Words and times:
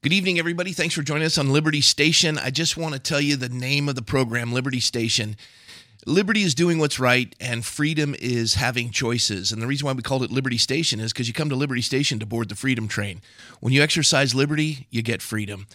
Good 0.00 0.12
evening, 0.12 0.38
everybody. 0.38 0.72
Thanks 0.72 0.94
for 0.94 1.02
joining 1.02 1.24
us 1.24 1.38
on 1.38 1.52
Liberty 1.52 1.80
Station. 1.80 2.38
I 2.38 2.50
just 2.50 2.76
want 2.76 2.94
to 2.94 3.00
tell 3.00 3.20
you 3.20 3.34
the 3.34 3.48
name 3.48 3.88
of 3.88 3.96
the 3.96 4.02
program, 4.02 4.52
Liberty 4.52 4.78
Station. 4.78 5.36
Liberty 6.06 6.44
is 6.44 6.54
doing 6.54 6.78
what's 6.78 7.00
right, 7.00 7.34
and 7.40 7.66
freedom 7.66 8.14
is 8.20 8.54
having 8.54 8.92
choices. 8.92 9.50
And 9.50 9.60
the 9.60 9.66
reason 9.66 9.86
why 9.86 9.92
we 9.94 10.02
called 10.02 10.22
it 10.22 10.30
Liberty 10.30 10.56
Station 10.56 11.00
is 11.00 11.12
because 11.12 11.26
you 11.26 11.34
come 11.34 11.48
to 11.48 11.56
Liberty 11.56 11.82
Station 11.82 12.20
to 12.20 12.26
board 12.26 12.48
the 12.48 12.54
freedom 12.54 12.86
train. 12.86 13.20
When 13.58 13.72
you 13.72 13.82
exercise 13.82 14.36
liberty, 14.36 14.86
you 14.88 15.02
get 15.02 15.20
freedom. 15.20 15.66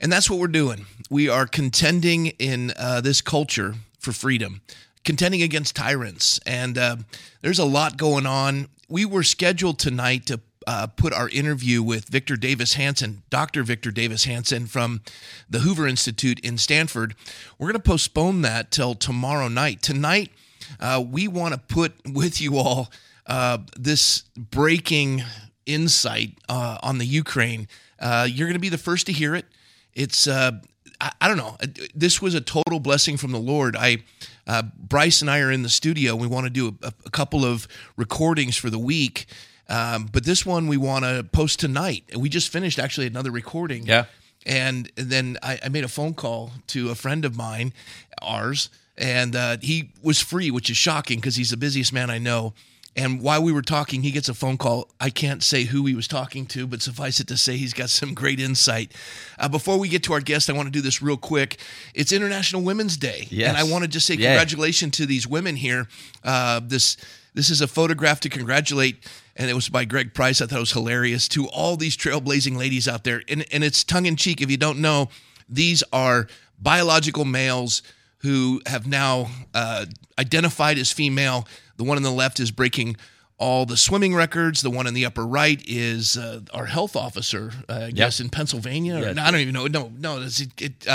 And 0.00 0.12
that's 0.12 0.30
what 0.30 0.38
we're 0.38 0.46
doing. 0.46 0.86
We 1.10 1.28
are 1.28 1.44
contending 1.44 2.26
in 2.26 2.72
uh, 2.76 3.00
this 3.00 3.20
culture 3.20 3.74
for 3.98 4.12
freedom, 4.12 4.60
contending 5.04 5.42
against 5.42 5.74
tyrants. 5.74 6.38
And 6.46 6.78
uh, 6.78 6.96
there's 7.42 7.58
a 7.58 7.64
lot 7.64 7.96
going 7.96 8.24
on. 8.24 8.68
We 8.88 9.04
were 9.04 9.24
scheduled 9.24 9.80
tonight 9.80 10.26
to 10.26 10.38
uh, 10.68 10.86
put 10.86 11.14
our 11.14 11.30
interview 11.30 11.82
with 11.82 12.10
Victor 12.10 12.36
Davis 12.36 12.74
Hanson, 12.74 13.22
Dr. 13.30 13.62
Victor 13.62 13.90
Davis 13.90 14.24
Hanson 14.24 14.66
from 14.66 15.00
the 15.48 15.60
Hoover 15.60 15.88
Institute 15.88 16.38
in 16.40 16.58
Stanford. 16.58 17.14
We're 17.58 17.68
going 17.68 17.80
to 17.80 17.88
postpone 17.88 18.42
that 18.42 18.70
till 18.70 18.94
tomorrow 18.94 19.48
night. 19.48 19.80
Tonight, 19.80 20.30
uh, 20.78 21.02
we 21.10 21.26
want 21.26 21.54
to 21.54 21.58
put 21.58 21.94
with 22.06 22.38
you 22.38 22.58
all 22.58 22.90
uh, 23.26 23.58
this 23.78 24.24
breaking 24.36 25.22
insight 25.64 26.36
uh, 26.50 26.76
on 26.82 26.98
the 26.98 27.06
Ukraine. 27.06 27.66
Uh, 27.98 28.28
you're 28.30 28.46
going 28.46 28.52
to 28.52 28.60
be 28.60 28.68
the 28.68 28.76
first 28.76 29.06
to 29.06 29.12
hear 29.12 29.34
it. 29.34 29.46
It's 29.94 30.26
uh, 30.26 30.52
I, 31.00 31.28
don't 31.28 31.38
know. 31.38 31.56
This 31.94 32.20
was 32.20 32.34
a 32.34 32.42
total 32.42 32.78
blessing 32.78 33.16
from 33.16 33.32
the 33.32 33.38
Lord. 33.38 33.74
I 33.74 34.02
Bryce 34.76 35.22
and 35.22 35.30
I 35.30 35.40
are 35.40 35.50
in 35.50 35.62
the 35.62 35.70
studio. 35.70 36.14
We 36.14 36.26
want 36.26 36.44
to 36.44 36.50
do 36.50 36.76
a, 36.82 36.92
a 37.06 37.10
couple 37.10 37.46
of 37.46 37.66
recordings 37.96 38.54
for 38.58 38.68
the 38.68 38.78
week 38.78 39.26
um, 39.68 40.08
but 40.12 40.24
this 40.24 40.46
one 40.46 40.66
we 40.66 40.76
want 40.76 41.04
to 41.04 41.24
post 41.24 41.60
tonight. 41.60 42.04
We 42.16 42.28
just 42.28 42.50
finished 42.50 42.78
actually 42.78 43.06
another 43.06 43.30
recording. 43.30 43.86
Yeah. 43.86 44.06
And 44.46 44.90
then 44.96 45.36
I, 45.42 45.58
I 45.64 45.68
made 45.68 45.84
a 45.84 45.88
phone 45.88 46.14
call 46.14 46.52
to 46.68 46.90
a 46.90 46.94
friend 46.94 47.24
of 47.24 47.36
mine, 47.36 47.72
ours, 48.22 48.70
and 48.96 49.36
uh, 49.36 49.56
he 49.60 49.90
was 50.02 50.20
free, 50.20 50.50
which 50.50 50.70
is 50.70 50.76
shocking 50.76 51.18
because 51.18 51.36
he's 51.36 51.50
the 51.50 51.56
busiest 51.56 51.92
man 51.92 52.08
I 52.08 52.18
know. 52.18 52.54
And 52.96 53.20
while 53.20 53.42
we 53.42 53.52
were 53.52 53.62
talking, 53.62 54.02
he 54.02 54.10
gets 54.10 54.28
a 54.28 54.34
phone 54.34 54.56
call. 54.56 54.88
I 55.00 55.10
can't 55.10 55.42
say 55.42 55.64
who 55.64 55.86
he 55.86 55.94
was 55.94 56.08
talking 56.08 56.46
to, 56.46 56.66
but 56.66 56.82
suffice 56.82 57.20
it 57.20 57.28
to 57.28 57.36
say, 57.36 57.56
he's 57.56 57.72
got 57.72 57.90
some 57.90 58.12
great 58.12 58.40
insight. 58.40 58.92
Uh, 59.38 59.48
before 59.48 59.78
we 59.78 59.88
get 59.88 60.02
to 60.04 60.14
our 60.14 60.20
guest, 60.20 60.50
I 60.50 60.52
want 60.52 60.66
to 60.66 60.72
do 60.72 60.80
this 60.80 61.00
real 61.00 61.16
quick. 61.16 61.58
It's 61.94 62.10
International 62.10 62.60
Women's 62.60 62.96
Day, 62.96 63.28
yes. 63.30 63.48
and 63.48 63.56
I 63.56 63.62
want 63.70 63.84
to 63.84 63.88
just 63.88 64.04
say 64.04 64.16
congratulations 64.16 64.96
to 64.96 65.06
these 65.06 65.28
women 65.28 65.54
here. 65.54 65.86
Uh, 66.24 66.60
this 66.64 66.96
this 67.38 67.50
is 67.50 67.60
a 67.60 67.68
photograph 67.68 68.18
to 68.18 68.28
congratulate 68.28 69.06
and 69.36 69.48
it 69.48 69.54
was 69.54 69.68
by 69.68 69.84
Greg 69.84 70.12
Price. 70.12 70.40
I 70.40 70.46
thought 70.46 70.56
it 70.56 70.58
was 70.58 70.72
hilarious 70.72 71.28
to 71.28 71.46
all 71.46 71.76
these 71.76 71.96
trailblazing 71.96 72.56
ladies 72.56 72.88
out 72.88 73.04
there. 73.04 73.22
And, 73.28 73.46
and 73.52 73.62
it's 73.62 73.84
tongue 73.84 74.06
in 74.06 74.16
cheek. 74.16 74.40
If 74.40 74.50
you 74.50 74.56
don't 74.56 74.80
know, 74.80 75.08
these 75.48 75.84
are 75.92 76.26
biological 76.58 77.24
males 77.24 77.84
who 78.22 78.60
have 78.66 78.88
now 78.88 79.28
uh, 79.54 79.86
identified 80.18 80.78
as 80.78 80.90
female. 80.90 81.46
The 81.76 81.84
one 81.84 81.96
on 81.96 82.02
the 82.02 82.10
left 82.10 82.40
is 82.40 82.50
breaking 82.50 82.96
all 83.38 83.66
the 83.66 83.76
swimming 83.76 84.16
records. 84.16 84.62
The 84.62 84.70
one 84.70 84.88
in 84.88 84.94
the 84.94 85.06
upper 85.06 85.24
right 85.24 85.62
is 85.64 86.16
uh, 86.16 86.40
our 86.52 86.66
health 86.66 86.96
officer, 86.96 87.52
uh, 87.68 87.84
I 87.86 87.90
guess, 87.92 88.18
in 88.18 88.30
Pennsylvania. 88.30 88.98
Yeah. 88.98 89.10
Or, 89.10 89.14
no, 89.14 89.22
I 89.22 89.30
don't 89.30 89.38
even 89.38 89.54
know. 89.54 89.68
No, 89.68 89.92
no, 89.96 90.22
it's, 90.22 90.40
it, 90.40 90.60
it 90.60 90.88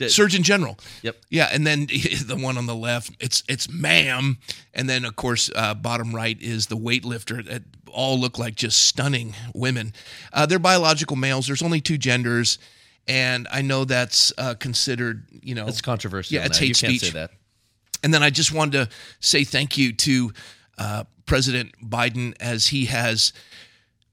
um, 0.00 0.08
Surgeon 0.08 0.42
General. 0.42 0.78
Yep. 1.02 1.16
Yeah, 1.30 1.48
and 1.52 1.66
then 1.66 1.86
the 2.26 2.38
one 2.40 2.58
on 2.58 2.66
the 2.66 2.74
left, 2.74 3.12
it's 3.20 3.42
it's 3.48 3.70
ma'am, 3.70 4.38
and 4.74 4.88
then 4.88 5.04
of 5.04 5.16
course 5.16 5.50
uh, 5.54 5.74
bottom 5.74 6.14
right 6.14 6.40
is 6.40 6.66
the 6.66 6.76
weightlifter. 6.76 7.44
That 7.44 7.62
all 7.92 8.18
look 8.18 8.38
like 8.38 8.54
just 8.54 8.84
stunning 8.84 9.34
women. 9.54 9.92
Uh, 10.32 10.46
they're 10.46 10.58
biological 10.58 11.16
males. 11.16 11.46
There's 11.46 11.62
only 11.62 11.80
two 11.80 11.98
genders, 11.98 12.58
and 13.06 13.48
I 13.50 13.62
know 13.62 13.84
that's 13.84 14.32
uh, 14.38 14.54
considered 14.54 15.26
you 15.42 15.54
know 15.54 15.66
it's 15.66 15.80
controversial. 15.80 16.36
Yeah, 16.36 16.46
it's 16.46 16.58
hate 16.58 16.68
you 16.68 16.74
speech. 16.74 17.00
Can't 17.02 17.12
say 17.12 17.18
that. 17.18 17.30
And 18.02 18.14
then 18.14 18.22
I 18.22 18.30
just 18.30 18.52
wanted 18.52 18.72
to 18.72 18.94
say 19.20 19.44
thank 19.44 19.76
you 19.76 19.92
to 19.92 20.32
uh, 20.78 21.04
President 21.26 21.72
Biden 21.82 22.34
as 22.40 22.68
he 22.68 22.86
has 22.86 23.32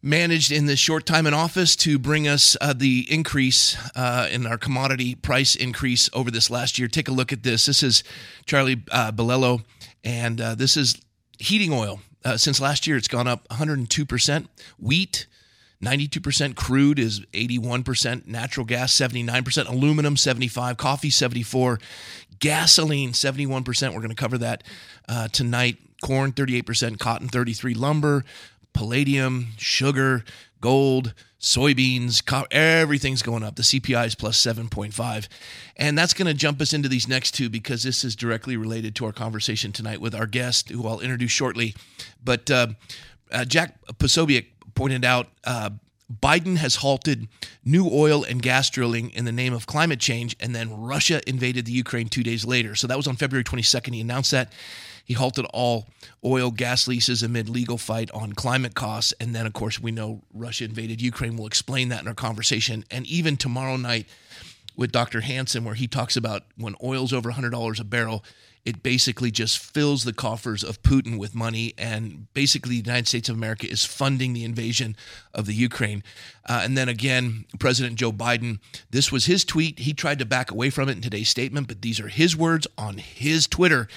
managed 0.02 0.52
in 0.52 0.66
this 0.66 0.80
short 0.80 1.06
time 1.06 1.26
in 1.26 1.34
office 1.34 1.76
to 1.76 1.98
bring 1.98 2.28
us 2.28 2.56
uh, 2.62 2.74
the 2.74 3.06
increase 3.10 3.78
uh, 3.96 4.28
in 4.32 4.46
our 4.46 4.58
commodity 4.58 5.16
price 5.16 5.56
increase 5.56 6.10
over 6.14 6.30
this 6.32 6.50
last 6.50 6.78
year. 6.78 6.88
Take 6.88 7.08
a 7.08 7.12
look 7.12 7.34
at 7.34 7.44
this. 7.44 7.66
This 7.66 7.84
is 7.84 8.04
Charlie 8.46 8.84
uh, 8.92 9.12
Bilello, 9.12 9.64
and 10.04 10.40
uh, 10.40 10.56
this 10.56 10.78
is 10.78 11.00
heating 11.40 11.74
oil. 11.74 12.00
Uh, 12.24 12.38
since 12.38 12.60
last 12.60 12.88
year, 12.88 12.98
it's 12.98 13.08
gone 13.08 13.28
up 13.28 13.48
102%. 13.50 14.48
Wheat, 14.80 15.28
92%. 15.84 16.56
Crude 16.56 17.00
is 17.00 17.22
81%. 17.34 18.28
Natural 18.28 18.66
gas, 18.66 18.94
79%. 18.94 19.70
Aluminum, 19.70 20.18
75 20.18 20.78
Coffee, 20.78 21.10
74 21.10 21.80
Gasoline, 22.40 23.12
71%. 23.12 23.94
We're 23.94 24.00
going 24.00 24.10
to 24.10 24.16
cover 24.16 24.38
that 24.40 24.64
uh, 25.08 25.28
tonight. 25.30 25.78
Corn, 26.02 26.32
38%. 26.32 27.00
Cotton, 27.00 27.28
33 27.28 27.74
Lumber, 27.74 28.24
palladium, 28.74 29.48
sugar, 29.58 30.24
gold, 30.62 31.14
soybeans, 31.40 32.22
everything's 32.52 33.22
going 33.22 33.44
up. 33.44 33.56
The 33.56 33.64
CPI 33.64 34.08
is 34.08 34.16
plus 34.16 34.40
7.5. 34.44 35.28
And 35.76 35.98
that's 35.98 36.14
going 36.14 36.28
to 36.28 36.34
jump 36.34 36.62
us 36.62 36.74
into 36.74 36.90
these 36.90 37.08
next 37.08 37.32
two 37.32 37.50
because 37.50 37.84
this 37.84 38.04
is 38.04 38.16
directly 38.16 38.58
related 38.58 38.96
to 38.96 39.06
our 39.06 39.12
conversation 39.12 39.72
tonight 39.72 40.02
with 40.02 40.16
our 40.16 40.26
guest, 40.26 40.70
who 40.70 40.88
I'll 40.88 41.00
introduce 41.00 41.32
shortly. 41.32 41.76
But 42.24 42.50
uh, 42.50 42.68
uh, 43.32 43.46
Jack 43.46 43.80
Posobiec 44.00 44.48
pointed 44.74 45.06
out 45.06 45.28
uh, 45.44 45.70
Biden 46.12 46.58
has 46.58 46.78
halted 46.78 47.28
new 47.66 47.90
oil 47.92 48.24
and 48.24 48.42
gas 48.42 48.70
drilling 48.70 49.12
in 49.12 49.26
the 49.26 49.32
name 49.32 49.54
of 49.54 49.68
climate 49.68 50.00
change, 50.00 50.36
and 50.40 50.56
then 50.56 50.82
Russia 50.82 51.22
invaded 51.28 51.66
the 51.66 51.74
Ukraine 51.74 52.08
two 52.08 52.24
days 52.24 52.46
later. 52.46 52.76
So 52.76 52.88
that 52.88 52.96
was 52.96 53.08
on 53.08 53.18
February 53.18 53.44
22nd. 53.44 53.94
He 53.94 54.02
announced 54.02 54.32
that. 54.32 54.54
He 55.08 55.14
halted 55.14 55.46
all 55.54 55.88
oil 56.24 56.52
gas 56.52 56.86
leases 56.86 57.24
amid 57.24 57.48
legal 57.48 57.78
fight 57.78 58.12
on 58.12 58.34
climate 58.34 58.76
costs. 58.76 59.14
And 59.22 59.34
then, 59.34 59.46
of 59.46 59.54
course, 59.54 59.80
we 59.80 59.90
know 59.90 60.22
Russia 60.34 60.66
invaded 60.66 61.02
Ukraine. 61.02 61.38
We'll 61.38 61.48
explain 61.48 61.88
that 61.90 62.02
in 62.02 62.10
our 62.10 62.14
conversation. 62.14 62.84
And 62.92 63.08
even 63.08 63.38
tomorrow 63.38 63.78
night 63.78 64.08
with 64.76 64.92
Dr. 64.92 65.22
Hanson, 65.22 65.64
where 65.64 65.76
he 65.76 65.88
talks 65.88 66.18
about 66.18 66.44
when 66.58 66.76
oil's 66.84 67.14
over 67.14 67.32
$100 67.32 67.80
a 67.80 67.84
barrel, 67.86 68.22
it 68.66 68.84
basically 68.84 69.32
just 69.32 69.60
fills 69.60 70.04
the 70.04 70.12
coffers 70.12 70.62
of 70.62 70.84
Putin 70.84 71.18
with 71.18 71.34
money. 71.34 71.74
And 71.78 72.28
basically, 72.34 72.82
the 72.82 72.90
United 72.90 73.08
States 73.08 73.30
of 73.30 73.38
America 73.38 73.66
is 73.66 73.86
funding 73.86 74.34
the 74.34 74.44
invasion 74.44 74.98
of 75.34 75.46
the 75.46 75.54
Ukraine. 75.54 76.04
Uh, 76.46 76.64
and 76.66 76.78
then 76.78 76.90
again, 76.90 77.46
President 77.60 77.96
Joe 77.96 78.12
Biden, 78.12 78.60
this 78.90 79.10
was 79.10 79.24
his 79.24 79.46
tweet. 79.46 79.80
He 79.80 79.94
tried 79.94 80.20
to 80.20 80.26
back 80.26 80.52
away 80.52 80.70
from 80.70 80.90
it 80.90 80.98
in 80.98 81.02
today's 81.02 81.30
statement, 81.30 81.70
but 81.70 81.82
these 81.82 82.02
are 82.02 82.10
his 82.10 82.36
words 82.36 82.68
on 82.78 82.98
his 82.98 83.48
Twitter. 83.48 83.88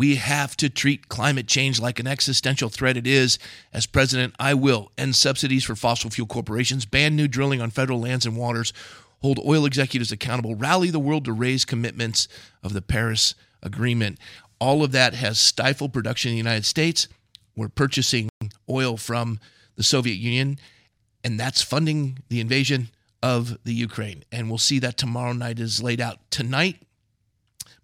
We 0.00 0.16
have 0.16 0.56
to 0.56 0.70
treat 0.70 1.10
climate 1.10 1.46
change 1.46 1.78
like 1.78 2.00
an 2.00 2.06
existential 2.06 2.70
threat 2.70 2.96
it 2.96 3.06
is. 3.06 3.38
As 3.70 3.84
president, 3.84 4.34
I 4.40 4.54
will 4.54 4.90
end 4.96 5.14
subsidies 5.14 5.62
for 5.62 5.76
fossil 5.76 6.08
fuel 6.08 6.26
corporations, 6.26 6.86
ban 6.86 7.16
new 7.16 7.28
drilling 7.28 7.60
on 7.60 7.68
federal 7.68 8.00
lands 8.00 8.24
and 8.24 8.34
waters, 8.34 8.72
hold 9.20 9.38
oil 9.46 9.66
executives 9.66 10.10
accountable, 10.10 10.54
rally 10.54 10.88
the 10.88 10.98
world 10.98 11.26
to 11.26 11.34
raise 11.34 11.66
commitments 11.66 12.28
of 12.62 12.72
the 12.72 12.80
Paris 12.80 13.34
Agreement. 13.62 14.18
All 14.58 14.82
of 14.82 14.92
that 14.92 15.12
has 15.12 15.38
stifled 15.38 15.92
production 15.92 16.30
in 16.30 16.34
the 16.36 16.38
United 16.38 16.64
States. 16.64 17.06
We're 17.54 17.68
purchasing 17.68 18.30
oil 18.70 18.96
from 18.96 19.38
the 19.76 19.82
Soviet 19.82 20.16
Union, 20.16 20.58
and 21.22 21.38
that's 21.38 21.60
funding 21.60 22.20
the 22.30 22.40
invasion 22.40 22.88
of 23.22 23.58
the 23.64 23.74
Ukraine. 23.74 24.24
And 24.32 24.48
we'll 24.48 24.56
see 24.56 24.78
that 24.78 24.96
tomorrow 24.96 25.34
night 25.34 25.58
is 25.58 25.82
laid 25.82 26.00
out. 26.00 26.20
Tonight, 26.30 26.86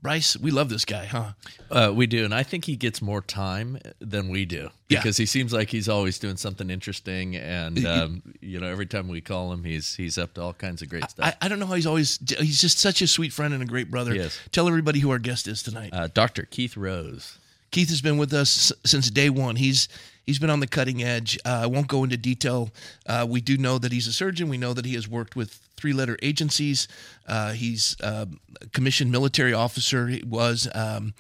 Bryce, 0.07 0.37
we 0.37 0.53
love 0.53 0.69
this 0.69 0.85
guy, 0.85 1.05
huh? 1.07 1.33
Uh, 1.69 1.93
we 1.93 2.07
do, 2.07 2.25
and 2.25 2.33
I 2.33 2.45
think 2.45 2.67
he 2.67 2.77
gets 2.77 3.03
more 3.03 3.21
time 3.21 3.81
than 3.99 4.29
we 4.29 4.45
do 4.45 4.71
because 4.87 5.19
yeah. 5.19 5.23
he 5.23 5.27
seems 5.27 5.53
like 5.53 5.69
he's 5.69 5.89
always 5.89 6.21
doing 6.21 6.37
something 6.37 6.71
interesting. 6.71 7.35
And 7.35 7.85
um, 7.85 8.23
you 8.41 8.61
know, 8.61 8.69
every 8.69 8.87
time 8.87 9.09
we 9.09 9.21
call 9.21 9.53
him, 9.53 9.65
he's 9.65 9.97
he's 9.97 10.17
up 10.17 10.35
to 10.35 10.43
all 10.43 10.53
kinds 10.53 10.81
of 10.81 10.89
great 10.89 11.11
stuff. 11.11 11.27
I, 11.27 11.47
I, 11.47 11.49
don't 11.49 11.59
know 11.59 11.67
how 11.67 11.75
he's 11.75 11.89
always. 11.89 12.21
He's 12.39 12.61
just 12.61 12.79
such 12.79 13.03
a 13.03 13.09
sweet 13.09 13.33
friend 13.33 13.53
and 13.53 13.65
a 13.65 13.67
great 13.67 13.91
brother. 13.91 14.15
Yes. 14.15 14.39
Tell 14.53 14.69
everybody 14.69 15.01
who 15.01 15.11
our 15.11 15.19
guest 15.19 15.49
is 15.49 15.61
tonight. 15.61 15.91
Uh, 15.93 16.07
Doctor 16.07 16.47
Keith 16.49 16.77
Rose. 16.77 17.39
Keith 17.77 17.91
has 17.91 18.01
been 18.01 18.17
with 18.17 18.33
us 18.33 18.73
since 18.87 19.11
day 19.11 19.29
one. 19.29 19.57
He's 19.57 19.87
he's 20.25 20.39
been 20.39 20.49
on 20.49 20.61
the 20.61 20.67
cutting 20.67 21.03
edge. 21.03 21.39
Uh, 21.45 21.61
I 21.65 21.67
won't 21.67 21.89
go 21.89 22.05
into 22.05 22.17
detail. 22.17 22.71
Uh, 23.05 23.27
we 23.29 23.43
do 23.43 23.59
know 23.59 23.77
that 23.77 23.93
he's 23.93 24.07
a 24.07 24.15
surgeon. 24.15 24.49
We 24.49 24.57
know 24.57 24.73
that 24.73 24.87
he 24.87 24.95
has 24.95 25.07
worked 25.07 25.37
with 25.37 25.61
three 25.77 25.93
letter 25.93 26.17
agencies. 26.23 26.89
Uh, 27.29 27.53
he's 27.53 27.95
uh, 28.01 28.25
a 28.63 28.67
commissioned 28.69 29.13
military 29.13 29.53
officer. 29.53 30.09
He 30.09 30.23
was. 30.25 30.67
Um, 30.75 31.13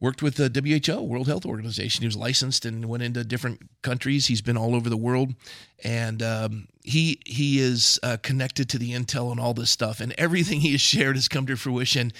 worked 0.00 0.22
with 0.22 0.34
the 0.34 0.50
WHO, 0.52 1.00
World 1.00 1.28
Health 1.28 1.46
Organization. 1.46 2.02
He 2.02 2.06
was 2.06 2.16
licensed 2.16 2.66
and 2.66 2.84
went 2.84 3.02
into 3.02 3.24
different 3.24 3.62
countries. 3.80 4.26
He's 4.26 4.42
been 4.42 4.56
all 4.56 4.74
over 4.74 4.90
the 4.90 4.98
world, 4.98 5.34
and 5.82 6.22
um, 6.22 6.68
he 6.82 7.20
he 7.26 7.58
is 7.58 7.98
uh, 8.02 8.18
connected 8.22 8.68
to 8.68 8.78
the 8.78 8.92
intel 8.92 9.32
and 9.32 9.40
all 9.40 9.54
this 9.54 9.70
stuff. 9.70 10.00
And 10.00 10.14
everything 10.18 10.60
he 10.60 10.72
has 10.72 10.80
shared 10.80 11.16
has 11.16 11.26
come 11.26 11.46
to 11.46 11.56
fruition. 11.56 12.12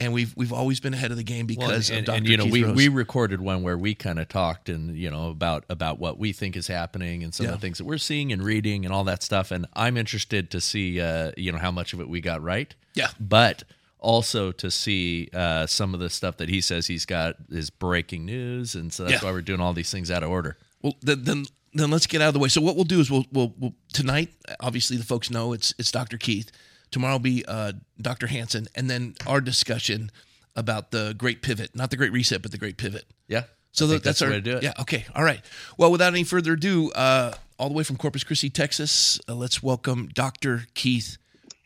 And 0.00 0.12
we've 0.12 0.32
we've 0.36 0.52
always 0.52 0.78
been 0.80 0.94
ahead 0.94 1.10
of 1.10 1.16
the 1.16 1.24
game 1.24 1.46
because 1.46 1.90
well, 1.90 1.98
and, 1.98 2.08
of 2.08 2.14
Dr. 2.14 2.16
And, 2.18 2.28
you 2.28 2.36
know, 2.36 2.44
Keith 2.44 2.52
we, 2.52 2.64
Rose. 2.64 2.76
we 2.76 2.88
recorded 2.88 3.40
one 3.40 3.62
where 3.62 3.76
we 3.76 3.94
kind 3.94 4.18
of 4.18 4.28
talked 4.28 4.68
and 4.68 4.96
you 4.96 5.10
know 5.10 5.30
about 5.30 5.64
about 5.68 5.98
what 5.98 6.18
we 6.18 6.32
think 6.32 6.56
is 6.56 6.66
happening 6.68 7.24
and 7.24 7.34
some 7.34 7.46
Yeah. 7.46 7.52
of 7.52 7.60
the 7.60 7.66
things 7.66 7.78
that 7.78 7.84
we're 7.84 7.98
seeing 7.98 8.32
and 8.32 8.42
reading 8.42 8.84
and 8.84 8.94
all 8.94 9.04
that 9.04 9.22
stuff. 9.22 9.50
And 9.50 9.66
I'm 9.74 9.96
interested 9.96 10.50
to 10.52 10.60
see 10.60 11.00
uh, 11.00 11.32
you 11.36 11.50
know 11.52 11.58
how 11.58 11.70
much 11.72 11.92
of 11.92 12.00
it 12.00 12.08
we 12.08 12.20
got 12.20 12.42
right. 12.42 12.74
Yeah. 12.94 13.08
but 13.20 13.64
also 14.00 14.52
to 14.52 14.70
see 14.70 15.28
uh, 15.34 15.66
some 15.66 15.92
of 15.94 15.98
the 16.00 16.08
stuff 16.10 16.36
that 16.36 16.48
he 16.48 16.60
says 16.60 16.86
he's 16.86 17.04
got 17.04 17.34
is 17.50 17.68
breaking 17.70 18.24
news, 18.24 18.76
and 18.76 18.92
so 18.92 19.04
that's 19.04 19.20
Yeah. 19.22 19.28
why 19.28 19.32
we're 19.32 19.42
doing 19.42 19.60
all 19.60 19.72
these 19.72 19.90
things 19.90 20.10
out 20.10 20.22
of 20.22 20.30
order. 20.30 20.56
Well, 20.82 20.94
then, 21.02 21.24
then 21.24 21.44
then 21.74 21.90
let's 21.90 22.06
get 22.06 22.22
out 22.22 22.28
of 22.28 22.34
the 22.34 22.40
way. 22.40 22.48
So 22.48 22.60
what 22.60 22.76
we'll 22.76 22.84
do 22.84 23.00
is 23.00 23.10
we'll 23.10 23.26
we'll, 23.32 23.52
we'll 23.58 23.74
tonight. 23.92 24.30
Obviously, 24.60 24.96
the 24.96 25.04
folks 25.04 25.30
know 25.30 25.52
it's 25.52 25.74
it's 25.78 25.90
Dr. 25.90 26.16
Keith. 26.16 26.52
Tomorrow 26.90 27.14
will 27.14 27.18
be 27.20 27.44
uh, 27.46 27.72
Dr. 28.00 28.26
Hanson, 28.26 28.66
and 28.74 28.88
then 28.88 29.14
our 29.26 29.40
discussion 29.40 30.10
about 30.56 30.90
the 30.90 31.14
Great 31.16 31.42
Pivot, 31.42 31.74
not 31.74 31.90
the 31.90 31.96
Great 31.96 32.12
Reset, 32.12 32.42
but 32.42 32.50
the 32.50 32.58
Great 32.58 32.76
Pivot. 32.76 33.04
Yeah. 33.28 33.44
So 33.72 33.84
I 33.84 33.88
that, 33.88 33.92
think 33.94 34.02
that's, 34.04 34.18
the 34.20 34.24
our 34.24 34.30
way 34.32 34.36
to 34.38 34.42
do 34.42 34.56
it. 34.56 34.62
yeah. 34.62 34.72
Okay, 34.80 35.04
all 35.14 35.22
right. 35.22 35.40
Well, 35.76 35.92
without 35.92 36.12
any 36.12 36.24
further 36.24 36.54
ado, 36.54 36.90
uh, 36.92 37.34
all 37.58 37.68
the 37.68 37.74
way 37.74 37.84
from 37.84 37.96
Corpus 37.96 38.24
Christi, 38.24 38.50
Texas, 38.50 39.20
uh, 39.28 39.34
let's 39.34 39.62
welcome 39.62 40.08
Dr. 40.14 40.62
Keith 40.74 41.18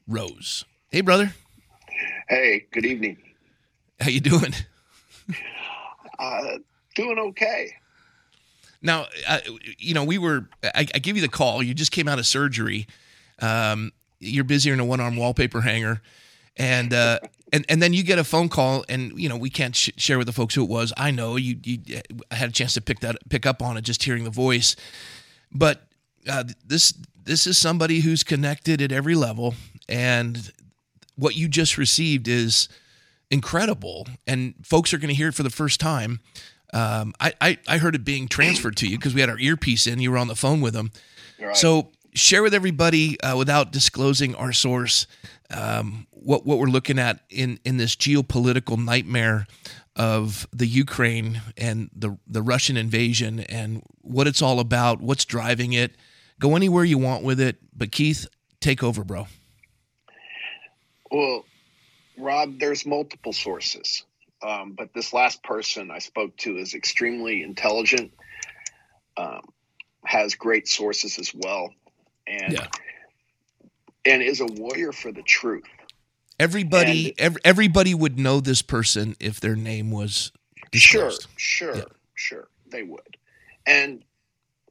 Rose. 0.06 0.64
Hey, 0.90 1.00
brother, 1.00 1.32
Hey, 2.28 2.66
good 2.72 2.84
evening. 2.86 3.16
how 4.00 4.08
you 4.10 4.20
doing? 4.20 4.52
Uh, 6.18 6.58
doing 6.94 7.18
okay. 7.18 7.74
Now, 8.80 9.06
uh, 9.26 9.40
you 9.78 9.92
know, 9.94 10.04
we 10.04 10.18
were. 10.18 10.48
I, 10.62 10.86
I 10.94 10.98
give 10.98 11.16
you 11.16 11.22
the 11.22 11.28
call. 11.28 11.62
You 11.62 11.74
just 11.74 11.90
came 11.90 12.06
out 12.06 12.18
of 12.20 12.26
surgery. 12.26 12.86
Um, 13.40 13.90
you're 14.22 14.44
busier 14.44 14.72
than 14.72 14.80
a 14.80 14.84
one-arm 14.84 15.16
wallpaper 15.16 15.60
hanger, 15.60 16.00
and 16.56 16.92
uh, 16.92 17.18
and 17.52 17.64
and 17.68 17.82
then 17.82 17.92
you 17.92 18.02
get 18.02 18.18
a 18.18 18.24
phone 18.24 18.48
call, 18.48 18.84
and 18.88 19.18
you 19.20 19.28
know 19.28 19.36
we 19.36 19.50
can't 19.50 19.76
sh- 19.76 19.90
share 19.96 20.18
with 20.18 20.26
the 20.26 20.32
folks 20.32 20.54
who 20.54 20.62
it 20.62 20.70
was. 20.70 20.92
I 20.96 21.10
know 21.10 21.36
you. 21.36 21.56
You 21.62 21.78
I 22.30 22.34
had 22.34 22.50
a 22.50 22.52
chance 22.52 22.74
to 22.74 22.80
pick 22.80 23.00
that 23.00 23.16
pick 23.28 23.46
up 23.46 23.62
on 23.62 23.76
it 23.76 23.82
just 23.82 24.02
hearing 24.02 24.24
the 24.24 24.30
voice, 24.30 24.76
but 25.52 25.82
uh, 26.28 26.44
this 26.64 26.94
this 27.24 27.46
is 27.46 27.58
somebody 27.58 28.00
who's 28.00 28.22
connected 28.22 28.80
at 28.80 28.92
every 28.92 29.14
level, 29.14 29.54
and 29.88 30.52
what 31.16 31.36
you 31.36 31.48
just 31.48 31.76
received 31.78 32.28
is 32.28 32.68
incredible, 33.30 34.06
and 34.26 34.54
folks 34.62 34.92
are 34.94 34.98
going 34.98 35.08
to 35.08 35.14
hear 35.14 35.28
it 35.28 35.34
for 35.34 35.42
the 35.42 35.50
first 35.50 35.80
time. 35.80 36.20
Um, 36.74 37.12
I, 37.20 37.32
I 37.40 37.58
I 37.68 37.78
heard 37.78 37.94
it 37.94 38.04
being 38.04 38.28
transferred 38.28 38.76
to 38.78 38.86
you 38.88 38.96
because 38.96 39.14
we 39.14 39.20
had 39.20 39.28
our 39.28 39.38
earpiece 39.38 39.86
in. 39.86 40.00
You 40.00 40.10
were 40.10 40.18
on 40.18 40.28
the 40.28 40.36
phone 40.36 40.60
with 40.60 40.72
them. 40.74 40.90
Right. 41.40 41.56
So 41.56 41.90
share 42.14 42.42
with 42.42 42.54
everybody 42.54 43.20
uh, 43.20 43.36
without 43.36 43.72
disclosing 43.72 44.34
our 44.34 44.52
source 44.52 45.06
um, 45.50 46.06
what 46.10 46.46
what 46.46 46.58
we're 46.58 46.66
looking 46.66 46.98
at 46.98 47.20
in 47.30 47.58
in 47.64 47.76
this 47.76 47.94
geopolitical 47.94 48.82
nightmare 48.82 49.46
of 49.96 50.46
the 50.52 50.66
Ukraine 50.66 51.42
and 51.56 51.90
the 51.94 52.18
the 52.26 52.42
Russian 52.42 52.76
invasion 52.76 53.40
and 53.40 53.82
what 54.00 54.26
it's 54.26 54.42
all 54.42 54.60
about, 54.60 55.00
what's 55.00 55.24
driving 55.24 55.72
it. 55.72 55.96
Go 56.40 56.56
anywhere 56.56 56.84
you 56.84 56.98
want 56.98 57.22
with 57.22 57.40
it, 57.40 57.56
but 57.76 57.92
Keith, 57.92 58.26
take 58.60 58.82
over, 58.82 59.04
bro. 59.04 59.26
Well, 61.10 61.44
Rob, 62.18 62.58
there's 62.58 62.86
multiple 62.86 63.32
sources, 63.32 64.04
um, 64.42 64.72
but 64.72 64.94
this 64.94 65.12
last 65.12 65.42
person 65.42 65.90
I 65.90 65.98
spoke 65.98 66.36
to 66.38 66.56
is 66.56 66.74
extremely 66.74 67.42
intelligent, 67.42 68.12
um, 69.16 69.42
has 70.04 70.34
great 70.34 70.66
sources 70.66 71.18
as 71.18 71.32
well, 71.34 71.74
and 72.40 72.52
Yeah. 72.54 72.66
and 74.04 74.22
is 74.22 74.40
a 74.40 74.46
warrior 74.46 74.92
for 74.92 75.12
the 75.12 75.22
truth. 75.22 75.64
Everybody, 76.40 77.14
And- 77.18 77.38
everybody 77.44 77.94
would 77.94 78.18
know 78.18 78.40
this 78.40 78.62
person 78.62 79.16
if 79.20 79.38
their 79.40 79.56
name 79.56 79.90
was 79.90 80.32
Sure, 80.74 81.12
sure, 81.36 81.76
Yeah. 81.76 81.84
sure, 82.14 82.48
they 82.66 82.82
would. 82.82 83.16
And 83.66 84.02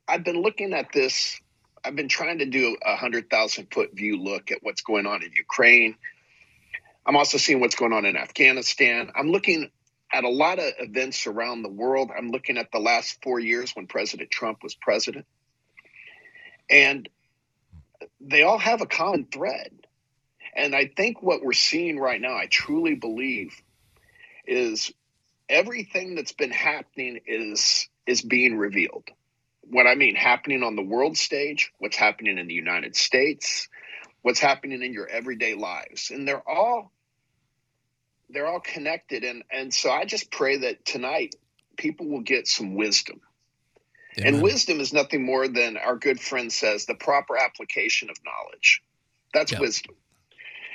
I've 0.08 0.24
been 0.24 0.42
looking 0.42 0.74
at 0.74 0.92
this. 0.92 1.40
I've 1.86 1.96
been 1.96 2.10
trying 2.10 2.40
to 2.40 2.46
do 2.46 2.76
a 2.84 2.96
hundred 2.96 3.30
thousand 3.30 3.68
foot 3.72 3.94
view 3.94 4.18
look 4.18 4.52
at 4.52 4.64
what's 4.64 4.82
going 4.82 5.06
on 5.06 5.24
in 5.24 5.32
Ukraine. 5.34 5.96
I'm 7.06 7.16
also 7.16 7.38
seeing 7.38 7.60
what's 7.60 7.76
going 7.76 7.94
on 7.94 8.06
in 8.06 8.18
Afghanistan. 8.18 9.12
I'm 9.16 9.30
looking 9.30 9.70
at 10.12 10.24
a 10.24 10.30
lot 10.30 10.60
of 10.60 10.74
events 10.80 11.26
around 11.28 11.62
the 11.62 11.70
world. 11.70 12.12
I'm 12.16 12.32
looking 12.32 12.58
at 12.58 12.72
the 12.72 12.80
last 12.80 13.22
four 13.24 13.40
years 13.40 13.76
when 13.76 13.88
President 13.88 14.30
Trump 14.32 14.64
was 14.64 14.76
president. 14.76 15.26
And 16.70 17.08
they 18.20 18.44
all 18.44 18.58
have 18.58 18.82
a 18.82 18.86
common 18.86 19.26
thread. 19.26 19.72
And 20.56 20.76
I 20.76 20.88
think 20.88 21.22
what 21.22 21.44
we're 21.44 21.54
seeing 21.54 21.98
right 22.00 22.20
now, 22.20 22.36
I 22.36 22.48
truly 22.48 22.96
believe, 22.96 23.56
is 24.46 24.92
everything 25.48 26.16
that's 26.16 26.34
been 26.34 26.52
happening 26.52 27.20
is 27.26 27.88
is 28.06 28.22
being 28.22 28.58
revealed. 28.58 29.10
What 29.62 29.88
I 29.88 29.96
mean 29.96 30.16
happening 30.16 30.64
on 30.64 30.76
the 30.76 30.82
world 30.82 31.18
stage, 31.18 31.72
what's 31.78 31.96
happening 31.96 32.38
in 32.38 32.48
the 32.48 32.54
United 32.54 32.96
States, 32.96 33.70
what's 34.22 34.40
happening 34.40 34.82
in 34.82 34.94
your 34.94 35.08
everyday 35.08 35.54
lives. 35.54 36.12
And 36.12 36.28
they're 36.28 36.48
all 36.48 36.92
they're 38.30 38.48
all 38.48 38.62
connected 38.62 39.24
and 39.24 39.44
and 39.52 39.74
so 39.74 39.92
I 39.92 40.06
just 40.06 40.32
pray 40.32 40.58
that 40.60 40.86
tonight 40.86 41.36
people 41.78 42.08
will 42.08 42.22
get 42.22 42.48
some 42.48 42.76
wisdom. 42.76 43.22
And 44.24 44.42
wisdom 44.42 44.80
is 44.80 44.94
nothing 44.94 45.26
more 45.26 45.48
than 45.48 45.78
our 45.78 45.96
good 45.96 46.20
friend 46.20 46.52
says 46.52 46.86
the 46.86 46.96
proper 46.96 47.38
application 47.38 48.10
of 48.10 48.18
knowledge. 48.26 48.82
That's 49.34 49.52
Yeah. 49.52 49.60
wisdom. 49.60 49.96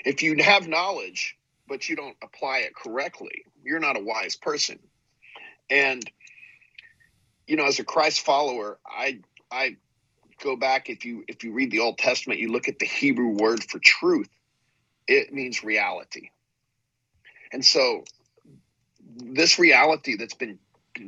If 0.05 0.23
you 0.23 0.37
have 0.43 0.69
knowledge, 0.69 1.37
but 1.69 1.89
you 1.89 1.97
don't 1.97 2.17
apply 2.23 2.61
it 2.61 2.75
correctly, 2.75 3.45
you're 3.63 3.81
not 3.81 3.97
a 3.99 4.05
wise 4.05 4.37
person. 4.37 4.79
And 5.71 6.05
you 7.47 7.57
know, 7.57 7.67
as 7.67 7.79
a 7.79 7.85
Christ 7.85 8.21
follower, 8.23 8.79
I 8.87 9.21
I 9.51 9.77
go 10.43 10.57
back 10.57 10.91
if 10.91 11.05
you 11.05 11.25
if 11.29 11.45
you 11.45 11.53
read 11.53 11.71
the 11.71 11.81
Old 11.81 11.99
Testament, 11.99 12.41
you 12.41 12.53
look 12.53 12.69
at 12.69 12.79
the 12.79 12.87
Hebrew 12.87 13.29
word 13.29 13.65
for 13.65 13.79
truth, 13.79 14.31
it 15.07 15.33
means 15.33 15.65
reality. 15.65 16.31
And 17.53 17.65
so 17.65 18.05
this 19.17 19.59
reality 19.59 20.17
that's 20.17 20.35
been 20.35 20.59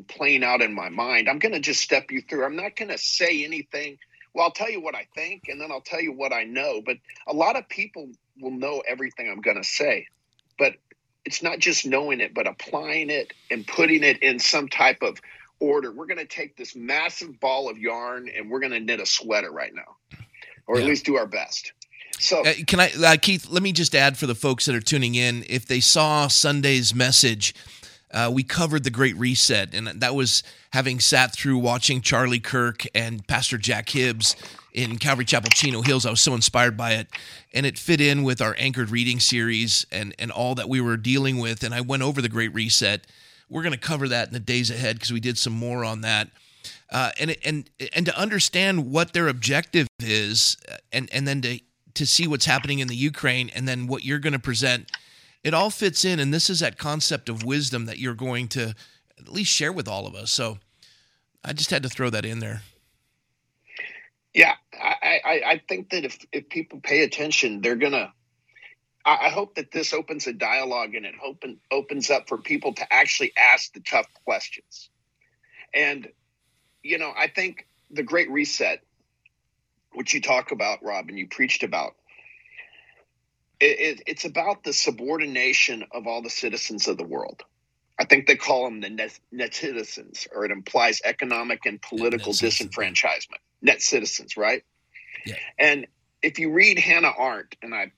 playing 0.08 0.44
out 0.44 0.62
in 0.62 0.74
my 0.74 0.88
mind. 0.88 1.28
I'm 1.28 1.38
going 1.38 1.52
to 1.54 1.60
just 1.60 1.80
step 1.80 2.10
you 2.10 2.22
through. 2.22 2.44
I'm 2.44 2.56
not 2.56 2.76
going 2.76 2.90
to 2.90 2.98
say 2.98 3.44
anything. 3.44 3.98
Well, 4.34 4.44
I'll 4.44 4.52
tell 4.52 4.70
you 4.70 4.80
what 4.80 4.94
I 4.94 5.06
think 5.14 5.44
and 5.48 5.60
then 5.60 5.72
I'll 5.72 5.80
tell 5.80 6.00
you 6.00 6.12
what 6.12 6.32
I 6.32 6.44
know. 6.44 6.80
But 6.84 6.98
a 7.26 7.32
lot 7.32 7.56
of 7.56 7.68
people 7.68 8.10
will 8.40 8.50
know 8.50 8.82
everything 8.86 9.28
I'm 9.30 9.40
going 9.40 9.56
to 9.56 9.64
say. 9.68 10.06
But 10.58 10.74
it's 11.24 11.42
not 11.42 11.58
just 11.58 11.86
knowing 11.86 12.20
it, 12.20 12.34
but 12.34 12.46
applying 12.46 13.10
it 13.10 13.32
and 13.50 13.66
putting 13.66 14.04
it 14.04 14.22
in 14.22 14.38
some 14.38 14.68
type 14.68 15.02
of 15.02 15.20
order. 15.60 15.90
We're 15.90 16.06
going 16.06 16.18
to 16.18 16.26
take 16.26 16.56
this 16.56 16.76
massive 16.76 17.40
ball 17.40 17.68
of 17.68 17.78
yarn 17.78 18.28
and 18.28 18.50
we're 18.50 18.60
going 18.60 18.72
to 18.72 18.80
knit 18.80 19.00
a 19.00 19.06
sweater 19.06 19.50
right 19.50 19.74
now, 19.74 19.96
or 20.66 20.76
Yeah. 20.76 20.82
at 20.84 20.88
least 20.88 21.04
do 21.04 21.16
our 21.16 21.26
best. 21.26 21.72
So, 22.20 22.44
Uh, 22.44 22.54
can 22.66 22.80
I, 22.80 22.90
uh, 22.92 23.16
Keith? 23.20 23.46
Let 23.48 23.62
me 23.62 23.72
just 23.72 23.94
add 23.94 24.16
for 24.16 24.26
the 24.26 24.34
folks 24.34 24.64
that 24.66 24.74
are 24.74 24.80
tuning 24.80 25.14
in, 25.14 25.44
if 25.48 25.66
they 25.66 25.80
saw 25.80 26.26
Sunday's 26.28 26.94
message, 26.94 27.54
uh, 28.12 28.30
we 28.32 28.42
covered 28.42 28.84
the 28.84 28.90
Great 28.90 29.16
Reset, 29.16 29.74
and 29.74 29.86
that 29.86 30.14
was 30.14 30.42
having 30.70 31.00
sat 31.00 31.32
through 31.32 31.58
watching 31.58 32.00
Charlie 32.00 32.40
Kirk 32.40 32.84
and 32.94 33.26
Pastor 33.26 33.58
Jack 33.58 33.90
Hibbs 33.90 34.36
in 34.72 34.98
Calvary 34.98 35.24
Chapel, 35.24 35.50
Chino 35.50 35.82
Hills. 35.82 36.06
I 36.06 36.10
was 36.10 36.20
so 36.20 36.34
inspired 36.34 36.76
by 36.76 36.92
it, 36.92 37.08
and 37.52 37.66
it 37.66 37.78
fit 37.78 38.00
in 38.00 38.22
with 38.22 38.40
our 38.40 38.54
anchored 38.58 38.90
reading 38.90 39.20
series 39.20 39.86
and 39.92 40.14
and 40.18 40.30
all 40.30 40.54
that 40.54 40.68
we 40.68 40.80
were 40.80 40.96
dealing 40.96 41.38
with. 41.38 41.62
And 41.62 41.74
I 41.74 41.80
went 41.80 42.02
over 42.02 42.22
the 42.22 42.28
Great 42.28 42.54
Reset. 42.54 43.06
We're 43.50 43.62
going 43.62 43.72
to 43.72 43.78
cover 43.78 44.08
that 44.08 44.28
in 44.28 44.34
the 44.34 44.40
days 44.40 44.70
ahead 44.70 44.96
because 44.96 45.12
we 45.12 45.20
did 45.20 45.38
some 45.38 45.54
more 45.54 45.84
on 45.84 46.02
that 46.02 46.28
uh, 46.90 47.10
and 47.18 47.36
and 47.44 47.70
and 47.92 48.06
to 48.06 48.18
understand 48.18 48.90
what 48.90 49.12
their 49.12 49.28
objective 49.28 49.88
is, 50.00 50.56
uh, 50.70 50.76
and 50.92 51.08
and 51.12 51.26
then 51.28 51.42
to 51.42 51.60
to 51.94 52.06
see 52.06 52.26
what's 52.26 52.46
happening 52.46 52.78
in 52.78 52.88
the 52.88 52.96
Ukraine, 52.96 53.50
and 53.54 53.68
then 53.68 53.86
what 53.86 54.04
you're 54.04 54.18
going 54.18 54.32
to 54.32 54.38
present, 54.38 54.90
it 55.44 55.54
all 55.54 55.70
fits 55.70 56.04
in. 56.04 56.20
And 56.20 56.32
this 56.32 56.50
is 56.50 56.60
that 56.60 56.78
concept 56.78 57.28
of 57.28 57.44
wisdom 57.44 57.86
that 57.86 57.98
you're 57.98 58.14
going 58.14 58.48
to 58.48 58.74
at 59.18 59.28
least 59.28 59.50
share 59.52 59.72
with 59.72 59.88
all 59.88 60.06
of 60.06 60.14
us. 60.14 60.30
So 60.30 60.58
I 61.44 61.52
just 61.52 61.70
had 61.70 61.82
to 61.84 61.88
throw 61.88 62.10
that 62.10 62.24
in 62.24 62.40
there. 62.40 62.62
yeah, 64.34 64.54
I, 64.72 65.20
I, 65.24 65.42
I 65.46 65.62
think 65.68 65.90
that 65.90 66.04
if, 66.04 66.18
if 66.32 66.48
people 66.48 66.80
pay 66.80 67.02
attention, 67.02 67.60
they're 67.60 67.76
going 67.76 67.92
to. 67.92 68.12
I 69.04 69.30
hope 69.30 69.54
that 69.54 69.70
this 69.72 69.94
opens 69.94 70.26
a 70.26 70.34
dialogue 70.34 70.94
and 70.94 71.06
it 71.06 71.14
open, 71.24 71.60
opens 71.70 72.10
up 72.10 72.28
for 72.28 72.36
people 72.36 72.74
to 72.74 72.92
actually 72.92 73.32
ask 73.38 73.72
the 73.72 73.80
tough 73.80 74.06
questions. 74.24 74.90
And, 75.72 76.08
you 76.82 76.98
know, 76.98 77.10
I 77.16 77.28
think 77.28 77.66
the 77.90 78.02
Great 78.02 78.30
Reset, 78.30 78.82
which 79.94 80.12
you 80.12 80.20
talk 80.20 80.52
about, 80.52 80.84
Rob, 80.84 81.08
and 81.08 81.18
you 81.18 81.26
preached 81.26 81.62
about, 81.62 81.94
it, 83.60 83.80
it, 83.98 84.02
it's 84.06 84.24
about 84.24 84.64
the 84.64 84.72
subordination 84.72 85.84
of 85.92 86.06
all 86.06 86.22
the 86.22 86.30
citizens 86.30 86.88
of 86.88 86.96
the 86.96 87.04
world. 87.04 87.42
I 88.00 88.04
think 88.04 88.26
they 88.26 88.36
call 88.36 88.64
them 88.64 88.80
the 88.80 88.90
net, 88.90 89.18
net 89.32 89.54
citizens, 89.54 90.28
or 90.32 90.44
it 90.44 90.50
implies 90.50 91.00
economic 91.04 91.66
and 91.66 91.82
political 91.82 92.32
net 92.32 92.40
disenfranchisement. 92.40 93.40
Net 93.60 93.82
citizens, 93.82 94.36
right? 94.36 94.62
Yeah. 95.26 95.34
And 95.58 95.86
if 96.22 96.38
you 96.38 96.52
read 96.52 96.78
Hannah 96.78 97.12
Arendt, 97.18 97.56
and 97.60 97.74
I 97.74 97.90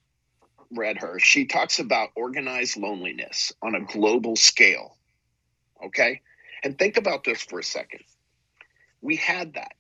read 0.71 0.99
her. 0.99 1.19
She 1.19 1.47
talks 1.47 1.79
about 1.79 2.11
organized 2.15 2.77
loneliness 2.77 3.53
on 3.63 3.75
a 3.75 3.81
global 3.81 4.37
scale. 4.37 4.97
Okay? 5.85 6.21
And 6.63 6.79
think 6.79 6.97
about 6.97 7.25
this 7.25 7.43
for 7.43 7.59
a 7.59 7.65
second. 7.65 8.01
We 9.01 9.17
had 9.17 9.55
that. 9.55 9.75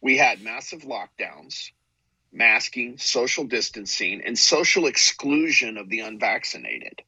We 0.00 0.16
had 0.16 0.42
massive 0.42 0.82
lockdowns, 0.82 1.70
masking, 2.32 2.98
social 2.98 3.44
distancing, 3.44 4.22
and 4.24 4.38
social 4.38 4.86
exclusion 4.86 5.76
of 5.76 5.88
the 5.88 6.00
unvaccinated. 6.00 7.02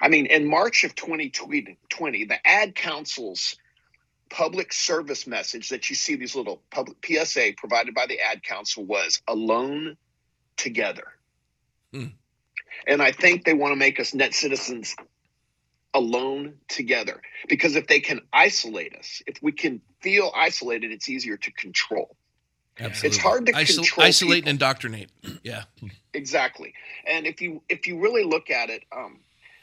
I 0.00 0.08
mean, 0.08 0.26
in 0.26 0.46
March 0.46 0.84
of 0.84 0.94
2020, 0.94 2.24
the 2.24 2.46
ad 2.46 2.74
council's 2.74 3.56
public 4.28 4.72
service 4.72 5.26
message 5.26 5.68
that 5.68 5.88
you 5.88 5.96
see 5.96 6.16
these 6.16 6.34
little 6.34 6.60
public 6.70 6.98
PSA 7.04 7.52
provided 7.56 7.94
by 7.94 8.06
the 8.06 8.20
ad 8.20 8.42
council 8.42 8.84
was 8.84 9.22
alone 9.28 9.96
together. 10.56 11.06
Hmm. 11.92 12.06
And 12.86 13.00
I 13.00 13.12
think 13.12 13.44
they 13.44 13.54
want 13.54 13.72
to 13.72 13.76
make 13.76 14.00
us 14.00 14.14
net 14.14 14.34
citizens 14.34 14.96
alone 15.94 16.54
together 16.68 17.22
because 17.48 17.76
if 17.76 17.86
they 17.86 18.00
can 18.00 18.20
isolate 18.32 18.96
us, 18.96 19.22
if 19.26 19.40
we 19.40 19.52
can 19.52 19.80
feel 20.00 20.32
isolated, 20.34 20.90
it's 20.90 21.08
easier 21.08 21.36
to 21.36 21.52
control. 21.52 22.16
Absolutely. 22.78 23.08
It's 23.08 23.18
hard 23.18 23.46
to 23.46 23.52
Isol- 23.52 23.76
control 23.76 24.06
isolate 24.06 24.36
people. 24.38 24.48
and 24.50 24.54
indoctrinate. 24.54 25.10
Yeah, 25.42 25.64
exactly. 26.14 26.72
And 27.06 27.26
if 27.26 27.42
you 27.42 27.62
if 27.68 27.86
you 27.86 28.00
really 28.00 28.24
look 28.24 28.50
at 28.50 28.70
it, 28.70 28.82
um, 28.96 29.20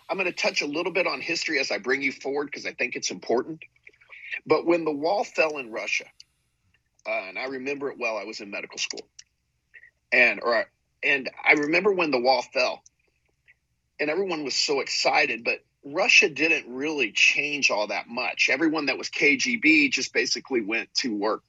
I'm 0.09 0.17
going 0.17 0.27
to 0.27 0.35
touch 0.35 0.61
a 0.61 0.67
little 0.67 0.91
bit 0.91 1.07
on 1.07 1.19
history 1.21 1.59
as 1.59 1.71
I 1.71 1.79
bring 1.79 2.01
you 2.01 2.11
forward 2.11 2.45
because 2.45 2.65
I 2.65 2.73
think 2.73 2.95
it's 2.95 3.09
important. 3.09 3.63
But 4.45 4.65
when 4.65 4.85
the 4.85 4.91
wall 4.91 5.23
fell 5.23 5.57
in 5.57 5.71
Russia, 5.71 6.05
uh, 7.07 7.11
and 7.29 7.39
I 7.39 7.45
remember 7.45 7.89
it 7.89 7.97
well, 7.97 8.17
I 8.17 8.25
was 8.25 8.41
in 8.41 8.51
medical 8.51 8.77
school, 8.77 9.01
and 10.11 10.39
or 10.41 10.65
and 11.03 11.29
I 11.43 11.53
remember 11.53 11.91
when 11.91 12.11
the 12.11 12.19
wall 12.19 12.43
fell, 12.53 12.83
and 13.99 14.09
everyone 14.09 14.43
was 14.43 14.55
so 14.55 14.81
excited, 14.81 15.43
but 15.43 15.63
Russia 15.83 16.29
didn't 16.29 16.71
really 16.71 17.11
change 17.11 17.71
all 17.71 17.87
that 17.87 18.07
much. 18.07 18.49
Everyone 18.51 18.85
that 18.85 18.99
was 18.99 19.09
KGB 19.09 19.91
just 19.91 20.13
basically 20.13 20.61
went 20.61 20.93
to 20.95 21.15
work 21.15 21.43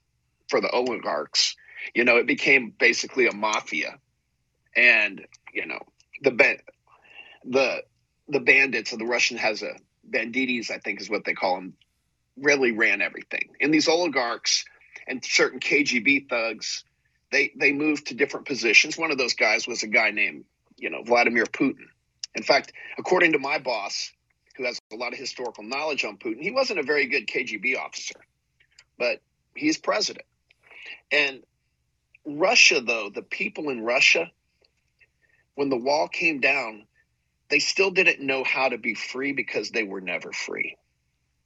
for 0.52 0.60
the 0.60 0.70
oligarchs. 0.70 1.56
You 1.94 2.04
know, 2.04 2.18
it 2.18 2.26
became 2.26 2.74
basically 2.78 3.26
a 3.26 3.32
mafia, 3.32 3.98
and 4.76 5.26
you 5.52 5.66
know 5.66 5.80
the 6.22 6.58
the 7.44 7.82
the 8.28 8.40
bandits 8.40 8.92
of 8.92 8.98
the 8.98 9.06
Russian 9.06 9.38
has 9.38 9.62
a 9.62 9.72
banditis, 10.08 10.70
I 10.70 10.78
think 10.78 11.00
is 11.00 11.08
what 11.08 11.24
they 11.24 11.32
call 11.32 11.56
them, 11.56 11.72
really 12.36 12.70
ran 12.70 13.00
everything. 13.00 13.48
And 13.60 13.72
these 13.72 13.88
oligarchs 13.88 14.64
and 15.08 15.24
certain 15.24 15.58
KGB 15.58 16.28
thugs, 16.28 16.84
they 17.32 17.50
they 17.58 17.72
moved 17.72 18.08
to 18.08 18.14
different 18.14 18.46
positions. 18.46 18.98
One 18.98 19.10
of 19.10 19.16
those 19.16 19.34
guys 19.34 19.66
was 19.66 19.82
a 19.82 19.88
guy 19.88 20.10
named, 20.10 20.44
you 20.76 20.90
know, 20.90 21.02
Vladimir 21.02 21.46
Putin. 21.46 21.86
In 22.34 22.42
fact, 22.42 22.72
according 22.98 23.32
to 23.32 23.38
my 23.38 23.58
boss, 23.58 24.12
who 24.56 24.64
has 24.66 24.78
a 24.92 24.96
lot 24.96 25.14
of 25.14 25.18
historical 25.18 25.64
knowledge 25.64 26.04
on 26.04 26.18
Putin, 26.18 26.42
he 26.42 26.50
wasn't 26.50 26.78
a 26.78 26.82
very 26.82 27.06
good 27.06 27.26
KGB 27.26 27.78
officer, 27.78 28.20
but 28.98 29.22
he's 29.56 29.78
president. 29.78 30.26
And 31.10 31.42
Russia, 32.24 32.80
though, 32.80 33.10
the 33.10 33.22
people 33.22 33.68
in 33.68 33.82
Russia, 33.82 34.30
when 35.54 35.68
the 35.68 35.76
wall 35.76 36.08
came 36.08 36.40
down, 36.40 36.86
they 37.48 37.58
still 37.58 37.90
didn't 37.90 38.20
know 38.20 38.44
how 38.44 38.68
to 38.68 38.78
be 38.78 38.94
free 38.94 39.32
because 39.32 39.70
they 39.70 39.82
were 39.82 40.00
never 40.00 40.32
free. 40.32 40.76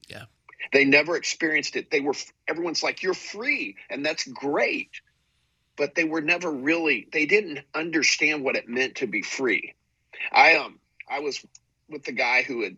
Yeah. 0.09 0.25
They 0.73 0.85
never 0.85 1.17
experienced 1.17 1.76
it. 1.76 1.91
They 1.91 2.00
were 2.00 2.15
everyone's 2.47 2.83
like 2.83 3.03
you're 3.03 3.15
free 3.15 3.76
and 3.91 4.05
that's 4.05 4.25
great. 4.26 4.91
But 5.76 5.95
they 5.95 6.05
were 6.05 6.21
never 6.21 6.50
really 6.50 7.09
they 7.12 7.26
didn't 7.26 7.61
understand 7.75 8.45
what 8.45 8.57
it 8.57 8.69
meant 8.69 8.97
to 8.97 9.07
be 9.07 9.23
free. 9.23 9.75
I 10.31 10.57
um 10.57 10.79
I 11.09 11.21
was 11.21 11.45
with 11.88 12.05
the 12.05 12.12
guy 12.12 12.43
who 12.43 12.62
had 12.62 12.76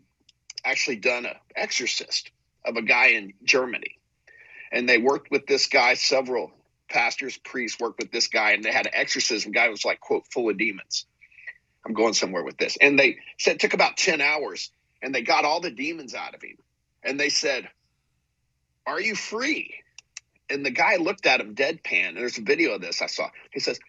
actually 0.65 0.97
done 0.97 1.25
a 1.25 1.35
exorcist 1.55 2.31
of 2.65 2.77
a 2.77 2.81
guy 2.81 3.09
in 3.09 3.33
Germany. 3.43 3.99
And 4.71 4.87
they 4.87 4.97
worked 4.97 5.31
with 5.31 5.47
this 5.47 5.67
guy 5.67 5.95
several 5.95 6.51
pastors, 6.89 7.37
priests 7.37 7.79
worked 7.79 7.99
with 7.99 8.11
this 8.11 8.27
guy 8.27 8.51
and 8.51 8.63
they 8.63 8.71
had 8.71 8.87
an 8.87 8.93
exorcism. 8.95 9.51
Guy 9.51 9.69
was 9.69 9.85
like 9.85 9.99
quote 9.99 10.25
full 10.31 10.49
of 10.49 10.57
demons. 10.57 11.05
I'm 11.85 11.93
going 11.93 12.13
somewhere 12.13 12.43
with 12.43 12.57
this. 12.57 12.77
And 12.81 12.99
they 12.99 13.17
said 13.37 13.55
it 13.55 13.59
took 13.61 13.73
about 13.73 13.97
10 13.97 14.21
hours 14.21 14.71
and 15.01 15.13
they 15.13 15.21
got 15.21 15.45
all 15.45 15.61
the 15.61 15.71
demons 15.71 16.13
out 16.13 16.35
of 16.35 16.41
him. 16.41 16.57
And 17.03 17.19
they 17.19 17.29
said, 17.29 17.69
Are 18.85 18.99
you 18.99 19.15
free? 19.15 19.75
And 20.49 20.65
the 20.65 20.71
guy 20.71 20.97
looked 20.97 21.25
at 21.25 21.39
him 21.39 21.55
deadpan. 21.55 22.09
And 22.09 22.17
there's 22.17 22.37
a 22.37 22.41
video 22.41 22.73
of 22.73 22.81
this 22.81 23.01
I 23.01 23.05
saw. 23.05 23.29
He 23.51 23.59
says, 23.59 23.79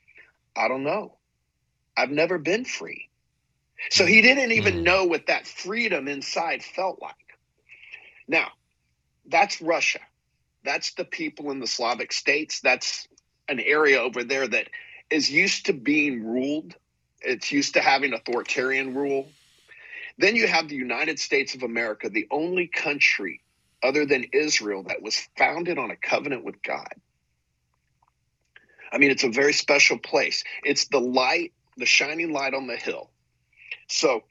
I 0.54 0.68
don't 0.68 0.84
know. 0.84 1.16
I've 1.96 2.10
never 2.10 2.38
been 2.38 2.64
free. 2.64 3.08
So 3.90 4.04
he 4.04 4.20
didn't 4.20 4.52
even 4.52 4.76
mm. 4.76 4.82
know 4.82 5.04
what 5.06 5.26
that 5.26 5.46
freedom 5.46 6.06
inside 6.06 6.62
felt 6.62 7.00
like. 7.00 7.14
Now, 8.28 8.48
that's 9.26 9.60
Russia. 9.62 10.00
That's 10.64 10.94
the 10.94 11.04
people 11.04 11.50
in 11.50 11.60
the 11.60 11.66
Slavic 11.66 12.12
states. 12.12 12.60
That's 12.60 13.08
an 13.48 13.60
area 13.60 14.00
over 14.00 14.24
there 14.24 14.46
that 14.46 14.68
is 15.10 15.30
used 15.30 15.66
to 15.66 15.72
being 15.72 16.24
ruled. 16.24 16.74
It's 17.20 17.50
used 17.50 17.74
to 17.74 17.80
having 17.80 18.12
authoritarian 18.12 18.94
rule. 18.94 19.28
Then 20.18 20.36
you 20.36 20.46
have 20.46 20.68
the 20.68 20.76
United 20.76 21.18
States 21.18 21.54
of 21.54 21.62
America, 21.62 22.08
the 22.08 22.28
only 22.30 22.66
country 22.66 23.40
other 23.82 24.04
than 24.04 24.24
Israel 24.32 24.82
that 24.84 25.02
was 25.02 25.28
founded 25.36 25.78
on 25.78 25.90
a 25.90 25.96
covenant 25.96 26.44
with 26.44 26.62
God. 26.62 26.94
I 28.92 28.98
mean, 28.98 29.10
it's 29.10 29.24
a 29.24 29.30
very 29.30 29.52
special 29.52 29.98
place. 29.98 30.44
It's 30.64 30.88
the 30.88 31.00
light, 31.00 31.52
the 31.76 31.86
shining 31.86 32.32
light 32.32 32.54
on 32.54 32.66
the 32.66 32.76
hill. 32.76 33.10
So 33.88 34.24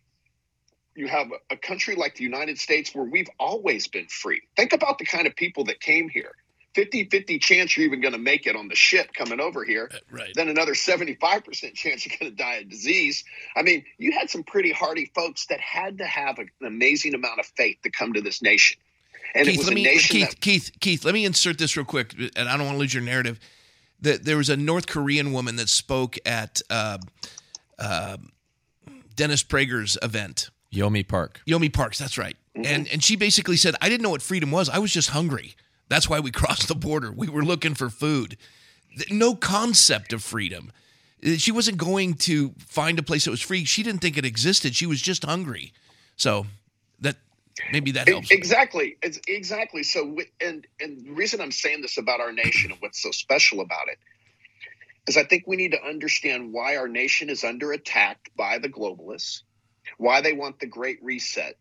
you 1.00 1.08
have 1.08 1.28
a 1.50 1.56
country 1.56 1.96
like 1.96 2.16
the 2.16 2.24
United 2.24 2.60
States 2.60 2.94
where 2.94 3.06
we've 3.06 3.30
always 3.40 3.88
been 3.88 4.08
free. 4.08 4.42
Think 4.58 4.74
about 4.74 5.00
the 5.00 5.06
kind 5.06 5.26
of 5.26 5.36
people 5.36 5.64
that 5.66 5.80
came 5.80 6.10
here. 6.10 6.34
50 6.76 7.06
50 7.06 7.40
chance 7.40 7.76
you're 7.76 7.86
even 7.86 8.00
going 8.00 8.14
to 8.14 8.20
make 8.20 8.46
it 8.46 8.56
on 8.56 8.68
the 8.68 8.76
ship 8.76 9.12
coming 9.14 9.40
over 9.40 9.64
here. 9.64 9.90
Uh, 9.92 9.98
right. 10.12 10.32
Then 10.36 10.50
another 10.50 10.74
75% 10.74 11.74
chance 11.74 12.06
you're 12.06 12.16
going 12.20 12.32
to 12.32 12.38
die 12.38 12.56
of 12.56 12.70
disease. 12.70 13.24
I 13.56 13.64
mean, 13.64 13.86
you 13.98 14.12
had 14.12 14.30
some 14.30 14.44
pretty 14.44 14.72
hardy 14.72 15.12
folks 15.16 15.48
that 15.48 15.60
had 15.60 15.98
to 15.98 16.06
have 16.06 16.38
an 16.38 16.50
amazing 16.62 17.16
amount 17.16 17.40
of 17.40 17.46
faith 17.46 17.78
to 17.84 17.90
come 17.90 18.14
to 18.14 18.22
this 18.22 18.42
nation. 18.42 18.78
And 19.34 19.48
Keith, 19.48 19.64
let 19.64 19.74
me, 19.74 20.00
Keith, 20.00 20.30
that- 20.30 20.42
Keith, 20.42 20.72
Keith, 20.80 21.06
let 21.06 21.14
me 21.14 21.26
insert 21.26 21.58
this 21.58 21.78
real 21.78 21.86
quick, 21.86 22.14
and 22.36 22.50
I 22.50 22.58
don't 22.58 22.66
want 22.66 22.76
to 22.76 22.80
lose 22.80 22.94
your 22.94 23.04
narrative. 23.04 23.40
That 24.02 24.24
there 24.24 24.38
was 24.38 24.50
a 24.50 24.58
North 24.58 24.88
Korean 24.88 25.34
woman 25.34 25.58
that 25.58 25.70
spoke 25.70 26.18
at 26.26 26.62
uh, 26.70 27.00
uh, 27.78 28.18
Dennis 29.16 29.44
Prager's 29.44 29.98
event. 30.02 30.50
Yeonmi 30.74 31.08
Park. 31.08 31.42
Yomi 31.48 31.72
Parks, 31.72 31.98
that's 31.98 32.18
right. 32.18 32.38
Mm-hmm. 32.56 32.66
And 32.66 32.88
and 32.90 33.04
she 33.04 33.16
basically 33.16 33.58
said, 33.58 33.76
I 33.82 33.90
didn't 33.90 34.04
know 34.04 34.12
what 34.12 34.22
freedom 34.22 34.52
was. 34.52 34.70
I 34.70 34.80
was 34.80 34.92
just 34.92 35.10
hungry. 35.10 35.56
That's 35.88 36.10
why 36.10 36.20
we 36.20 36.32
crossed 36.40 36.68
the 36.68 36.76
border. 36.76 37.12
We 37.12 37.28
were 37.28 37.44
looking 37.44 37.74
for 37.74 37.90
food. 37.90 38.38
No 39.10 39.36
concept 39.36 40.14
of 40.14 40.24
freedom. 40.24 40.72
Uh, 41.26 41.32
she 41.34 41.52
wasn't 41.52 41.78
going 41.78 42.16
to 42.16 42.54
find 42.58 43.00
a 43.00 43.04
place 43.04 43.26
that 43.26 43.32
was 43.32 43.42
free. 43.42 43.66
She 43.66 43.84
didn't 43.84 44.02
think 44.02 44.18
it 44.18 44.26
existed. 44.26 44.76
She 44.76 44.86
was 44.86 45.02
just 45.02 45.24
hungry. 45.24 45.74
So 46.16 46.46
that 47.00 47.16
maybe 47.72 47.92
that 47.92 48.08
helps. 48.08 48.32
Exactly. 48.32 48.98
It's 49.02 49.20
exactly. 49.28 49.84
So 49.84 50.18
and 50.42 50.66
and 50.80 51.06
the 51.06 51.12
reason 51.12 51.42
I'm 51.42 51.52
saying 51.52 51.82
this 51.82 51.98
about 51.98 52.20
our 52.20 52.32
nation 52.32 52.72
and 52.72 52.82
what's 52.82 53.02
so 53.02 53.12
special 53.12 53.62
about 53.62 53.88
it 53.88 53.98
is 55.08 55.18
I 55.18 55.24
think 55.24 55.46
we 55.48 55.56
need 55.56 55.72
to 55.72 55.84
understand 55.84 56.54
why 56.54 56.78
our 56.78 56.88
nation 56.88 57.30
is 57.30 57.44
under 57.44 57.72
attack 57.72 58.32
by 58.36 58.60
the 58.60 58.70
globalists, 58.70 59.42
why 59.98 60.22
they 60.22 60.34
want 60.34 60.60
the 60.60 60.68
great 60.68 61.04
reset, 61.04 61.56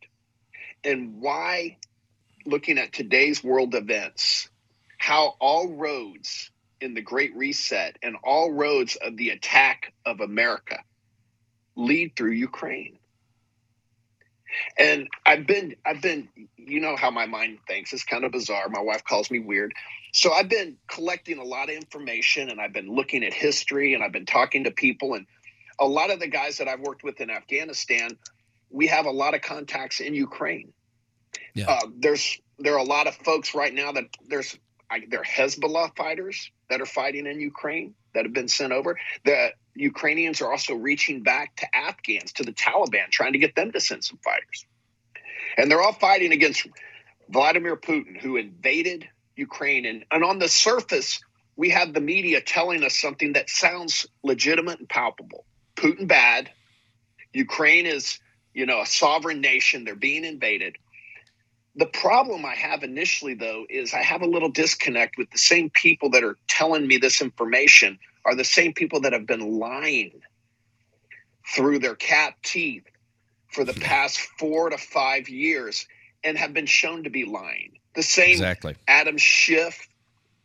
and 0.85 1.21
why 1.21 1.79
looking 2.47 2.79
at 2.79 2.93
today's 2.93 3.43
world 3.43 3.75
events, 3.75 4.49
how 4.97 5.35
all 5.41 5.69
roads 5.69 6.51
in 6.81 6.95
the 6.95 7.03
Great 7.03 7.37
Reset 7.37 7.99
and 8.03 8.17
all 8.23 8.53
roads 8.53 8.97
of 8.97 9.17
the 9.17 9.31
attack 9.31 9.93
of 10.07 10.21
America 10.21 10.79
lead 11.77 12.17
through 12.17 12.33
Ukraine. 12.33 12.99
And 14.79 15.09
I've 15.27 15.47
been, 15.47 15.77
I've 15.85 16.01
been, 16.01 16.29
you 16.57 16.81
know 16.81 16.97
how 16.97 17.11
my 17.11 17.27
mind 17.27 17.59
thinks. 17.69 17.93
It's 17.93 18.05
kind 18.05 18.25
of 18.25 18.33
bizarre. 18.33 18.69
My 18.69 18.81
wife 18.81 19.05
calls 19.05 19.31
me 19.31 19.39
weird. 19.39 19.73
So 20.13 20.33
I've 20.33 20.49
been 20.49 20.77
collecting 20.89 21.39
a 21.39 21.45
lot 21.45 21.69
of 21.69 21.77
information 21.77 22.49
and 22.49 22.61
I've 22.61 22.73
been 22.73 22.91
looking 22.91 23.25
at 23.25 23.35
history 23.35 23.95
and 23.95 24.03
I've 24.03 24.13
been 24.13 24.27
talking 24.27 24.65
to 24.65 24.71
people. 24.71 25.15
And 25.15 25.27
a 25.79 25.87
lot 25.87 26.11
of 26.11 26.21
the 26.21 26.29
guys 26.29 26.59
that 26.59 26.69
I've 26.69 26.81
worked 26.81 27.05
with 27.05 27.21
in 27.21 27.31
Afghanistan, 27.31 28.19
we 28.71 28.87
have 28.89 29.07
a 29.07 29.11
lot 29.11 29.35
of 29.35 29.41
contacts 29.41 30.01
in 30.01 30.15
Ukraine. 30.15 30.73
Yeah. 31.55 31.71
Uh, 31.71 31.87
there's 31.97 32.41
there 32.59 32.75
are 32.75 32.79
a 32.79 32.85
lot 32.85 33.07
of 33.07 33.15
folks 33.17 33.55
right 33.55 33.73
now 33.73 33.93
that 33.93 34.05
there's 34.27 34.59
I, 34.91 35.03
there 35.09 35.21
are 35.21 35.25
Hezbollah 35.25 35.97
fighters 35.97 36.51
that 36.71 36.81
are 36.81 36.87
fighting 36.87 37.27
in 37.27 37.41
Ukraine 37.41 37.95
that 38.15 38.25
have 38.25 38.33
been 38.33 38.49
sent 38.49 38.73
over. 38.73 38.99
The 39.25 39.53
Ukrainians 39.75 40.41
are 40.41 40.51
also 40.51 40.75
reaching 40.75 41.23
back 41.23 41.57
to 41.57 41.77
Afghans, 41.77 42.33
to 42.35 42.43
the 42.43 42.53
Taliban, 42.53 43.11
trying 43.11 43.35
to 43.35 43.39
get 43.39 43.55
them 43.55 43.73
to 43.73 43.81
send 43.81 44.05
some 44.05 44.19
fighters. 44.19 44.67
And 45.57 45.71
they're 45.71 45.83
all 45.83 45.93
fighting 45.93 46.33
against 46.33 46.67
Vladimir 47.29 47.77
Putin, 47.77 48.19
who 48.19 48.37
invaded 48.37 49.09
Ukraine. 49.37 49.85
And, 49.87 50.05
and 50.11 50.25
on 50.25 50.39
the 50.39 50.49
surface, 50.49 51.21
we 51.57 51.71
have 51.71 51.93
the 51.93 52.01
media 52.01 52.41
telling 52.41 52.83
us 52.83 52.99
something 52.99 53.35
that 53.35 53.51
sounds 53.51 54.07
legitimate 54.23 54.79
and 54.79 54.89
palpable. 54.89 55.45
Putin 55.79 56.09
bad, 56.09 56.51
Ukraine 57.33 57.87
is, 57.87 58.19
you 58.53 58.67
know, 58.67 58.81
a 58.81 58.87
sovereign 58.87 59.41
nation. 59.41 59.85
They're 59.85 59.95
being 59.95 60.25
invaded. 60.25 60.77
The 61.77 61.87
problem 61.87 62.45
I 62.45 62.55
have 62.55 62.83
initially, 62.83 63.35
though, 63.35 63.65
is 63.71 63.95
I 63.95 64.03
have 64.03 64.23
a 64.23 64.27
little 64.27 64.49
disconnect 64.49 65.17
with 65.17 65.31
the 65.31 65.39
same 65.39 65.71
people 65.71 66.11
that 66.11 66.25
are 66.25 66.37
telling 66.49 66.87
me 66.87 66.97
this 66.97 67.23
information 67.23 67.99
are 68.25 68.35
the 68.35 68.45
same 68.45 68.73
people 68.75 69.01
that 69.03 69.13
have 69.13 69.27
been 69.27 69.59
lying 69.59 70.21
through 71.55 71.79
their 71.79 71.95
cat 71.95 72.35
teeth 72.43 72.85
for 73.53 73.65
the 73.65 73.75
past 73.75 74.19
four 74.19 74.71
to 74.71 74.77
five 74.77 75.29
years 75.29 75.87
and 76.25 76.37
have 76.37 76.53
been 76.53 76.67
shown 76.67 77.05
to 77.05 77.11
be 77.11 77.25
lying. 77.25 77.79
The 77.95 78.03
same 78.03 78.33
exactly. 78.33 78.75
Adam 78.87 79.17
Schiff, 79.17 79.89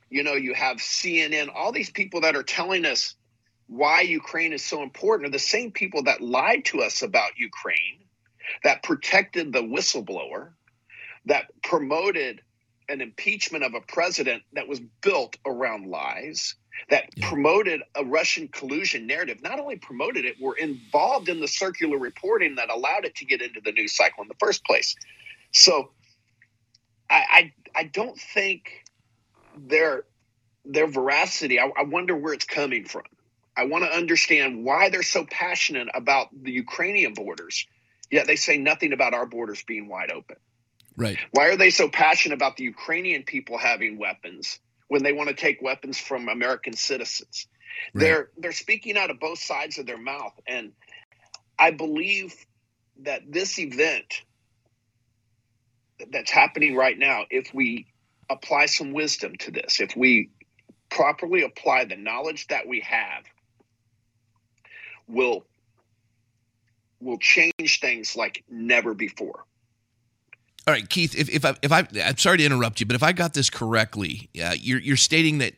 you 0.09 0.23
know, 0.23 0.33
you 0.33 0.53
have 0.53 0.77
CNN, 0.77 1.49
all 1.53 1.71
these 1.71 1.89
people 1.89 2.21
that 2.21 2.35
are 2.35 2.43
telling 2.43 2.85
us 2.85 3.15
why 3.73 4.01
Ukraine 4.01 4.53
is 4.53 4.63
so 4.63 4.83
important 4.83 5.27
are 5.27 5.31
the 5.31 5.39
same 5.39 5.71
people 5.71 6.03
that 6.03 6.21
lied 6.21 6.65
to 6.65 6.81
us 6.81 7.01
about 7.01 7.31
Ukraine, 7.37 8.05
that 8.63 8.83
protected 8.83 9.51
the 9.51 9.63
whistleblower, 9.63 10.49
that 11.25 11.45
promoted 11.63 12.41
an 12.89 13.01
impeachment 13.01 13.63
of 13.63 13.73
a 13.73 13.81
president 13.81 14.43
that 14.53 14.67
was 14.67 14.79
built 15.01 15.37
around 15.45 15.87
lies, 15.87 16.55
that 16.89 17.05
yeah. 17.15 17.27
promoted 17.27 17.81
a 17.95 18.03
Russian 18.03 18.47
collusion 18.47 19.07
narrative, 19.07 19.41
not 19.41 19.59
only 19.59 19.77
promoted 19.77 20.25
it, 20.25 20.39
were 20.39 20.55
involved 20.55 21.29
in 21.29 21.39
the 21.39 21.47
circular 21.47 21.97
reporting 21.97 22.55
that 22.55 22.69
allowed 22.69 23.05
it 23.05 23.15
to 23.15 23.25
get 23.25 23.41
into 23.41 23.61
the 23.61 23.71
news 23.71 23.95
cycle 23.95 24.21
in 24.21 24.27
the 24.27 24.35
first 24.39 24.63
place. 24.65 24.95
So 25.51 25.91
I 27.09 27.23
I, 27.29 27.53
I 27.75 27.83
don't 27.85 28.19
think 28.19 28.83
their 29.57 30.03
their 30.65 30.87
veracity, 30.87 31.59
I, 31.59 31.71
I 31.77 31.83
wonder 31.83 32.15
where 32.15 32.33
it's 32.33 32.45
coming 32.45 32.85
from. 32.85 33.03
I 33.55 33.65
want 33.65 33.83
to 33.83 33.95
understand 33.95 34.63
why 34.63 34.89
they're 34.89 35.03
so 35.03 35.25
passionate 35.25 35.87
about 35.93 36.29
the 36.33 36.51
Ukrainian 36.51 37.13
borders, 37.13 37.67
yet 38.09 38.27
they 38.27 38.35
say 38.35 38.57
nothing 38.57 38.93
about 38.93 39.13
our 39.13 39.25
borders 39.25 39.63
being 39.63 39.87
wide 39.87 40.11
open. 40.11 40.37
Right. 40.95 41.17
Why 41.31 41.47
are 41.49 41.57
they 41.57 41.69
so 41.69 41.89
passionate 41.89 42.35
about 42.35 42.57
the 42.57 42.63
Ukrainian 42.63 43.23
people 43.23 43.57
having 43.57 43.97
weapons 43.97 44.59
when 44.87 45.03
they 45.03 45.13
want 45.13 45.29
to 45.29 45.35
take 45.35 45.61
weapons 45.61 45.97
from 45.97 46.29
American 46.29 46.73
citizens? 46.73 47.47
Right. 47.93 48.01
They're 48.01 48.29
they're 48.37 48.51
speaking 48.51 48.97
out 48.97 49.09
of 49.09 49.19
both 49.19 49.39
sides 49.39 49.77
of 49.77 49.85
their 49.85 49.97
mouth 49.97 50.33
and 50.47 50.71
I 51.57 51.71
believe 51.71 52.35
that 53.01 53.21
this 53.31 53.57
event 53.59 54.23
that's 56.11 56.31
happening 56.31 56.75
right 56.75 56.97
now 56.97 57.25
if 57.29 57.53
we 57.53 57.87
apply 58.29 58.65
some 58.67 58.93
wisdom 58.93 59.35
to 59.37 59.51
this, 59.51 59.79
if 59.79 59.95
we 59.95 60.29
properly 60.89 61.43
apply 61.43 61.85
the 61.85 61.95
knowledge 61.95 62.47
that 62.47 62.67
we 62.67 62.81
have 62.81 63.23
will 65.07 65.45
will 66.99 67.17
change 67.17 67.79
things 67.79 68.15
like 68.15 68.43
never 68.49 68.93
before. 68.93 69.45
All 70.65 70.73
right, 70.73 70.87
Keith. 70.87 71.15
If, 71.15 71.29
if 71.29 71.43
I 71.43 71.55
if 71.61 71.71
I 71.71 71.87
I'm 72.03 72.17
sorry 72.17 72.37
to 72.37 72.45
interrupt 72.45 72.79
you, 72.79 72.85
but 72.85 72.95
if 72.95 73.03
I 73.03 73.11
got 73.11 73.33
this 73.33 73.49
correctly, 73.49 74.29
uh, 74.41 74.55
you're 74.57 74.79
you're 74.79 74.97
stating 74.97 75.39
that 75.39 75.53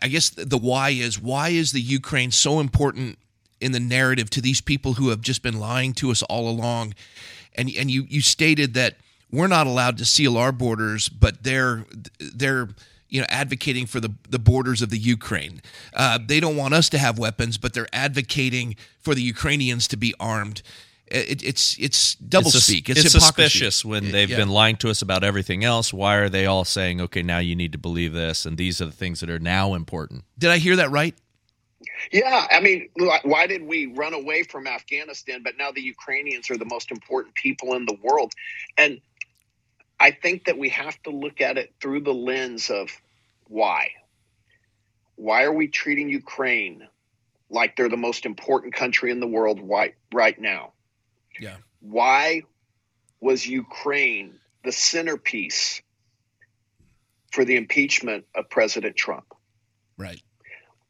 I 0.00 0.08
guess 0.08 0.30
the 0.30 0.58
why 0.58 0.90
is 0.90 1.20
why 1.20 1.50
is 1.50 1.72
the 1.72 1.80
Ukraine 1.80 2.30
so 2.30 2.60
important 2.60 3.18
in 3.60 3.72
the 3.72 3.80
narrative 3.80 4.30
to 4.30 4.40
these 4.40 4.60
people 4.60 4.94
who 4.94 5.10
have 5.10 5.20
just 5.20 5.42
been 5.42 5.58
lying 5.58 5.92
to 5.94 6.10
us 6.10 6.22
all 6.22 6.48
along, 6.48 6.94
and 7.54 7.70
and 7.76 7.90
you 7.90 8.06
you 8.08 8.20
stated 8.20 8.74
that 8.74 8.96
we're 9.30 9.48
not 9.48 9.66
allowed 9.66 9.98
to 9.98 10.04
seal 10.04 10.36
our 10.36 10.52
borders, 10.52 11.08
but 11.08 11.42
they're 11.42 11.84
they're 12.18 12.68
you 13.12 13.20
know 13.20 13.26
advocating 13.28 13.86
for 13.86 14.00
the 14.00 14.14
the 14.28 14.38
borders 14.38 14.82
of 14.82 14.90
the 14.90 14.98
Ukraine. 14.98 15.62
Uh, 15.94 16.18
they 16.24 16.40
don't 16.40 16.56
want 16.56 16.74
us 16.74 16.88
to 16.90 16.98
have 16.98 17.18
weapons, 17.18 17.58
but 17.58 17.74
they're 17.74 17.88
advocating 17.92 18.76
for 18.98 19.14
the 19.14 19.22
Ukrainians 19.22 19.86
to 19.88 19.96
be 19.96 20.14
armed 20.18 20.62
it, 21.12 21.42
it's 21.42 21.76
it's 21.78 22.14
double 22.14 22.48
it's 22.48 22.64
speak. 22.64 22.88
It's, 22.88 23.04
it's 23.04 23.12
suspicious 23.12 23.84
when 23.84 24.10
they've 24.10 24.30
yeah. 24.30 24.36
been 24.36 24.48
lying 24.48 24.76
to 24.76 24.90
us 24.90 25.02
about 25.02 25.22
everything 25.22 25.64
else. 25.64 25.92
Why 25.92 26.16
are 26.16 26.28
they 26.28 26.46
all 26.46 26.64
saying, 26.64 27.00
"Okay, 27.02 27.22
now 27.22 27.38
you 27.38 27.54
need 27.54 27.72
to 27.72 27.78
believe 27.78 28.12
this," 28.12 28.46
and 28.46 28.56
these 28.56 28.80
are 28.80 28.86
the 28.86 28.92
things 28.92 29.20
that 29.20 29.28
are 29.28 29.38
now 29.38 29.74
important? 29.74 30.24
Did 30.38 30.50
I 30.50 30.58
hear 30.58 30.76
that 30.76 30.90
right? 30.90 31.14
Yeah, 32.10 32.46
I 32.50 32.60
mean, 32.60 32.88
why 33.24 33.46
did 33.46 33.62
we 33.62 33.86
run 33.86 34.14
away 34.14 34.44
from 34.44 34.66
Afghanistan? 34.66 35.42
But 35.42 35.58
now 35.58 35.70
the 35.70 35.82
Ukrainians 35.82 36.50
are 36.50 36.56
the 36.56 36.64
most 36.64 36.90
important 36.90 37.34
people 37.34 37.74
in 37.74 37.84
the 37.84 37.96
world, 38.02 38.32
and 38.78 39.00
I 40.00 40.10
think 40.10 40.46
that 40.46 40.58
we 40.58 40.70
have 40.70 41.00
to 41.02 41.10
look 41.10 41.40
at 41.40 41.58
it 41.58 41.74
through 41.80 42.00
the 42.00 42.14
lens 42.14 42.70
of 42.70 42.90
why. 43.52 43.90
Why 45.16 45.44
are 45.44 45.52
we 45.52 45.68
treating 45.68 46.08
Ukraine 46.08 46.88
like 47.50 47.76
they're 47.76 47.88
the 47.88 47.96
most 47.96 48.24
important 48.24 48.74
country 48.74 49.10
in 49.10 49.20
the 49.20 49.26
world 49.26 49.60
right, 49.62 49.94
right 50.12 50.40
now? 50.40 50.72
Yeah. 51.38 51.56
Why 51.80 52.42
was 53.20 53.46
Ukraine 53.46 54.38
the 54.64 54.72
centerpiece 54.72 55.82
for 57.30 57.44
the 57.44 57.56
impeachment 57.56 58.24
of 58.34 58.48
President 58.48 58.96
Trump? 58.96 59.26
Right. 59.98 60.22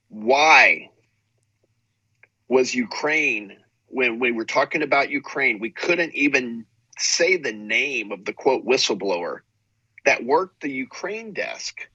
Why 0.09 0.91
was 2.49 2.75
Ukraine, 2.75 3.57
when 3.89 4.21
we 4.21 4.31
were 4.31 4.45
talking 4.45 4.83
about 4.83 5.11
Ukraine, 5.11 5.59
we 5.59 5.71
couldn't 5.71 6.15
even 6.15 6.65
say 6.99 7.37
the 7.37 7.53
name 7.53 8.13
of 8.13 8.25
the 8.25 8.33
quote 8.33 8.65
whistleblower 8.65 9.39
that 10.05 10.25
worked 10.25 10.63
the 10.63 10.71
Ukraine 10.71 11.33
desk 11.33 11.89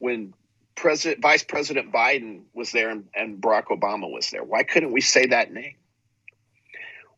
when 0.00 0.34
President 0.74 1.22
Vice 1.22 1.44
President 1.44 1.92
Biden 1.92 2.42
was 2.54 2.72
there 2.72 2.90
and, 2.90 3.04
and 3.14 3.40
Barack 3.40 3.66
Obama 3.66 4.10
was 4.10 4.30
there. 4.30 4.42
Why 4.42 4.64
couldn't 4.64 4.92
we 4.92 5.02
say 5.02 5.26
that 5.26 5.52
name? 5.52 5.76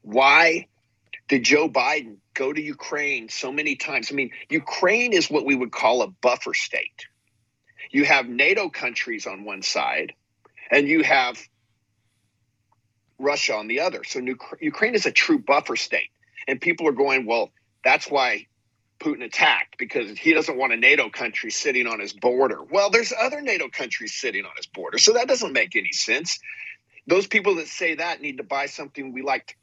Why 0.02 0.66
did 1.28 1.44
Joe 1.44 1.68
Biden 1.68 2.16
go 2.34 2.52
to 2.52 2.60
Ukraine 2.60 3.28
so 3.28 3.52
many 3.52 3.76
times? 3.76 4.10
I 4.10 4.14
mean, 4.14 4.32
Ukraine 4.50 5.12
is 5.12 5.30
what 5.30 5.46
we 5.46 5.54
would 5.54 5.70
call 5.70 6.02
a 6.02 6.08
buffer 6.08 6.54
state. 6.54 7.06
You 7.90 8.04
have 8.04 8.28
NATO 8.28 8.68
countries 8.68 9.26
on 9.26 9.44
one 9.44 9.62
side, 9.62 10.12
and 10.70 10.88
you 10.88 11.04
have 11.04 11.40
Russia 13.18 13.54
on 13.54 13.68
the 13.68 13.80
other. 13.80 14.02
So 14.04 14.20
Ukraine 14.60 14.94
is 14.94 15.06
a 15.06 15.12
true 15.12 15.38
buffer 15.38 15.76
state. 15.76 16.10
And 16.48 16.60
people 16.60 16.88
are 16.88 16.92
going, 16.92 17.26
well, 17.26 17.52
that's 17.84 18.10
why 18.10 18.46
Putin 19.02 19.24
attacked 19.24 19.78
because 19.78 20.16
he 20.16 20.32
doesn't 20.32 20.56
want 20.56 20.72
a 20.72 20.76
NATO 20.76 21.10
country 21.10 21.50
sitting 21.50 21.86
on 21.86 21.98
his 21.98 22.12
border. 22.12 22.62
Well, 22.62 22.88
there's 22.90 23.12
other 23.18 23.40
NATO 23.40 23.68
countries 23.68 24.14
sitting 24.14 24.44
on 24.44 24.52
his 24.56 24.66
border. 24.66 24.98
So 24.98 25.14
that 25.14 25.26
doesn't 25.26 25.52
make 25.52 25.74
any 25.74 25.92
sense. 25.92 26.38
Those 27.08 27.26
people 27.26 27.56
that 27.56 27.66
say 27.66 27.96
that 27.96 28.22
need 28.22 28.36
to 28.36 28.44
buy 28.44 28.66
something 28.66 29.12
we 29.12 29.22
like 29.22 29.48
to 29.48 29.54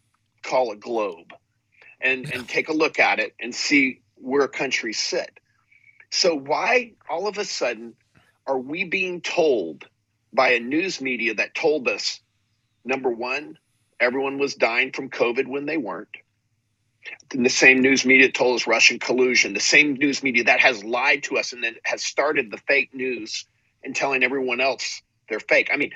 call 0.50 0.72
a 0.72 0.76
globe 0.76 1.34
and, 2.02 2.28
yeah. 2.28 2.36
and 2.36 2.50
take 2.50 2.68
a 2.68 2.74
look 2.74 3.00
at 3.00 3.20
it 3.20 3.34
and 3.40 3.56
see 3.56 4.02
where 4.16 4.48
countries 4.48 5.00
sit. 5.00 5.40
So, 6.12 6.36
why 6.36 6.94
all 7.10 7.28
of 7.28 7.38
a 7.38 7.46
sudden 7.46 7.94
are 8.46 8.58
we 8.60 8.84
being 8.84 9.22
told 9.22 9.88
by 10.34 10.50
a 10.50 10.60
news 10.60 11.00
media 11.00 11.36
that 11.36 11.56
told 11.56 11.88
us 11.88 12.20
number 12.84 13.10
one, 13.10 13.58
everyone 14.00 14.38
was 14.38 14.56
dying 14.56 14.92
from 14.92 15.10
COVID 15.10 15.48
when 15.48 15.66
they 15.66 15.78
weren't? 15.78 16.10
The 17.30 17.50
same 17.50 17.82
news 17.82 18.06
media 18.06 18.32
told 18.32 18.56
us 18.56 18.68
Russian 18.68 19.00
collusion. 19.00 19.54
The 19.54 19.60
same 19.60 19.94
news 19.94 20.24
media 20.24 20.46
that 20.46 20.60
has 20.60 20.84
lied 20.84 21.24
to 21.24 21.38
us 21.38 21.54
and 21.54 21.64
then 21.64 21.76
has 21.84 22.04
started 22.04 22.52
the 22.52 22.58
fake 22.58 22.94
news 22.94 23.46
and 23.84 23.96
telling 23.96 24.24
everyone 24.24 24.62
else 24.62 25.02
they're 25.30 25.40
fake. 25.40 25.70
I 25.72 25.78
mean, 25.78 25.92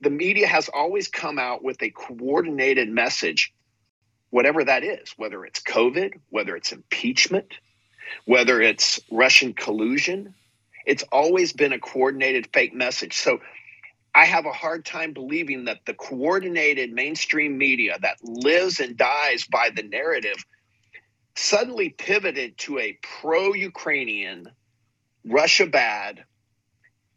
the 0.00 0.10
media 0.10 0.46
has 0.46 0.68
always 0.68 1.08
come 1.08 1.38
out 1.38 1.62
with 1.62 1.82
a 1.82 1.90
coordinated 1.90 2.88
message 2.88 3.52
whatever 4.30 4.64
that 4.64 4.84
is, 4.84 5.14
whether 5.16 5.44
it's 5.44 5.60
COVID, 5.60 6.20
whether 6.30 6.56
it's 6.56 6.72
impeachment, 6.72 7.54
whether 8.24 8.60
it's 8.60 9.00
Russian 9.10 9.54
collusion. 9.54 10.34
It's 10.86 11.04
always 11.12 11.52
been 11.52 11.72
a 11.72 11.78
coordinated 11.78 12.48
fake 12.52 12.74
message. 12.74 13.14
So 13.14 13.40
I 14.14 14.24
have 14.24 14.46
a 14.46 14.52
hard 14.52 14.84
time 14.84 15.12
believing 15.12 15.64
that 15.66 15.84
the 15.86 15.94
coordinated 15.94 16.92
mainstream 16.92 17.58
media 17.58 17.98
that 18.00 18.16
lives 18.22 18.80
and 18.80 18.96
dies 18.96 19.44
by 19.44 19.70
the 19.74 19.82
narrative 19.82 20.44
suddenly 21.38 21.88
pivoted 21.88 22.58
to 22.58 22.78
a 22.78 22.98
pro 23.20 23.54
Ukrainian, 23.54 24.50
Russia 25.24 25.66
bad. 25.66 26.24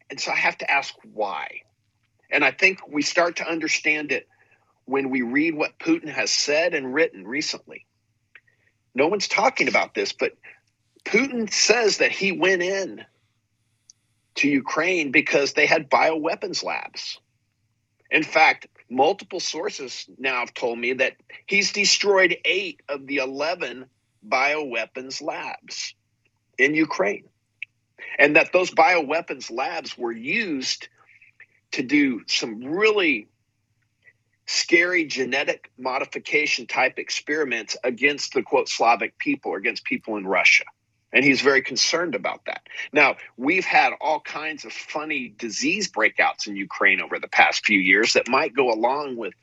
And 0.09 0.19
so 0.19 0.31
I 0.31 0.35
have 0.35 0.57
to 0.59 0.69
ask 0.69 0.93
why. 1.13 1.61
And 2.29 2.45
I 2.45 2.51
think 2.51 2.87
we 2.87 3.01
start 3.01 3.37
to 3.37 3.49
understand 3.49 4.11
it 4.11 4.27
when 4.85 5.09
we 5.09 5.21
read 5.21 5.55
what 5.55 5.79
Putin 5.79 6.09
has 6.09 6.31
said 6.31 6.73
and 6.73 6.93
written 6.93 7.27
recently. 7.27 7.85
No 8.93 9.07
one's 9.07 9.27
talking 9.27 9.67
about 9.67 9.95
this, 9.95 10.13
but 10.13 10.33
Putin 11.03 11.51
says 11.51 11.97
that 11.97 12.11
he 12.11 12.31
went 12.31 12.61
in 12.61 13.03
to 14.35 14.47
Ukraine 14.47 15.11
because 15.11 15.53
they 15.53 15.65
had 15.65 15.89
bioweapons 15.89 16.63
labs. 16.63 17.19
In 18.11 18.23
fact, 18.23 18.67
multiple 18.89 19.39
sources 19.39 20.05
now 20.17 20.39
have 20.41 20.53
told 20.53 20.77
me 20.77 20.93
that 20.93 21.15
he's 21.47 21.71
destroyed 21.71 22.37
eight 22.45 22.81
of 22.87 23.07
the 23.07 23.17
11 23.17 23.85
bioweapons 24.27 25.21
labs 25.21 25.95
in 26.57 26.73
Ukraine. 26.73 27.25
And 28.17 28.35
that 28.35 28.51
those 28.53 28.71
bioweapons 28.71 29.51
labs 29.51 29.97
were 29.97 30.11
used 30.11 30.89
to 31.71 31.83
do 31.83 32.21
some 32.27 32.63
really 32.63 33.27
scary 34.45 35.05
genetic 35.05 35.71
modification 35.77 36.67
type 36.67 36.99
experiments 36.99 37.77
against 37.83 38.33
the 38.33 38.41
quote 38.41 38.67
Slavic 38.67 39.17
people 39.17 39.51
or 39.51 39.57
against 39.57 39.85
people 39.85 40.17
in 40.17 40.27
Russia. 40.27 40.65
And 41.13 41.25
he's 41.25 41.41
very 41.41 41.61
concerned 41.61 42.15
about 42.15 42.45
that. 42.45 42.61
Now, 42.93 43.17
we've 43.37 43.65
had 43.65 43.93
all 43.99 44.21
kinds 44.21 44.63
of 44.65 44.71
funny 44.71 45.33
disease 45.37 45.89
breakouts 45.91 46.47
in 46.47 46.55
Ukraine 46.55 47.01
over 47.01 47.19
the 47.19 47.27
past 47.27 47.65
few 47.65 47.79
years 47.79 48.13
that 48.13 48.29
might 48.29 48.55
go 48.55 48.71
along 48.71 49.17
with 49.17 49.33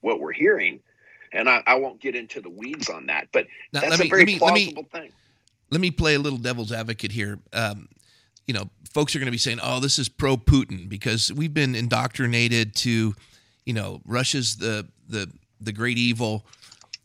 what 0.00 0.18
we're 0.20 0.32
hearing. 0.32 0.80
And 1.32 1.48
I, 1.48 1.62
I 1.66 1.74
won't 1.76 2.00
get 2.00 2.16
into 2.16 2.40
the 2.40 2.50
weeds 2.50 2.88
on 2.88 3.06
that, 3.06 3.28
but 3.32 3.46
now, 3.72 3.80
that's 3.80 4.00
me, 4.00 4.06
a 4.06 4.10
very 4.10 4.24
me, 4.24 4.38
plausible 4.38 4.82
let 4.92 5.02
me, 5.02 5.08
thing. 5.08 5.12
Let 5.70 5.80
me 5.80 5.90
play 5.90 6.14
a 6.14 6.18
little 6.18 6.38
devil's 6.38 6.72
advocate 6.72 7.12
here. 7.12 7.38
Um, 7.52 7.88
you 8.46 8.54
know, 8.54 8.68
folks 8.92 9.14
are 9.14 9.20
going 9.20 9.26
to 9.26 9.32
be 9.32 9.38
saying, 9.38 9.60
"Oh, 9.62 9.78
this 9.78 9.98
is 9.98 10.08
pro 10.08 10.36
Putin," 10.36 10.88
because 10.88 11.32
we've 11.32 11.54
been 11.54 11.76
indoctrinated 11.76 12.74
to, 12.76 13.14
you 13.64 13.72
know, 13.72 14.00
Russia's 14.04 14.56
the 14.56 14.88
the 15.08 15.30
the 15.60 15.72
great 15.72 15.98
evil, 15.98 16.46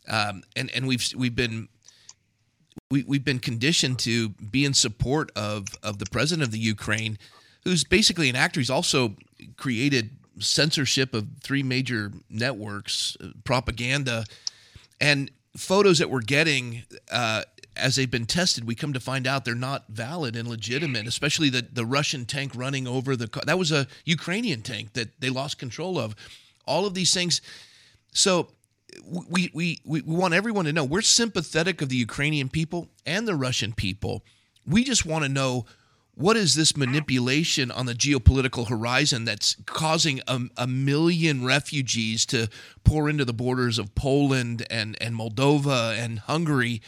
um, 0.08 0.42
and 0.56 0.70
and 0.74 0.88
we've 0.88 1.06
we've 1.16 1.36
been 1.36 1.68
we, 2.90 3.04
we've 3.04 3.24
been 3.24 3.38
conditioned 3.38 3.98
to 4.00 4.30
be 4.30 4.64
in 4.64 4.74
support 4.74 5.30
of 5.36 5.68
of 5.82 5.98
the 5.98 6.06
president 6.06 6.44
of 6.44 6.50
the 6.50 6.58
Ukraine, 6.58 7.18
who's 7.64 7.84
basically 7.84 8.28
an 8.28 8.36
actor. 8.36 8.58
He's 8.58 8.70
also 8.70 9.14
created 9.56 10.10
censorship 10.38 11.14
of 11.14 11.26
three 11.42 11.62
major 11.62 12.12
networks, 12.28 13.16
uh, 13.20 13.28
propaganda, 13.44 14.24
and 15.00 15.30
photos 15.56 15.98
that 15.98 16.10
we're 16.10 16.20
getting 16.20 16.82
uh, 17.10 17.42
as 17.76 17.96
they've 17.96 18.10
been 18.10 18.26
tested. 18.26 18.64
We 18.64 18.74
come 18.74 18.92
to 18.92 19.00
find 19.00 19.26
out 19.26 19.44
they're 19.44 19.54
not 19.54 19.84
valid 19.88 20.36
and 20.36 20.48
legitimate. 20.48 21.06
Especially 21.06 21.50
the 21.50 21.66
the 21.70 21.86
Russian 21.86 22.24
tank 22.24 22.52
running 22.54 22.86
over 22.86 23.16
the 23.16 23.28
that 23.46 23.58
was 23.58 23.72
a 23.72 23.86
Ukrainian 24.04 24.62
tank 24.62 24.94
that 24.94 25.20
they 25.20 25.30
lost 25.30 25.58
control 25.58 25.98
of. 25.98 26.14
All 26.66 26.86
of 26.86 26.94
these 26.94 27.14
things. 27.14 27.40
So 28.12 28.48
we, 29.04 29.50
we, 29.52 29.80
we, 29.84 30.02
want 30.02 30.34
everyone 30.34 30.64
to 30.64 30.72
know 30.72 30.84
we're 30.84 31.02
sympathetic 31.02 31.82
of 31.82 31.88
the 31.88 31.96
Ukrainian 31.96 32.48
people 32.48 32.88
and 33.04 33.26
the 33.26 33.34
Russian 33.34 33.72
people. 33.72 34.24
We 34.66 34.84
just 34.84 35.04
want 35.06 35.24
to 35.24 35.28
know 35.28 35.66
what 36.16 36.36
is 36.36 36.54
this 36.54 36.76
manipulation 36.76 37.70
on 37.70 37.86
the 37.86 37.92
geopolitical 37.92 38.68
horizon 38.68 39.24
that's 39.24 39.56
causing 39.66 40.20
a, 40.26 40.40
a, 40.56 40.66
million 40.66 41.44
refugees 41.44 42.24
to 42.26 42.48
pour 42.84 43.08
into 43.08 43.24
the 43.24 43.34
borders 43.34 43.78
of 43.78 43.94
Poland 43.94 44.66
and, 44.70 44.96
and 45.00 45.14
Moldova 45.14 45.96
and 45.96 46.20
Hungary? 46.20 46.82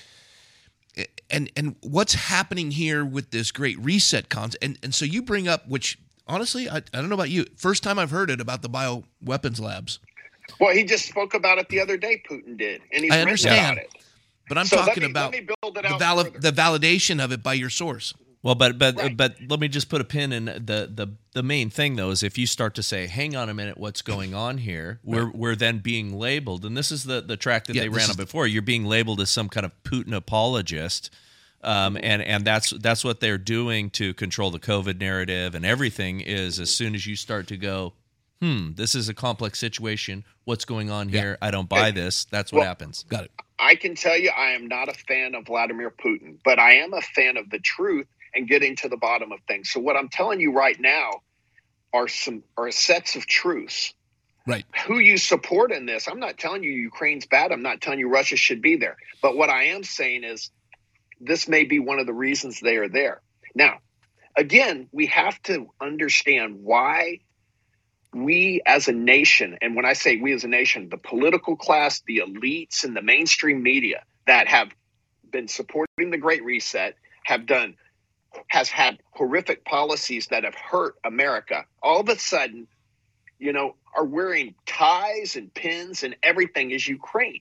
And 1.31 1.53
and 1.57 1.77
what's 1.83 2.15
happening 2.15 2.71
here 2.71 3.05
with 3.05 3.31
this 3.31 3.53
great 3.53 3.79
reset 3.79 4.31
cons 4.31 4.57
and 4.57 4.79
and 4.83 4.95
so 4.95 5.05
you 5.05 5.21
bring 5.21 5.47
up 5.47 5.69
which 5.69 5.99
honestly 6.27 6.69
I, 6.71 6.79
I 6.79 6.81
don't 6.91 7.11
know 7.11 7.15
about 7.15 7.29
you 7.29 7.45
first 7.55 7.83
time 7.83 7.99
I've 7.99 8.11
heard 8.11 8.31
it 8.31 8.41
about 8.41 8.63
the 8.63 8.69
bio 8.69 9.05
weapons 9.23 9.61
labs 9.61 10.01
well, 10.61 10.75
he 10.75 10.85
just 10.85 11.07
spoke 11.07 11.35
about 11.35 11.59
it 11.59 11.69
the 11.69 11.81
other 11.81 11.97
day. 11.97 12.23
Putin 12.29 12.57
did, 12.57 12.81
and 12.93 13.05
he's 13.05 13.13
I 13.13 13.21
understand. 13.21 13.79
it. 13.79 13.91
But 14.49 14.59
I'm 14.59 14.67
so 14.67 14.77
talking 14.77 15.03
me, 15.03 15.11
about 15.11 15.33
the, 15.33 15.97
val- 15.99 16.25
the 16.25 16.53
validation 16.53 17.23
of 17.23 17.33
it 17.33 17.43
by 17.43 17.53
your 17.53 17.71
source. 17.71 18.15
Well, 18.43 18.55
but 18.55 18.79
but 18.79 18.97
right. 18.97 19.17
but 19.17 19.37
let 19.49 19.59
me 19.59 19.69
just 19.69 19.89
put 19.89 20.01
a 20.01 20.05
pin 20.05 20.33
in 20.33 20.45
the 20.45 20.91
the 20.93 21.15
the 21.33 21.43
main 21.43 21.71
thing 21.71 21.97
though 21.97 22.11
is 22.11 22.23
if 22.23 22.39
you 22.39 22.47
start 22.47 22.75
to 22.77 22.83
say, 22.83 23.09
"Hang 23.09 23.35
on 23.35 23.49
a 23.49 23.55
minute, 23.55 23.79
what's 23.79 24.01
going 24.01 24.33
on 24.33 24.59
here?" 24.59 25.01
We're 25.03 25.31
we're 25.31 25.57
then 25.57 25.79
being 25.79 26.17
labeled, 26.17 26.65
and 26.65 26.77
this 26.77 26.93
is 26.93 27.05
the 27.05 27.21
the 27.21 27.37
track 27.37 27.67
that 27.67 27.75
yeah, 27.75 27.83
they 27.83 27.89
ran 27.89 28.11
on 28.11 28.17
before. 28.17 28.47
You're 28.47 28.63
being 28.63 28.85
labeled 28.85 29.21
as 29.21 29.31
some 29.31 29.49
kind 29.49 29.67
of 29.67 29.73
Putin 29.83 30.15
apologist, 30.15 31.11
um, 31.65 31.99
and 32.01 32.23
and 32.23 32.45
that's 32.45 32.71
that's 32.71 33.03
what 33.03 33.19
they're 33.19 33.39
doing 33.39 33.91
to 33.91 34.15
control 34.15 34.53
the 34.53 34.61
COVID 34.61 35.01
narrative 35.01 35.57
and 35.57 35.67
everything. 35.67 36.21
Is 36.21 36.61
as 36.61 36.71
soon 36.71 36.95
as 36.95 37.07
you 37.09 37.17
start 37.17 37.49
to 37.49 37.57
go, 37.57 37.95
hmm, 38.41 38.71
this 38.75 38.95
is 38.95 39.09
a 39.09 39.15
complex 39.15 39.59
situation. 39.59 40.25
What's 40.45 40.65
going 40.65 40.91
on 40.91 41.09
here? 41.09 41.37
Yeah. 41.41 41.49
I 41.49 41.51
don't 41.51 41.69
buy 41.69 41.91
this. 41.91 42.25
That's 42.27 42.53
what 42.53 42.61
well, 42.61 42.69
happens. 42.69 43.05
Got 43.09 43.25
it. 43.25 43.33
I 43.59 43.75
can 43.75 43.97
tell 43.97 44.17
you 44.17 44.31
I 44.31 44.51
am 44.51 44.69
not 44.69 44.89
a 44.89 44.95
fan 44.95 45.35
of 45.35 45.47
Vladimir 45.47 45.91
Putin, 45.91 46.39
but 46.45 46.61
I 46.61 46.75
am 46.75 46.93
a 46.93 47.01
fan 47.01 47.37
of 47.37 47.51
the 47.51 47.59
truth 47.59 48.07
and 48.35 48.49
getting 48.49 48.77
to 48.77 48.89
the 48.89 48.97
bottom 48.97 49.33
of 49.33 49.41
things. 49.47 49.71
So 49.71 49.81
what 49.81 49.97
I'm 49.97 50.09
telling 50.09 50.41
you 50.41 50.53
right 50.53 50.79
now 50.79 51.23
are 51.93 52.09
some 52.09 52.43
are 52.57 52.71
sets 52.71 53.17
of 53.17 53.27
truths. 53.27 53.95
Right. 54.47 54.65
Who 54.87 54.99
you 54.99 55.19
support 55.19 55.73
in 55.73 55.85
this? 55.85 56.09
I'm 56.09 56.21
not 56.21 56.39
telling 56.39 56.63
you 56.63 56.71
Ukraine's 56.71 57.27
bad. 57.27 57.53
I'm 57.53 57.63
not 57.63 57.81
telling 57.83 57.99
you 57.99 58.09
Russia 58.09 58.37
should 58.37 58.63
be 58.63 58.77
there. 58.77 58.97
But 59.21 59.37
what 59.37 59.51
I 59.51 59.65
am 59.65 59.85
saying 59.85 60.25
is 60.25 60.51
this 61.21 61.49
may 61.49 61.65
be 61.65 61.79
one 61.79 61.99
of 61.99 62.07
the 62.07 62.15
reasons 62.15 62.61
they 62.61 62.77
are 62.77 62.89
there. 62.89 63.21
Now, 63.55 63.79
again, 64.37 64.89
we 64.93 65.07
have 65.07 65.41
to 65.43 65.71
understand 65.81 66.61
why 66.63 67.21
we 68.15 68.63
as 68.65 68.89
a 68.89 68.93
nation, 68.93 69.59
and 69.61 69.77
when 69.77 69.85
I 69.85 69.93
say 69.93 70.17
we 70.17 70.33
as 70.33 70.45
a 70.45 70.49
nation, 70.49 70.89
the 70.89 70.97
political 70.97 71.57
class, 71.57 72.03
the 72.07 72.23
elites, 72.27 72.85
and 72.85 72.97
the 72.97 73.03
mainstream 73.03 73.63
media 73.63 74.03
that 74.27 74.49
have 74.49 74.71
been 75.31 75.49
supporting 75.49 76.11
the 76.11 76.17
Great 76.17 76.43
Reset 76.43 76.97
have 77.25 77.45
done 77.47 77.75
has 78.47 78.69
had 78.69 78.99
horrific 79.11 79.65
policies 79.65 80.29
that 80.29 80.45
have 80.45 80.55
hurt 80.55 80.95
America. 81.05 81.65
All 81.83 82.01
of 82.01 82.09
a 82.09 82.19
sudden, 82.19 82.67
you 83.39 83.53
know, 83.53 83.75
are 83.97 84.05
wearing 84.05 84.55
ties 84.67 85.37
and 85.37 85.53
pins 85.53 86.03
and 86.03 86.17
everything 86.23 86.71
is 86.71 86.87
Ukraine. 86.87 87.41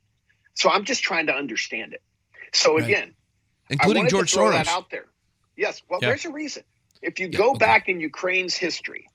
So 0.53 0.69
I'm 0.69 0.85
just 0.85 1.03
trying 1.03 1.27
to 1.27 1.33
understand 1.33 1.93
it. 1.93 2.01
So 2.53 2.75
right. 2.75 2.83
again, 2.83 3.13
including 3.69 4.09
George 4.09 4.31
Soros 4.31 4.67
out 4.67 4.89
there. 4.89 5.05
Yes, 5.55 5.81
well, 5.89 5.99
yeah. 6.01 6.09
there's 6.09 6.25
a 6.25 6.31
reason. 6.31 6.63
If 7.01 7.19
you 7.19 7.29
yeah, 7.31 7.37
go 7.37 7.49
okay. 7.51 7.59
back 7.59 7.89
in 7.89 7.99
Ukraine's 7.99 8.55
history, 8.55 9.07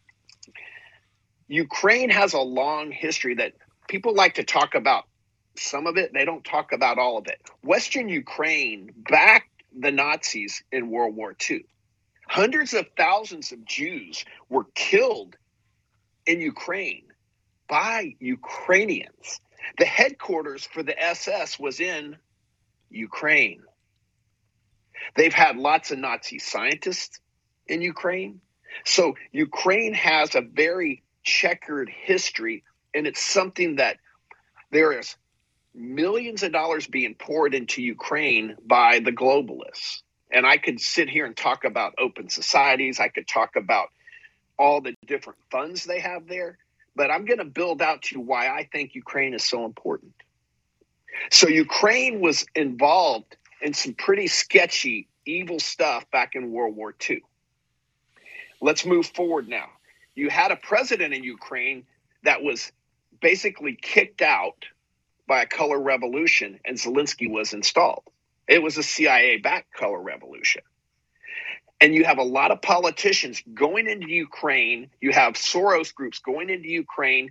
Ukraine 1.48 2.10
has 2.10 2.32
a 2.32 2.40
long 2.40 2.90
history 2.90 3.34
that 3.36 3.52
people 3.88 4.14
like 4.14 4.34
to 4.34 4.44
talk 4.44 4.74
about 4.74 5.04
some 5.56 5.86
of 5.86 5.96
it. 5.96 6.12
They 6.12 6.24
don't 6.24 6.44
talk 6.44 6.72
about 6.72 6.98
all 6.98 7.18
of 7.18 7.26
it. 7.26 7.40
Western 7.62 8.08
Ukraine 8.08 8.92
backed 9.08 9.50
the 9.78 9.90
Nazis 9.90 10.62
in 10.72 10.90
World 10.90 11.14
War 11.14 11.34
II. 11.50 11.64
Hundreds 12.32 12.72
of 12.72 12.86
thousands 12.96 13.52
of 13.52 13.62
Jews 13.66 14.24
were 14.48 14.64
killed 14.74 15.36
in 16.24 16.40
Ukraine 16.40 17.04
by 17.68 18.16
Ukrainians. 18.20 19.38
The 19.76 19.84
headquarters 19.84 20.64
for 20.64 20.82
the 20.82 20.98
SS 20.98 21.58
was 21.58 21.78
in 21.78 22.16
Ukraine. 22.88 23.60
They've 25.14 25.34
had 25.34 25.58
lots 25.58 25.90
of 25.90 25.98
Nazi 25.98 26.38
scientists 26.38 27.20
in 27.66 27.82
Ukraine. 27.82 28.40
So 28.86 29.14
Ukraine 29.32 29.92
has 29.92 30.34
a 30.34 30.40
very 30.40 31.02
checkered 31.22 31.90
history, 31.90 32.64
and 32.94 33.06
it's 33.06 33.22
something 33.22 33.76
that 33.76 33.98
there 34.70 34.98
is 34.98 35.16
millions 35.74 36.42
of 36.42 36.52
dollars 36.52 36.86
being 36.86 37.14
poured 37.14 37.52
into 37.52 37.82
Ukraine 37.82 38.56
by 38.64 39.00
the 39.00 39.12
globalists. 39.12 40.00
And 40.32 40.46
I 40.46 40.56
could 40.56 40.80
sit 40.80 41.08
here 41.08 41.26
and 41.26 41.36
talk 41.36 41.64
about 41.64 41.94
open 41.98 42.28
societies. 42.28 43.00
I 43.00 43.08
could 43.08 43.28
talk 43.28 43.56
about 43.56 43.88
all 44.58 44.80
the 44.80 44.94
different 45.06 45.38
funds 45.50 45.84
they 45.84 46.00
have 46.00 46.26
there. 46.26 46.58
But 46.96 47.10
I'm 47.10 47.24
going 47.24 47.38
to 47.38 47.44
build 47.44 47.82
out 47.82 48.02
to 48.04 48.20
why 48.20 48.48
I 48.48 48.68
think 48.70 48.94
Ukraine 48.94 49.34
is 49.34 49.46
so 49.46 49.64
important. 49.64 50.14
So, 51.30 51.48
Ukraine 51.48 52.20
was 52.20 52.46
involved 52.54 53.36
in 53.60 53.74
some 53.74 53.92
pretty 53.92 54.26
sketchy, 54.26 55.08
evil 55.26 55.60
stuff 55.60 56.10
back 56.10 56.34
in 56.34 56.52
World 56.52 56.74
War 56.74 56.94
II. 57.08 57.22
Let's 58.60 58.86
move 58.86 59.06
forward 59.06 59.48
now 59.48 59.68
you 60.14 60.30
had 60.30 60.52
a 60.52 60.56
president 60.56 61.14
in 61.14 61.24
Ukraine 61.24 61.84
that 62.24 62.42
was 62.42 62.72
basically 63.20 63.76
kicked 63.80 64.22
out 64.22 64.64
by 65.26 65.42
a 65.42 65.46
color 65.46 65.80
revolution, 65.80 66.58
and 66.64 66.76
Zelensky 66.76 67.30
was 67.30 67.52
installed. 67.52 68.04
It 68.48 68.62
was 68.62 68.76
a 68.78 68.82
CIA 68.82 69.38
backed 69.38 69.72
color 69.72 70.00
revolution. 70.00 70.62
And 71.80 71.94
you 71.94 72.04
have 72.04 72.18
a 72.18 72.22
lot 72.22 72.52
of 72.52 72.62
politicians 72.62 73.42
going 73.54 73.88
into 73.88 74.08
Ukraine. 74.08 74.90
You 75.00 75.10
have 75.12 75.34
Soros 75.34 75.92
groups 75.92 76.20
going 76.20 76.48
into 76.48 76.68
Ukraine. 76.68 77.30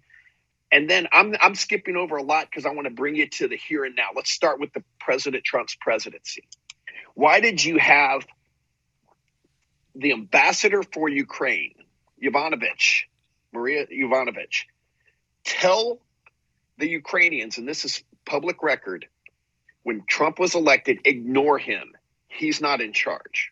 And 0.72 0.90
then 0.90 1.08
I'm, 1.12 1.36
I'm 1.40 1.56
skipping 1.56 1.96
over 1.96 2.18
a 2.18 2.24
lot 2.24 2.48
because 2.50 2.66
I 2.66 2.72
want 2.72 2.86
to 2.86 2.94
bring 2.94 3.16
you 3.16 3.28
to 3.28 3.48
the 3.48 3.56
here 3.56 3.86
and 3.86 3.96
now. 3.96 4.10
Let's 4.16 4.32
start 4.32 4.60
with 4.60 4.74
the 4.74 4.84
President 5.00 5.44
Trump's 5.44 5.76
presidency. 5.80 6.48
Why 7.14 7.40
did 7.40 7.64
you 7.64 7.78
have 7.78 8.26
the 9.96 10.14
ambassador 10.14 10.84
for 10.84 11.10
Ukraine 11.10 11.76
Yovanovitch, 12.24 13.04
Maria 13.52 13.86
Yovanovitch, 13.88 14.66
tell 15.44 16.00
the 16.78 16.90
Ukrainians, 16.90 17.58
and 17.58 17.68
this 17.68 17.84
is 17.84 18.04
public 18.26 18.64
record, 18.64 19.08
when 19.84 20.04
Trump 20.08 20.40
was 20.40 20.56
elected, 20.56 21.00
ignore 21.06 21.58
him. 21.58 21.94
He's 22.28 22.62
not 22.62 22.82
in 22.82 22.94
charge. 22.94 23.52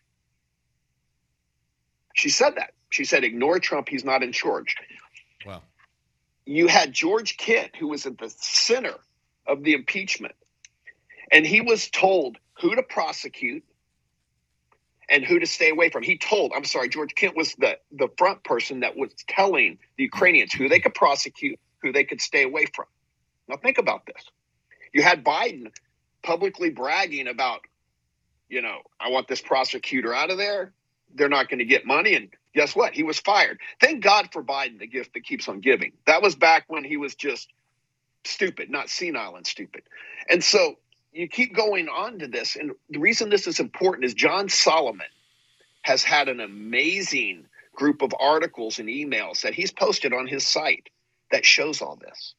She 2.14 2.28
said 2.28 2.56
that. 2.56 2.72
She 2.90 3.04
said, 3.04 3.24
ignore 3.24 3.58
Trump. 3.58 3.88
He's 3.88 4.04
not 4.04 4.22
in 4.22 4.32
charge. 4.32 4.76
Wow. 5.46 5.62
You 6.44 6.66
had 6.66 6.92
George 6.92 7.36
Kent, 7.36 7.76
who 7.76 7.88
was 7.88 8.06
at 8.06 8.18
the 8.18 8.32
center 8.38 8.94
of 9.46 9.62
the 9.62 9.74
impeachment, 9.74 10.34
and 11.30 11.46
he 11.46 11.60
was 11.60 11.88
told 11.88 12.36
who 12.60 12.74
to 12.74 12.82
prosecute 12.82 13.64
and 15.08 15.24
who 15.24 15.38
to 15.38 15.46
stay 15.46 15.70
away 15.70 15.90
from. 15.90 16.02
He 16.02 16.18
told, 16.18 16.52
I'm 16.54 16.64
sorry, 16.64 16.88
George 16.88 17.14
Kent 17.14 17.36
was 17.36 17.54
the, 17.56 17.78
the 17.92 18.08
front 18.16 18.44
person 18.44 18.80
that 18.80 18.96
was 18.96 19.12
telling 19.28 19.78
the 19.96 20.04
Ukrainians 20.04 20.52
who 20.52 20.68
they 20.68 20.80
could 20.80 20.94
prosecute, 20.94 21.58
who 21.82 21.92
they 21.92 22.04
could 22.04 22.20
stay 22.20 22.44
away 22.44 22.66
from. 22.74 22.86
Now 23.48 23.56
think 23.56 23.78
about 23.78 24.06
this. 24.06 24.24
You 24.92 25.02
had 25.02 25.24
Biden 25.24 25.72
publicly 26.22 26.70
bragging 26.70 27.28
about, 27.28 27.60
you 28.48 28.62
know, 28.62 28.78
I 28.98 29.08
want 29.10 29.28
this 29.28 29.40
prosecutor 29.40 30.14
out 30.14 30.30
of 30.30 30.38
there. 30.38 30.72
They're 31.14 31.28
not 31.28 31.48
going 31.48 31.58
to 31.58 31.64
get 31.64 31.86
money. 31.86 32.14
And 32.14 32.28
guess 32.54 32.74
what? 32.76 32.94
He 32.94 33.02
was 33.02 33.18
fired. 33.18 33.58
Thank 33.80 34.02
God 34.02 34.28
for 34.32 34.42
Biden, 34.42 34.78
the 34.78 34.86
gift 34.86 35.14
that 35.14 35.24
keeps 35.24 35.48
on 35.48 35.60
giving. 35.60 35.92
That 36.06 36.22
was 36.22 36.34
back 36.34 36.64
when 36.68 36.84
he 36.84 36.96
was 36.96 37.14
just 37.14 37.48
stupid, 38.24 38.70
not 38.70 38.88
senile 38.88 39.36
and 39.36 39.46
stupid. 39.46 39.82
And 40.28 40.42
so 40.42 40.76
you 41.12 41.28
keep 41.28 41.54
going 41.54 41.88
on 41.88 42.18
to 42.20 42.28
this. 42.28 42.56
And 42.56 42.72
the 42.88 43.00
reason 43.00 43.30
this 43.30 43.46
is 43.46 43.60
important 43.60 44.04
is 44.04 44.14
John 44.14 44.48
Solomon 44.48 45.06
has 45.82 46.04
had 46.04 46.28
an 46.28 46.40
amazing 46.40 47.46
group 47.74 48.02
of 48.02 48.12
articles 48.18 48.78
and 48.78 48.88
emails 48.88 49.42
that 49.42 49.54
he's 49.54 49.70
posted 49.70 50.12
on 50.12 50.26
his 50.26 50.46
site 50.46 50.90
that 51.32 51.46
shows 51.46 51.80
all 51.80 51.96
this. 51.96 52.34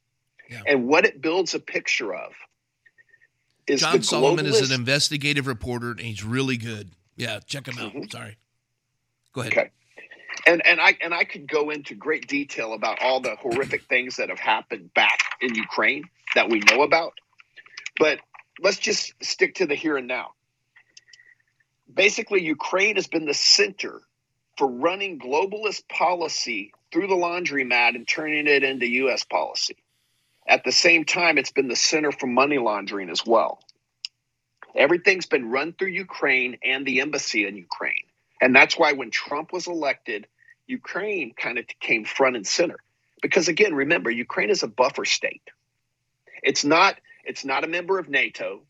Yeah. 0.49 0.61
And 0.67 0.87
what 0.87 1.05
it 1.05 1.21
builds 1.21 1.55
a 1.55 1.59
picture 1.59 2.13
of 2.13 2.33
is 3.67 3.81
John 3.81 4.01
Solomon 4.03 4.45
is 4.45 4.69
an 4.69 4.79
investigative 4.79 5.47
reporter 5.47 5.91
and 5.91 6.01
he's 6.01 6.23
really 6.23 6.57
good. 6.57 6.91
Yeah, 7.15 7.39
check 7.45 7.67
him 7.67 7.77
out. 7.77 7.93
Mm-hmm. 7.93 8.09
Sorry. 8.09 8.37
Go 9.33 9.41
ahead. 9.41 9.53
Okay. 9.53 9.71
And 10.47 10.65
and 10.65 10.81
I 10.81 10.97
and 11.03 11.13
I 11.13 11.23
could 11.23 11.47
go 11.47 11.69
into 11.69 11.93
great 11.93 12.27
detail 12.27 12.73
about 12.73 13.01
all 13.01 13.19
the 13.19 13.35
horrific 13.35 13.83
things 13.83 14.15
that 14.15 14.29
have 14.29 14.39
happened 14.39 14.93
back 14.93 15.19
in 15.41 15.53
Ukraine 15.53 16.05
that 16.35 16.49
we 16.49 16.59
know 16.59 16.81
about. 16.81 17.13
But 17.99 18.19
let's 18.59 18.77
just 18.77 19.13
stick 19.21 19.55
to 19.55 19.65
the 19.65 19.75
here 19.75 19.97
and 19.97 20.07
now. 20.07 20.31
Basically, 21.93 22.41
Ukraine 22.41 22.95
has 22.95 23.07
been 23.07 23.25
the 23.25 23.33
center 23.33 24.01
for 24.57 24.67
running 24.67 25.19
globalist 25.19 25.87
policy 25.89 26.73
through 26.91 27.07
the 27.07 27.15
laundromat 27.15 27.95
and 27.95 28.07
turning 28.07 28.47
it 28.47 28.63
into 28.63 28.87
US 28.87 29.23
policy. 29.23 29.77
At 30.47 30.63
the 30.63 30.71
same 30.71 31.05
time, 31.05 31.37
it's 31.37 31.51
been 31.51 31.67
the 31.67 31.75
center 31.75 32.11
for 32.11 32.27
money 32.27 32.57
laundering 32.57 33.09
as 33.09 33.25
well. 33.25 33.59
Everything's 34.75 35.25
been 35.25 35.51
run 35.51 35.73
through 35.73 35.89
Ukraine 35.89 36.57
and 36.63 36.85
the 36.85 37.01
embassy 37.01 37.45
in 37.45 37.57
Ukraine. 37.57 38.05
And 38.41 38.55
that's 38.55 38.77
why 38.77 38.93
when 38.93 39.11
Trump 39.11 39.53
was 39.53 39.67
elected, 39.67 40.27
Ukraine 40.67 41.33
kind 41.33 41.59
of 41.59 41.65
came 41.79 42.05
front 42.05 42.35
and 42.35 42.47
center. 42.47 42.77
Because 43.21 43.47
again, 43.47 43.75
remember, 43.75 44.09
Ukraine 44.09 44.49
is 44.49 44.63
a 44.63 44.67
buffer 44.67 45.05
state. 45.05 45.43
It's 46.41 46.65
not 46.65 46.97
it's 47.23 47.45
not 47.45 47.63
a 47.63 47.67
member 47.67 47.99
of 47.99 48.09
NATO. 48.09 48.61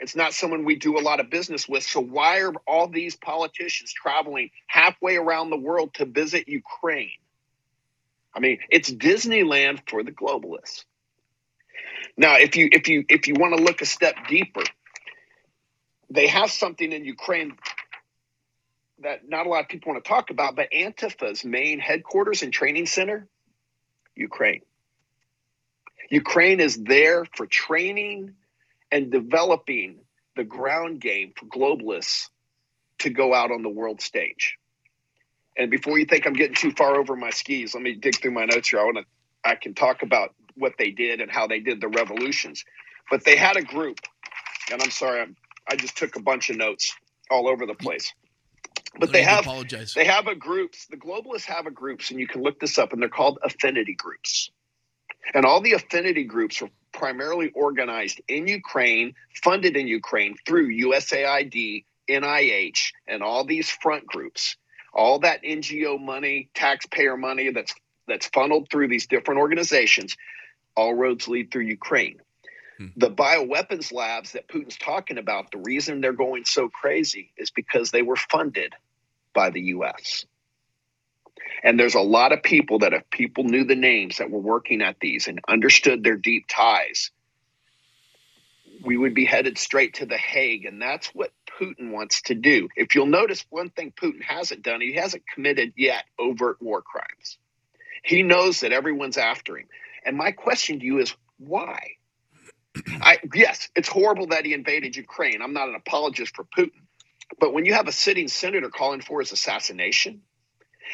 It's 0.00 0.16
not 0.16 0.32
someone 0.32 0.64
we 0.64 0.76
do 0.76 0.98
a 0.98 1.02
lot 1.02 1.20
of 1.20 1.28
business 1.28 1.68
with. 1.68 1.82
So 1.82 2.00
why 2.00 2.40
are 2.40 2.52
all 2.66 2.88
these 2.88 3.16
politicians 3.16 3.92
traveling 3.92 4.50
halfway 4.66 5.16
around 5.16 5.50
the 5.50 5.58
world 5.58 5.92
to 5.94 6.06
visit 6.06 6.48
Ukraine? 6.48 7.10
I 8.34 8.40
mean, 8.40 8.60
it's 8.70 8.90
Disneyland 8.90 9.80
for 9.90 10.02
the 10.02 10.12
globalists. 10.12 10.84
Now, 12.18 12.36
if 12.36 12.56
you 12.56 12.68
if 12.72 12.88
you 12.88 13.04
if 13.08 13.28
you 13.28 13.34
want 13.38 13.56
to 13.56 13.62
look 13.62 13.80
a 13.80 13.86
step 13.86 14.16
deeper, 14.28 14.64
they 16.10 16.26
have 16.26 16.50
something 16.50 16.92
in 16.92 17.04
Ukraine 17.04 17.56
that 19.02 19.28
not 19.28 19.46
a 19.46 19.48
lot 19.48 19.62
of 19.62 19.68
people 19.68 19.92
want 19.92 20.04
to 20.04 20.08
talk 20.08 20.30
about, 20.30 20.56
but 20.56 20.68
Antifa's 20.72 21.44
main 21.44 21.78
headquarters 21.78 22.42
and 22.42 22.52
training 22.52 22.86
center, 22.86 23.28
Ukraine. 24.16 24.62
Ukraine 26.10 26.58
is 26.58 26.76
there 26.76 27.24
for 27.36 27.46
training 27.46 28.34
and 28.90 29.12
developing 29.12 30.00
the 30.34 30.42
ground 30.42 31.00
game 31.00 31.32
for 31.36 31.46
globalists 31.46 32.30
to 32.98 33.10
go 33.10 33.32
out 33.32 33.52
on 33.52 33.62
the 33.62 33.68
world 33.68 34.00
stage. 34.00 34.56
And 35.56 35.70
before 35.70 35.98
you 35.98 36.04
think 36.04 36.26
I'm 36.26 36.32
getting 36.32 36.56
too 36.56 36.72
far 36.72 36.96
over 36.96 37.14
my 37.14 37.30
skis, 37.30 37.74
let 37.74 37.82
me 37.82 37.94
dig 37.94 38.20
through 38.20 38.32
my 38.32 38.44
notes 38.44 38.70
here. 38.70 38.80
I 38.80 38.84
want 38.84 38.98
to 38.98 39.04
I 39.44 39.54
can 39.54 39.74
talk 39.74 40.02
about 40.02 40.34
what 40.58 40.74
they 40.78 40.90
did 40.90 41.20
and 41.20 41.30
how 41.30 41.46
they 41.46 41.60
did 41.60 41.80
the 41.80 41.88
revolutions. 41.88 42.64
But 43.10 43.24
they 43.24 43.36
had 43.36 43.56
a 43.56 43.62
group, 43.62 44.00
and 44.70 44.82
I'm 44.82 44.90
sorry, 44.90 45.20
I'm, 45.20 45.36
I 45.68 45.76
just 45.76 45.96
took 45.96 46.16
a 46.16 46.20
bunch 46.20 46.50
of 46.50 46.56
notes 46.56 46.94
all 47.30 47.48
over 47.48 47.66
the 47.66 47.74
place. 47.74 48.12
But 48.98 49.12
they 49.12 49.22
have 49.22 49.40
apologize. 49.40 49.94
they 49.94 50.04
have 50.04 50.26
a 50.26 50.34
groups. 50.34 50.86
The 50.86 50.96
globalists 50.96 51.44
have 51.44 51.66
a 51.66 51.70
groups, 51.70 52.10
and 52.10 52.18
you 52.18 52.26
can 52.26 52.42
look 52.42 52.58
this 52.58 52.78
up, 52.78 52.92
and 52.92 53.00
they're 53.00 53.08
called 53.08 53.38
affinity 53.42 53.94
groups. 53.94 54.50
And 55.34 55.44
all 55.44 55.60
the 55.60 55.72
affinity 55.72 56.24
groups 56.24 56.62
are 56.62 56.70
primarily 56.92 57.50
organized 57.54 58.20
in 58.28 58.48
Ukraine, 58.48 59.14
funded 59.42 59.76
in 59.76 59.86
Ukraine 59.86 60.36
through 60.46 60.68
USAID, 60.68 61.84
NIH, 62.08 62.92
and 63.06 63.22
all 63.22 63.44
these 63.44 63.70
front 63.70 64.06
groups. 64.06 64.56
All 64.94 65.20
that 65.20 65.42
NGO 65.42 66.00
money, 66.00 66.48
taxpayer 66.54 67.16
money 67.16 67.50
that's 67.52 67.74
that's 68.08 68.26
funneled 68.28 68.68
through 68.70 68.88
these 68.88 69.06
different 69.06 69.38
organizations, 69.38 70.16
all 70.78 70.94
roads 70.94 71.26
lead 71.26 71.50
through 71.50 71.64
Ukraine. 71.64 72.20
Hmm. 72.78 72.86
The 72.96 73.10
bioweapons 73.10 73.92
labs 73.92 74.32
that 74.32 74.48
Putin's 74.48 74.78
talking 74.78 75.18
about, 75.18 75.50
the 75.50 75.58
reason 75.58 76.00
they're 76.00 76.12
going 76.12 76.44
so 76.44 76.68
crazy 76.68 77.32
is 77.36 77.50
because 77.50 77.90
they 77.90 78.02
were 78.02 78.16
funded 78.16 78.74
by 79.34 79.50
the 79.50 79.60
US. 79.74 80.24
And 81.64 81.78
there's 81.78 81.96
a 81.96 82.00
lot 82.00 82.32
of 82.32 82.42
people 82.44 82.80
that 82.80 82.92
if 82.92 83.10
people 83.10 83.42
knew 83.42 83.64
the 83.64 83.74
names 83.74 84.18
that 84.18 84.30
were 84.30 84.38
working 84.38 84.80
at 84.80 85.00
these 85.00 85.26
and 85.26 85.40
understood 85.48 86.04
their 86.04 86.16
deep 86.16 86.46
ties, 86.48 87.10
we 88.84 88.96
would 88.96 89.14
be 89.14 89.24
headed 89.24 89.58
straight 89.58 89.94
to 89.94 90.06
The 90.06 90.16
Hague. 90.16 90.64
And 90.64 90.80
that's 90.80 91.08
what 91.08 91.32
Putin 91.60 91.90
wants 91.90 92.22
to 92.22 92.36
do. 92.36 92.68
If 92.76 92.94
you'll 92.94 93.06
notice, 93.06 93.44
one 93.50 93.70
thing 93.70 93.92
Putin 94.00 94.22
hasn't 94.22 94.62
done, 94.62 94.80
he 94.80 94.94
hasn't 94.94 95.24
committed 95.34 95.72
yet 95.76 96.04
overt 96.16 96.62
war 96.62 96.80
crimes. 96.82 97.38
He 98.04 98.22
knows 98.22 98.60
that 98.60 98.72
everyone's 98.72 99.18
after 99.18 99.58
him. 99.58 99.66
And 100.04 100.16
my 100.16 100.32
question 100.32 100.80
to 100.80 100.84
you 100.84 100.98
is 100.98 101.14
why? 101.38 101.92
I, 103.00 103.18
yes, 103.34 103.68
it's 103.74 103.88
horrible 103.88 104.28
that 104.28 104.44
he 104.44 104.52
invaded 104.52 104.96
Ukraine. 104.96 105.42
I'm 105.42 105.52
not 105.52 105.68
an 105.68 105.74
apologist 105.74 106.34
for 106.36 106.44
Putin. 106.44 106.82
But 107.40 107.52
when 107.52 107.64
you 107.64 107.74
have 107.74 107.88
a 107.88 107.92
sitting 107.92 108.28
senator 108.28 108.70
calling 108.70 109.00
for 109.00 109.20
his 109.20 109.32
assassination, 109.32 110.22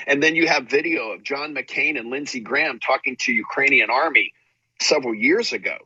and 0.07 0.23
then 0.23 0.35
you 0.35 0.49
have 0.49 0.69
video 0.69 1.13
of 1.13 1.23
John 1.23 1.55
McCain 1.55 1.99
and 1.99 2.11
Lindsey 2.11 2.41
Graham 2.41 2.81
talking 2.81 3.17
to 3.21 3.33
Ukrainian 3.33 3.91
army 3.91 4.33
several 4.81 5.15
years 5.15 5.53
ago, 5.53 5.77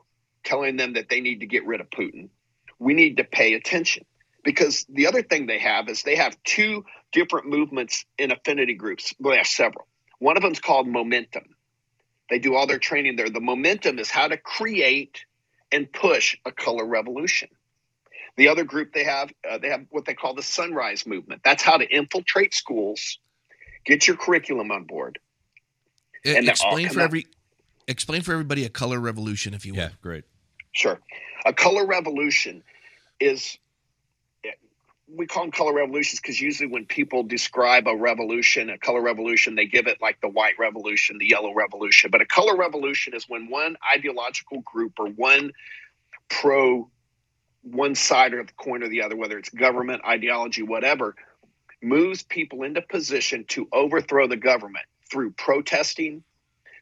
telling 0.45 0.77
them 0.77 0.95
that 0.95 1.09
they 1.09 1.21
need 1.21 1.41
to 1.41 1.47
get 1.47 1.67
rid 1.67 1.81
of 1.81 1.91
Putin. 1.91 2.31
We 2.79 2.95
need 2.95 3.19
to 3.19 3.25
pay 3.25 3.55
attention 3.55 4.05
because 4.45 4.87
the 4.89 5.09
other 5.09 5.23
thing 5.23 5.47
they 5.47 5.59
have 5.59 5.89
is 5.89 6.03
they 6.03 6.17
have 6.17 6.37
two 6.45 6.85
different 7.13 7.49
movements 7.49 8.05
in 8.17 8.31
affinity 8.31 8.75
groups. 8.75 9.15
Well, 9.19 9.33
they 9.33 9.39
have 9.39 9.47
several. 9.47 9.87
One 10.19 10.37
of 10.37 10.43
them 10.43 10.53
is 10.53 10.61
called 10.61 10.89
Momentum. 10.89 11.45
They 12.31 12.39
do 12.39 12.55
all 12.55 12.67
their 12.67 12.79
training 12.79 13.17
there. 13.17 13.31
The 13.31 13.41
Momentum 13.41 13.99
is 13.99 14.11
how 14.11 14.29
to 14.29 14.37
create 14.37 15.25
and 15.73 15.91
push 15.91 16.37
a 16.45 16.53
color 16.53 16.85
revolution. 16.85 17.49
The 18.37 18.49
other 18.49 18.65
group 18.65 18.93
they 18.93 19.05
have, 19.05 19.33
uh, 19.49 19.59
they 19.59 19.69
have 19.69 19.87
what 19.91 20.05
they 20.05 20.15
call 20.15 20.35
the 20.35 20.43
Sunrise 20.43 21.07
Movement. 21.07 21.43
That's 21.45 21.63
how 21.63 21.77
to 21.79 21.85
infiltrate 21.85 22.55
schools 22.55 23.19
Get 23.89 24.07
your 24.07 24.17
curriculum 24.19 24.71
on 24.71 24.85
board. 24.85 25.19
And 26.25 26.47
explain 26.47 26.91
for 26.91 27.01
every 27.01 27.27
explain 27.87 28.21
for 28.21 28.33
everybody 28.33 28.65
a 28.65 28.69
color 28.69 29.01
revolution, 29.01 29.55
if 29.55 29.65
you 29.65 29.73
will. 29.73 29.81
Yeah, 29.81 29.91
great. 30.03 30.25
Sure. 30.73 31.01
A 31.47 31.55
color 31.55 31.87
revolution 31.87 32.63
is 33.19 33.57
we 35.11 35.27
call 35.27 35.45
them 35.45 35.53
color 35.53 35.73
revolutions 35.73 36.21
because 36.21 36.41
usually 36.41 36.69
when 36.69 36.85
people 36.85 37.23
describe 37.23 37.89
a 37.89 37.97
revolution, 37.97 38.71
a 38.71 38.79
color 38.79 39.01
revolution, 39.01 39.55
they 39.55 39.67
give 39.67 39.87
it 39.87 39.99
like 40.01 40.21
the 40.21 40.29
white 40.29 40.59
revolution, 40.59 41.19
the 41.19 41.27
yellow 41.27 41.55
revolution. 41.55 42.11
But 42.11 42.21
a 42.21 42.27
color 42.27 42.57
revolution 42.57 43.15
is 43.15 43.29
when 43.29 43.49
one 43.49 43.77
ideological 43.95 44.61
group 44.61 44.95
or 44.99 45.09
one 45.09 45.53
pro 46.29 46.91
one 47.63 47.95
side 47.95 48.35
of 48.35 48.47
the 48.47 48.53
coin 48.55 48.83
or 48.83 48.89
the 48.89 49.03
other, 49.03 49.17
whether 49.17 49.39
it's 49.39 49.51
government, 49.51 50.03
ideology, 50.05 50.63
whatever, 50.63 51.15
moves 51.83 52.23
people 52.23 52.63
into 52.63 52.83
position 52.83 53.45
to 53.49 53.69
overthrow 53.73 54.27
the 54.27 54.37
government 54.37 54.85
through 55.11 55.33
protesting. 55.33 56.23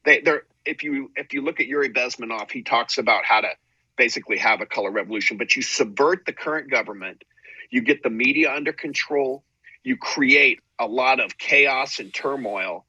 They, 0.04 0.20
they're 0.20 0.42
if 0.64 0.82
you 0.82 1.10
if 1.16 1.32
you 1.32 1.42
look 1.42 1.60
at 1.60 1.66
Yuri 1.66 1.90
Bezmenov, 1.90 2.50
he 2.50 2.62
talks 2.62 2.98
about 2.98 3.24
how 3.24 3.40
to 3.40 3.48
basically 3.96 4.38
have 4.38 4.60
a 4.60 4.66
color 4.66 4.90
revolution, 4.90 5.36
but 5.38 5.56
you 5.56 5.62
subvert 5.62 6.26
the 6.26 6.32
current 6.32 6.70
government, 6.70 7.22
you 7.70 7.82
get 7.82 8.02
the 8.02 8.10
media 8.10 8.52
under 8.52 8.72
control, 8.72 9.44
you 9.82 9.96
create 9.96 10.60
a 10.78 10.86
lot 10.86 11.20
of 11.20 11.38
chaos 11.38 11.98
and 11.98 12.12
turmoil, 12.12 12.84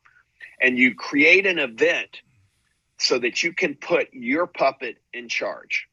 and 0.62 0.78
you 0.78 0.96
create 0.96 1.46
an 1.46 1.60
event 1.60 2.22
so 2.98 3.20
that 3.20 3.44
you 3.44 3.54
can 3.54 3.76
put 3.76 4.14
your 4.14 4.48
puppet 4.48 4.98
in 5.14 5.30
charge. 5.30 5.88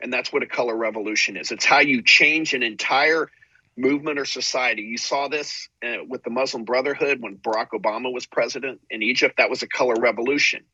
And 0.00 0.12
that's 0.12 0.32
what 0.32 0.42
a 0.42 0.46
color 0.46 0.76
revolution 0.76 1.36
is. 1.36 1.50
It's 1.50 1.64
how 1.64 1.80
you 1.80 2.02
change 2.02 2.52
an 2.52 2.62
entire 2.62 3.28
movement 3.76 4.18
or 4.18 4.24
society. 4.24 4.82
You 4.82 4.98
saw 4.98 5.28
this 5.28 5.68
uh, 5.84 6.04
with 6.06 6.22
the 6.22 6.30
Muslim 6.30 6.64
Brotherhood 6.64 7.20
when 7.20 7.36
Barack 7.36 7.68
Obama 7.74 8.12
was 8.12 8.26
president 8.26 8.80
in 8.90 9.02
Egypt. 9.02 9.36
That 9.38 9.50
was 9.50 9.62
a 9.62 9.68
color 9.68 9.94
revolution. 9.98 10.64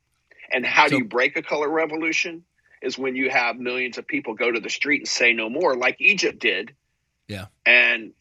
And 0.53 0.65
how 0.65 0.85
so, 0.87 0.91
do 0.91 0.97
you 0.99 1.05
break 1.05 1.37
a 1.37 1.43
color 1.43 1.69
revolution? 1.69 2.45
Is 2.81 2.99
when 2.99 3.15
you 3.15 3.31
have 3.31 3.57
millions 3.59 3.97
of 3.97 4.09
people 4.09 4.35
go 4.35 4.51
to 4.51 4.59
the 4.59 4.69
street 4.69 5.03
and 5.03 5.09
say 5.09 5.33
no 5.33 5.49
more, 5.49 5.77
like 5.77 6.01
Egypt 6.01 6.41
did. 6.41 6.75
Yeah. 7.29 7.47
And 7.65 8.13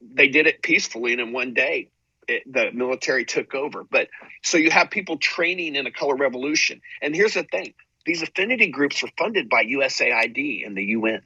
they 0.00 0.28
did 0.28 0.46
it 0.46 0.62
peacefully, 0.62 1.12
and 1.12 1.20
in 1.20 1.32
one 1.32 1.54
day, 1.54 1.90
it, 2.26 2.50
the 2.50 2.70
military 2.72 3.24
took 3.24 3.54
over. 3.54 3.84
But 3.84 4.08
so 4.42 4.56
you 4.56 4.70
have 4.70 4.90
people 4.90 5.18
training 5.18 5.76
in 5.76 5.86
a 5.86 5.90
color 5.90 6.16
revolution. 6.16 6.80
And 7.02 7.14
here's 7.14 7.34
the 7.34 7.44
thing 7.44 7.74
these 8.06 8.22
affinity 8.22 8.68
groups 8.68 9.02
are 9.02 9.10
funded 9.18 9.48
by 9.48 9.64
USAID 9.64 10.66
and 10.66 10.76
the 10.76 10.84
UN. 10.84 11.22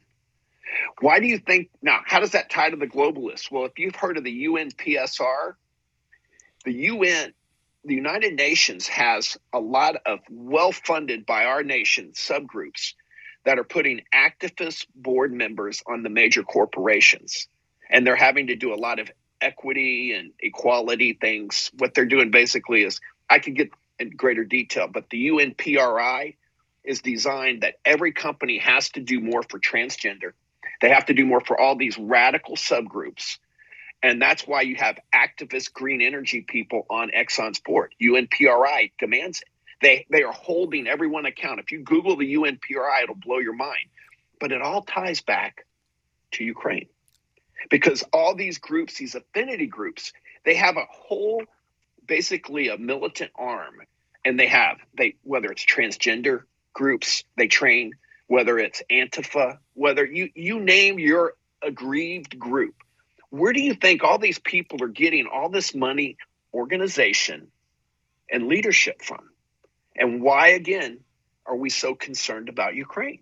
Why 1.00 1.20
do 1.20 1.26
you 1.26 1.38
think 1.38 1.70
now? 1.82 2.00
How 2.04 2.20
does 2.20 2.32
that 2.32 2.50
tie 2.50 2.70
to 2.70 2.76
the 2.76 2.86
globalists? 2.86 3.50
Well, 3.50 3.64
if 3.64 3.78
you've 3.78 3.94
heard 3.94 4.16
of 4.16 4.24
the 4.24 4.46
UNPSR, 4.46 5.54
the 6.64 6.72
UN, 6.72 7.32
the 7.84 7.94
United 7.94 8.34
Nations 8.34 8.88
has 8.88 9.36
a 9.52 9.60
lot 9.60 9.96
of 10.06 10.20
well 10.30 10.72
funded 10.72 11.26
by 11.26 11.44
our 11.44 11.62
nation 11.62 12.12
subgroups 12.14 12.94
that 13.44 13.58
are 13.58 13.64
putting 13.64 14.02
activist 14.14 14.86
board 14.94 15.32
members 15.32 15.82
on 15.86 16.02
the 16.02 16.08
major 16.08 16.42
corporations. 16.42 17.48
And 17.90 18.06
they're 18.06 18.16
having 18.16 18.48
to 18.48 18.56
do 18.56 18.72
a 18.72 18.76
lot 18.76 18.98
of 18.98 19.10
equity 19.40 20.12
and 20.12 20.32
equality 20.40 21.12
things. 21.20 21.70
What 21.78 21.94
they're 21.94 22.06
doing 22.06 22.30
basically 22.30 22.82
is, 22.82 23.00
I 23.28 23.38
could 23.38 23.56
get 23.56 23.70
in 23.98 24.10
greater 24.10 24.44
detail, 24.44 24.88
but 24.88 25.10
the 25.10 25.28
UNPRI 25.28 26.36
is 26.82 27.00
designed 27.00 27.62
that 27.62 27.74
every 27.84 28.12
company 28.12 28.58
has 28.58 28.90
to 28.90 29.00
do 29.00 29.20
more 29.20 29.42
for 29.42 29.58
transgender. 29.58 30.32
They 30.80 30.90
have 30.90 31.06
to 31.06 31.14
do 31.14 31.24
more 31.24 31.40
for 31.40 31.58
all 31.58 31.76
these 31.76 31.98
radical 31.98 32.56
subgroups. 32.56 33.38
And 34.02 34.20
that's 34.20 34.46
why 34.46 34.62
you 34.62 34.76
have 34.76 34.98
activist 35.14 35.72
green 35.72 36.02
energy 36.02 36.42
people 36.46 36.86
on 36.90 37.10
Exxon's 37.10 37.60
board. 37.60 37.94
UNPRI 38.02 38.92
demands 38.98 39.40
it. 39.40 39.48
They, 39.82 40.06
they 40.10 40.22
are 40.22 40.32
holding 40.32 40.86
everyone 40.86 41.26
account. 41.26 41.60
If 41.60 41.72
you 41.72 41.82
Google 41.82 42.16
the 42.16 42.34
UNPRI, 42.34 43.02
it'll 43.02 43.14
blow 43.14 43.38
your 43.38 43.54
mind. 43.54 43.88
But 44.40 44.52
it 44.52 44.62
all 44.62 44.82
ties 44.82 45.20
back 45.20 45.66
to 46.32 46.44
Ukraine 46.44 46.88
because 47.70 48.04
all 48.12 48.34
these 48.34 48.58
groups, 48.58 48.98
these 48.98 49.14
affinity 49.14 49.66
groups, 49.66 50.12
they 50.44 50.54
have 50.54 50.76
a 50.76 50.86
whole, 50.90 51.42
basically 52.06 52.68
a 52.68 52.78
militant 52.78 53.30
arm, 53.34 53.74
and 54.24 54.38
they 54.38 54.46
have 54.46 54.78
they 54.96 55.16
whether 55.22 55.50
it's 55.50 55.64
transgender 55.64 56.42
groups 56.72 57.24
they 57.36 57.48
train, 57.48 57.92
whether 58.26 58.58
it's 58.58 58.82
Antifa, 58.90 59.58
whether 59.74 60.04
you 60.04 60.30
you 60.34 60.60
name 60.60 60.98
your 60.98 61.34
aggrieved 61.62 62.38
group. 62.38 62.74
Where 63.30 63.52
do 63.52 63.60
you 63.60 63.74
think 63.74 64.04
all 64.04 64.18
these 64.18 64.38
people 64.38 64.82
are 64.82 64.88
getting 64.88 65.26
all 65.26 65.48
this 65.48 65.74
money, 65.74 66.16
organization, 66.52 67.48
and 68.30 68.46
leadership 68.46 69.02
from? 69.02 69.30
And 69.96 70.22
why 70.22 70.48
again 70.48 71.00
are 71.46 71.56
we 71.56 71.70
so 71.70 71.94
concerned 71.94 72.48
about 72.48 72.74
Ukraine? 72.74 73.20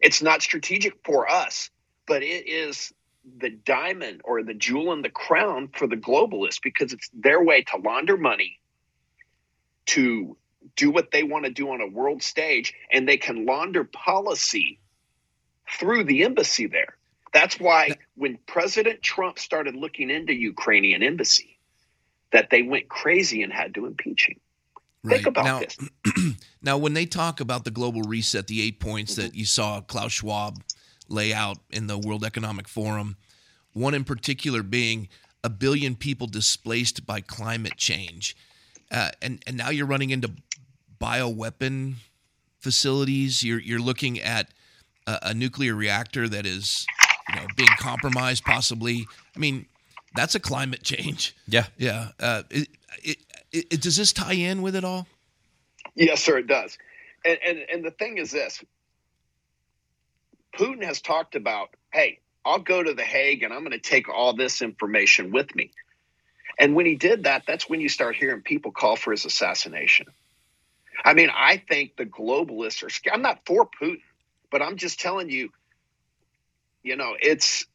It's 0.00 0.22
not 0.22 0.42
strategic 0.42 1.04
for 1.04 1.30
us, 1.30 1.70
but 2.06 2.22
it 2.22 2.48
is 2.48 2.92
the 3.38 3.50
diamond 3.50 4.22
or 4.24 4.42
the 4.42 4.54
jewel 4.54 4.92
in 4.92 5.02
the 5.02 5.10
crown 5.10 5.68
for 5.68 5.86
the 5.86 5.96
globalists 5.96 6.60
because 6.62 6.92
it's 6.92 7.10
their 7.12 7.42
way 7.42 7.62
to 7.62 7.76
launder 7.76 8.16
money, 8.16 8.58
to 9.86 10.36
do 10.76 10.90
what 10.90 11.10
they 11.10 11.22
want 11.22 11.44
to 11.44 11.50
do 11.50 11.70
on 11.70 11.80
a 11.80 11.86
world 11.86 12.22
stage, 12.22 12.74
and 12.92 13.08
they 13.08 13.16
can 13.16 13.46
launder 13.46 13.84
policy 13.84 14.78
through 15.78 16.04
the 16.04 16.24
embassy 16.24 16.66
there. 16.66 16.96
That's 17.32 17.58
why 17.60 17.96
when 18.14 18.38
President 18.46 19.02
Trump 19.02 19.38
started 19.38 19.76
looking 19.76 20.10
into 20.10 20.32
Ukrainian 20.32 21.02
embassy, 21.02 21.58
that 22.32 22.50
they 22.50 22.62
went 22.62 22.88
crazy 22.88 23.42
and 23.42 23.52
had 23.52 23.74
to 23.74 23.86
impeach 23.86 24.26
him. 24.28 24.40
Right. 25.04 25.16
Think 25.16 25.28
about 25.28 25.44
now, 25.44 25.60
this. 25.60 26.34
now, 26.62 26.76
when 26.76 26.94
they 26.94 27.06
talk 27.06 27.40
about 27.40 27.64
the 27.64 27.70
global 27.70 28.02
reset, 28.02 28.46
the 28.46 28.62
eight 28.62 28.80
points 28.80 29.12
mm-hmm. 29.12 29.22
that 29.22 29.34
you 29.34 29.44
saw 29.44 29.80
Klaus 29.80 30.12
Schwab 30.12 30.62
lay 31.08 31.32
out 31.32 31.58
in 31.70 31.86
the 31.86 31.98
World 31.98 32.24
Economic 32.24 32.68
Forum, 32.68 33.16
one 33.72 33.94
in 33.94 34.04
particular 34.04 34.62
being 34.62 35.08
a 35.44 35.48
billion 35.48 35.94
people 35.94 36.26
displaced 36.26 37.06
by 37.06 37.20
climate 37.20 37.76
change. 37.76 38.36
Uh, 38.90 39.10
and, 39.22 39.42
and 39.46 39.56
now 39.56 39.70
you're 39.70 39.86
running 39.86 40.10
into 40.10 40.30
bioweapon 41.00 41.94
facilities. 42.60 43.42
You're, 43.42 43.60
you're 43.60 43.80
looking 43.80 44.20
at 44.20 44.48
a, 45.06 45.18
a 45.22 45.34
nuclear 45.34 45.74
reactor 45.74 46.28
that 46.28 46.44
is 46.44 46.86
you 47.28 47.40
know, 47.40 47.46
being 47.56 47.68
compromised, 47.78 48.44
possibly. 48.44 49.06
I 49.34 49.38
mean, 49.38 49.66
that's 50.14 50.34
a 50.34 50.40
climate 50.40 50.82
change. 50.82 51.36
Yeah. 51.46 51.66
Yeah. 51.76 52.08
Uh, 52.18 52.42
it, 52.50 52.68
it, 53.02 53.18
it, 53.52 53.80
does 53.80 53.96
this 53.96 54.12
tie 54.12 54.34
in 54.34 54.62
with 54.62 54.76
it 54.76 54.84
all? 54.84 55.06
Yes, 55.94 56.22
sir, 56.22 56.38
it 56.38 56.46
does. 56.46 56.78
And, 57.24 57.38
and, 57.46 57.58
and 57.72 57.84
the 57.84 57.90
thing 57.90 58.18
is 58.18 58.30
this 58.30 58.62
Putin 60.56 60.84
has 60.84 61.00
talked 61.00 61.34
about, 61.34 61.70
hey, 61.92 62.20
I'll 62.44 62.58
go 62.58 62.82
to 62.82 62.94
The 62.94 63.04
Hague 63.04 63.42
and 63.42 63.52
I'm 63.52 63.60
going 63.60 63.72
to 63.72 63.78
take 63.78 64.08
all 64.08 64.34
this 64.34 64.62
information 64.62 65.32
with 65.32 65.54
me. 65.54 65.70
And 66.58 66.74
when 66.74 66.86
he 66.86 66.96
did 66.96 67.24
that, 67.24 67.44
that's 67.46 67.68
when 67.68 67.80
you 67.80 67.88
start 67.88 68.16
hearing 68.16 68.42
people 68.42 68.72
call 68.72 68.96
for 68.96 69.12
his 69.12 69.24
assassination. 69.24 70.06
I 71.04 71.14
mean, 71.14 71.30
I 71.32 71.62
think 71.68 71.96
the 71.96 72.06
globalists 72.06 72.82
are 72.82 73.12
I'm 73.12 73.22
not 73.22 73.40
for 73.46 73.68
Putin, 73.80 74.00
but 74.50 74.62
I'm 74.62 74.76
just 74.76 74.98
telling 74.98 75.30
you, 75.30 75.50
you 76.82 76.96
know, 76.96 77.14
it's 77.20 77.66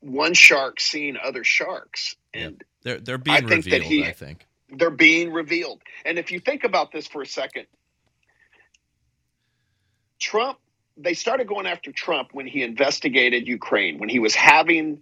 one 0.00 0.34
shark 0.34 0.80
seeing 0.80 1.16
other 1.22 1.44
sharks. 1.44 2.16
And 2.34 2.64
yeah. 2.82 2.94
they're 2.94 2.98
they're 2.98 3.18
being 3.18 3.36
I 3.36 3.40
revealed, 3.40 3.82
he, 3.82 4.04
I 4.04 4.12
think. 4.12 4.46
They're 4.72 4.90
being 4.90 5.32
revealed. 5.32 5.80
And 6.04 6.18
if 6.18 6.30
you 6.30 6.40
think 6.40 6.64
about 6.64 6.92
this 6.92 7.06
for 7.06 7.22
a 7.22 7.26
second, 7.26 7.66
Trump 10.18 10.58
they 10.96 11.14
started 11.14 11.48
going 11.48 11.66
after 11.66 11.92
Trump 11.92 12.28
when 12.32 12.46
he 12.46 12.62
investigated 12.62 13.46
Ukraine, 13.48 13.98
when 13.98 14.08
he 14.08 14.18
was 14.18 14.34
having 14.34 15.00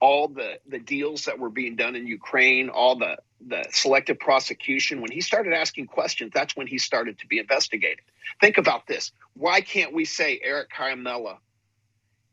all 0.00 0.28
the 0.28 0.58
the 0.66 0.78
deals 0.78 1.26
that 1.26 1.38
were 1.38 1.50
being 1.50 1.76
done 1.76 1.96
in 1.96 2.06
Ukraine, 2.06 2.68
all 2.68 2.96
the 2.96 3.16
the 3.44 3.64
selective 3.70 4.20
prosecution, 4.20 5.00
when 5.00 5.10
he 5.10 5.20
started 5.20 5.52
asking 5.52 5.86
questions, 5.86 6.30
that's 6.32 6.56
when 6.56 6.68
he 6.68 6.78
started 6.78 7.18
to 7.18 7.26
be 7.26 7.38
investigated. 7.38 8.04
Think 8.40 8.56
about 8.56 8.86
this. 8.86 9.10
Why 9.34 9.60
can't 9.60 9.92
we 9.92 10.04
say 10.04 10.40
Eric 10.42 10.70
Ciaramella? 10.70 11.38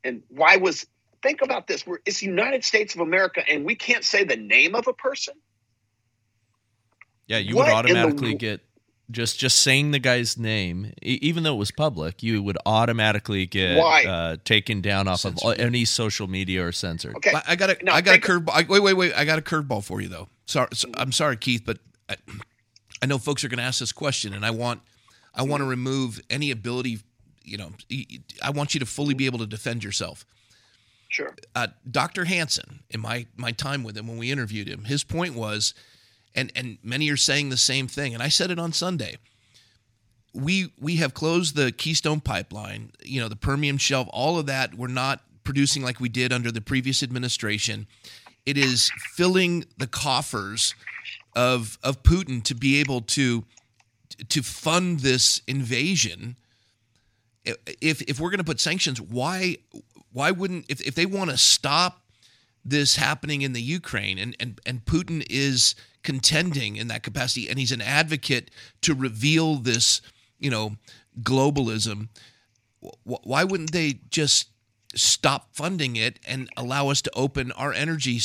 And 0.03 0.21
why 0.29 0.57
was 0.57 0.85
think 1.23 1.41
about 1.41 1.67
this. 1.67 1.85
We're 1.85 1.99
it's 2.05 2.19
the 2.19 2.27
United 2.27 2.63
States 2.63 2.93
of 2.93 3.01
America 3.01 3.41
and 3.49 3.65
we 3.65 3.75
can't 3.75 4.03
say 4.03 4.23
the 4.23 4.37
name 4.37 4.75
of 4.75 4.87
a 4.87 4.93
person. 4.93 5.33
Yeah, 7.29 7.37
you 7.37 7.55
what 7.55 7.67
would 7.67 7.73
automatically 7.73 8.31
the, 8.31 8.37
get 8.37 8.61
just 9.11 9.39
just 9.39 9.61
saying 9.61 9.91
the 9.91 9.99
guy's 9.99 10.37
name, 10.37 10.93
even 11.01 11.43
though 11.43 11.53
it 11.53 11.59
was 11.59 11.71
public, 11.71 12.21
you 12.21 12.41
would 12.43 12.57
automatically 12.65 13.45
get 13.45 13.77
uh, 13.77 14.37
taken 14.43 14.81
down 14.81 15.07
off 15.07 15.21
censored. 15.21 15.59
of 15.59 15.59
any 15.59 15.85
social 15.85 16.27
media 16.27 16.65
or 16.65 16.71
censored. 16.71 17.15
Okay, 17.17 17.31
I, 17.33 17.43
I 17.49 17.55
got 17.55 17.69
a 17.69 17.77
no, 17.83 17.91
I 17.91 18.01
got 18.01 18.15
a 18.15 18.19
curveball. 18.19 18.67
Wait, 18.67 18.81
wait, 18.81 18.93
wait! 18.93 19.13
I 19.13 19.25
got 19.25 19.39
a 19.39 19.43
curveball 19.43 19.83
for 19.83 20.01
you 20.01 20.09
though. 20.09 20.27
Sorry, 20.47 20.67
so, 20.73 20.89
I'm 20.95 21.11
sorry, 21.11 21.37
Keith, 21.37 21.61
but 21.63 21.77
I, 22.09 22.15
I 23.03 23.05
know 23.05 23.19
folks 23.19 23.43
are 23.43 23.47
going 23.47 23.59
to 23.59 23.63
ask 23.63 23.79
this 23.79 23.91
question, 23.91 24.33
and 24.33 24.43
I 24.43 24.49
want 24.49 24.81
I 25.33 25.43
want 25.43 25.61
to 25.61 25.65
remove 25.67 26.19
any 26.31 26.49
ability. 26.49 26.99
You 27.43 27.57
know, 27.57 27.71
I 28.41 28.49
want 28.49 28.73
you 28.73 28.79
to 28.79 28.85
fully 28.87 29.13
be 29.13 29.27
able 29.27 29.39
to 29.39 29.47
defend 29.47 29.83
yourself. 29.83 30.25
Sure. 31.09 31.35
Uh, 31.55 31.67
Dr. 31.89 32.25
Hanson, 32.25 32.83
in 32.89 33.01
my 33.01 33.27
my 33.37 33.51
time 33.51 33.83
with 33.83 33.95
him 33.95 34.07
when 34.07 34.17
we 34.17 34.31
interviewed 34.31 34.67
him, 34.67 34.85
his 34.85 35.03
point 35.03 35.35
was 35.35 35.75
and 36.35 36.51
and 36.55 36.77
many 36.83 37.09
are 37.09 37.17
saying 37.17 37.49
the 37.49 37.57
same 37.57 37.87
thing. 37.87 38.13
And 38.13 38.23
I 38.23 38.29
said 38.29 38.51
it 38.51 38.59
on 38.59 38.73
Sunday. 38.73 39.17
We 40.33 40.71
we 40.79 40.97
have 40.97 41.13
closed 41.13 41.55
the 41.55 41.71
Keystone 41.71 42.21
pipeline, 42.21 42.91
you 43.03 43.19
know, 43.19 43.27
the 43.27 43.35
Permian 43.35 43.77
Shelf, 43.77 44.07
all 44.11 44.37
of 44.37 44.45
that. 44.45 44.75
We're 44.75 44.87
not 44.87 45.21
producing 45.43 45.81
like 45.81 45.99
we 45.99 46.09
did 46.09 46.31
under 46.31 46.51
the 46.51 46.61
previous 46.61 47.01
administration. 47.01 47.87
It 48.45 48.57
is 48.57 48.91
filling 49.15 49.65
the 49.77 49.87
coffers 49.87 50.75
of 51.35 51.77
of 51.83 52.03
Putin 52.03 52.43
to 52.43 52.55
be 52.55 52.79
able 52.79 53.01
to 53.01 53.45
to 54.27 54.43
fund 54.43 54.99
this 54.99 55.41
invasion. 55.47 56.35
If 57.45 58.01
if 58.03 58.19
we're 58.19 58.29
going 58.29 58.39
to 58.39 58.43
put 58.43 58.59
sanctions, 58.59 59.01
why 59.01 59.57
why 60.11 60.31
wouldn't 60.31 60.65
if, 60.69 60.81
if 60.81 60.95
they 60.95 61.05
want 61.05 61.31
to 61.31 61.37
stop 61.37 62.01
this 62.65 62.97
happening 62.97 63.41
in 63.41 63.53
the 63.53 63.61
Ukraine 63.61 64.17
and 64.17 64.35
and 64.39 64.59
and 64.65 64.85
Putin 64.85 65.25
is 65.29 65.75
contending 66.03 66.75
in 66.75 66.87
that 66.87 67.03
capacity, 67.03 67.49
and 67.49 67.59
he's 67.59 67.71
an 67.71 67.81
advocate 67.81 68.51
to 68.81 68.93
reveal 68.93 69.55
this, 69.55 70.01
you 70.39 70.49
know, 70.49 70.75
globalism. 71.21 72.09
Why 73.03 73.43
wouldn't 73.43 73.71
they 73.71 73.99
just 74.09 74.49
stop 74.95 75.49
funding 75.53 75.95
it 75.95 76.19
and 76.25 76.49
allow 76.55 76.89
us 76.89 77.01
to 77.03 77.11
open 77.15 77.51
our 77.53 77.73
energy 77.73 78.19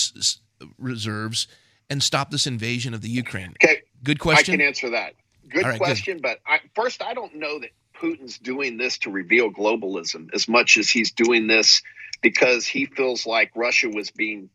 reserves 0.79 1.49
and 1.91 2.03
stop 2.03 2.31
this 2.31 2.47
invasion 2.47 2.95
of 2.95 3.03
the 3.03 3.09
Ukraine? 3.09 3.55
Okay, 3.62 3.83
good 4.03 4.20
question. 4.20 4.55
I 4.55 4.57
can 4.59 4.66
answer 4.66 4.91
that. 4.91 5.14
Good 5.49 5.64
right, 5.64 5.79
question, 5.79 6.16
good. 6.16 6.22
but 6.22 6.39
I, 6.47 6.61
first, 6.75 7.03
I 7.03 7.14
don't 7.14 7.35
know 7.35 7.59
that 7.61 7.70
Putin's 8.01 8.39
doing 8.39 8.77
this 8.77 8.99
to 8.99 9.11
reveal 9.11 9.51
globalism 9.51 10.33
as 10.33 10.49
much 10.49 10.77
as 10.77 10.89
he's 10.89 11.12
doing 11.12 11.47
this 11.47 11.83
because 12.22 12.66
he 12.66 12.87
feels 12.87 13.27
like 13.27 13.51
Russia 13.55 13.89
was 13.89 14.11
being 14.11 14.49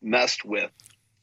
messed 0.00 0.44
with 0.44 0.70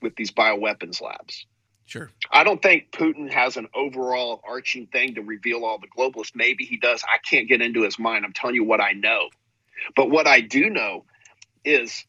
with 0.02 0.16
these 0.16 0.32
bioweapons 0.32 1.02
labs. 1.02 1.46
Sure. 1.86 2.10
I 2.32 2.44
don't 2.46 2.62
think 2.62 2.92
Putin 2.92 3.30
has 3.32 3.58
an 3.58 3.68
overall 3.76 4.42
arching 4.48 4.88
thing 4.88 5.16
to 5.16 5.22
reveal 5.22 5.66
all 5.66 5.78
the 5.78 5.88
globalists. 5.88 6.32
Maybe 6.34 6.64
he 6.64 6.78
does. 6.78 7.04
I 7.04 7.18
can't 7.18 7.50
get 7.50 7.62
into 7.62 7.82
his 7.82 8.00
mind. 8.00 8.24
I'm 8.24 8.34
telling 8.34 8.56
you 8.56 8.64
what 8.64 8.80
I 8.80 8.94
know. 8.94 9.30
But 9.96 10.10
what 10.10 10.26
I 10.26 10.42
do 10.42 10.70
know 10.70 11.04
is 11.66 12.06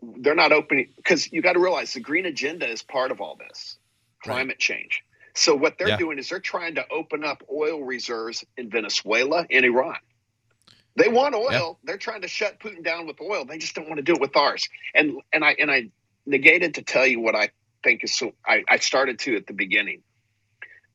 they're 0.00 0.34
not 0.34 0.52
opening 0.52 0.88
because 0.96 1.30
you 1.30 1.42
got 1.42 1.52
to 1.52 1.60
realize 1.60 1.92
the 1.92 2.00
green 2.00 2.26
agenda 2.26 2.66
is 2.68 2.82
part 2.82 3.10
of 3.10 3.20
all 3.20 3.36
this 3.36 3.76
climate 4.22 4.48
right. 4.48 4.58
change. 4.58 5.04
So 5.34 5.54
what 5.54 5.78
they're 5.78 5.90
yeah. 5.90 5.96
doing 5.96 6.18
is 6.18 6.28
they're 6.28 6.40
trying 6.40 6.76
to 6.76 6.84
open 6.90 7.24
up 7.24 7.42
oil 7.52 7.82
reserves 7.82 8.44
in 8.56 8.70
Venezuela 8.70 9.46
and 9.50 9.64
Iran. 9.64 9.96
They 10.96 11.08
want 11.08 11.34
oil. 11.34 11.50
Yeah. 11.50 11.72
They're 11.84 11.98
trying 11.98 12.22
to 12.22 12.28
shut 12.28 12.60
Putin 12.60 12.84
down 12.84 13.06
with 13.06 13.20
oil. 13.20 13.44
They 13.44 13.58
just 13.58 13.74
don't 13.74 13.88
want 13.88 13.96
to 13.96 14.02
do 14.02 14.14
it 14.14 14.20
with 14.20 14.36
ours. 14.36 14.68
And 14.94 15.20
and 15.32 15.44
I 15.44 15.52
and 15.58 15.70
I 15.70 15.90
negated 16.26 16.74
to 16.74 16.82
tell 16.82 17.06
you 17.06 17.20
what 17.20 17.34
I 17.34 17.50
think 17.82 18.04
is 18.04 18.14
so 18.14 18.32
I, 18.46 18.62
I 18.68 18.78
started 18.78 19.18
to 19.20 19.36
at 19.36 19.46
the 19.46 19.52
beginning. 19.52 20.02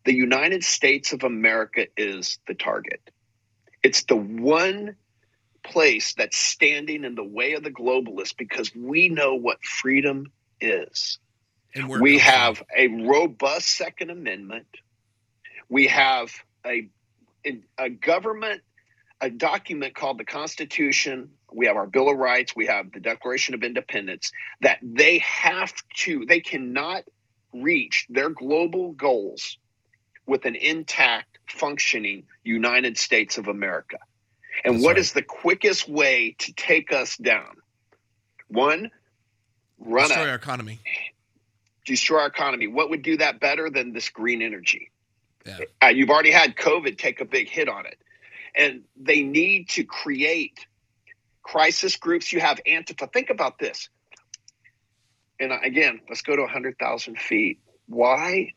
The 0.05 0.15
United 0.15 0.63
States 0.63 1.11
of 1.11 1.23
America 1.23 1.87
is 1.97 2.39
the 2.47 2.53
target. 2.53 3.01
It's 3.83 4.03
the 4.03 4.15
one 4.15 4.95
place 5.63 6.13
that's 6.13 6.37
standing 6.37 7.03
in 7.03 7.15
the 7.15 7.23
way 7.23 7.53
of 7.53 7.63
the 7.63 7.71
globalists 7.71 8.35
because 8.35 8.73
we 8.73 9.09
know 9.09 9.35
what 9.35 9.63
freedom 9.63 10.31
is. 10.61 11.19
And 11.75 11.89
we 11.89 12.19
have 12.19 12.63
a 12.75 12.87
robust 12.87 13.75
Second 13.75 14.09
Amendment. 14.09 14.67
We 15.69 15.87
have 15.87 16.31
a 16.65 16.89
a 17.77 17.89
government, 17.89 18.61
a 19.21 19.29
document 19.29 19.95
called 19.95 20.17
the 20.17 20.25
Constitution. 20.25 21.31
We 21.51 21.65
have 21.67 21.75
our 21.75 21.87
Bill 21.87 22.09
of 22.09 22.17
Rights. 22.17 22.55
We 22.55 22.67
have 22.67 22.91
the 22.91 22.99
Declaration 22.99 23.53
of 23.55 23.63
Independence. 23.63 24.31
That 24.61 24.79
they 24.81 25.19
have 25.19 25.73
to, 25.97 26.25
they 26.25 26.39
cannot 26.39 27.03
reach 27.53 28.05
their 28.09 28.29
global 28.29 28.91
goals 28.91 29.57
with 30.25 30.45
an 30.45 30.55
intact, 30.55 31.39
functioning 31.47 32.23
United 32.43 32.97
States 32.97 33.37
of 33.37 33.47
America. 33.47 33.97
And 34.63 34.75
That's 34.75 34.83
what 34.83 34.91
right. 34.91 34.99
is 34.99 35.13
the 35.13 35.21
quickest 35.21 35.87
way 35.87 36.35
to 36.39 36.53
take 36.53 36.91
us 36.91 37.15
down? 37.17 37.57
One, 38.49 38.91
run 39.79 40.07
destroy 40.07 40.29
our 40.29 40.35
economy. 40.35 40.79
Destroy 41.85 42.19
our 42.19 42.27
economy. 42.27 42.67
What 42.67 42.89
would 42.89 43.01
do 43.01 43.17
that 43.17 43.39
better 43.39 43.69
than 43.69 43.93
this 43.93 44.09
green 44.09 44.41
energy? 44.41 44.91
Yeah. 45.45 45.59
Uh, 45.81 45.87
you've 45.87 46.09
already 46.09 46.31
had 46.31 46.55
COVID 46.55 46.97
take 46.97 47.21
a 47.21 47.25
big 47.25 47.47
hit 47.47 47.69
on 47.69 47.85
it. 47.85 47.97
And 48.57 48.83
they 48.95 49.21
need 49.21 49.69
to 49.69 49.83
create 49.83 50.65
crisis 51.43 51.95
groups. 51.95 52.33
You 52.33 52.39
have 52.39 52.59
Antifa. 52.67 53.11
Think 53.11 53.29
about 53.29 53.59
this. 53.59 53.89
And 55.39 55.51
again, 55.63 56.01
let's 56.09 56.23
go 56.23 56.35
to 56.35 56.41
100,000 56.41 57.19
feet. 57.19 57.59
Why 57.87 58.53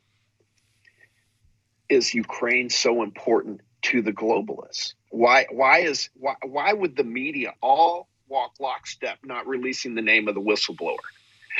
is 1.88 2.14
Ukraine 2.14 2.70
so 2.70 3.02
important 3.02 3.60
to 3.82 4.00
the 4.00 4.12
globalists? 4.12 4.94
Why 5.10 5.46
why 5.50 5.80
is 5.80 6.08
why, 6.14 6.36
why 6.42 6.72
would 6.72 6.96
the 6.96 7.04
media 7.04 7.54
all 7.60 8.08
walk 8.28 8.52
lockstep 8.60 9.18
not 9.24 9.46
releasing 9.46 9.94
the 9.94 10.02
name 10.02 10.28
of 10.28 10.34
the 10.34 10.40
whistleblower? 10.40 10.96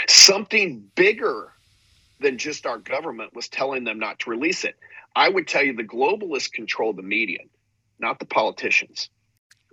Something 0.09 0.91
bigger 0.95 1.53
than 2.21 2.39
just 2.39 2.65
our 2.67 2.79
government 2.79 3.35
was 3.35 3.49
telling 3.49 3.85
them 3.85 3.99
not 3.99 4.21
to 4.21 4.31
release 4.31 4.65
it. 4.65 4.77
I 5.17 5.29
would 5.29 5.49
tell 5.49 5.65
you 5.65 5.75
the 5.75 5.83
globalists 5.83 6.53
control 6.53 6.93
the 6.93 7.03
media, 7.03 7.41
not 8.01 8.19
the 8.19 8.27
politicians. 8.27 9.11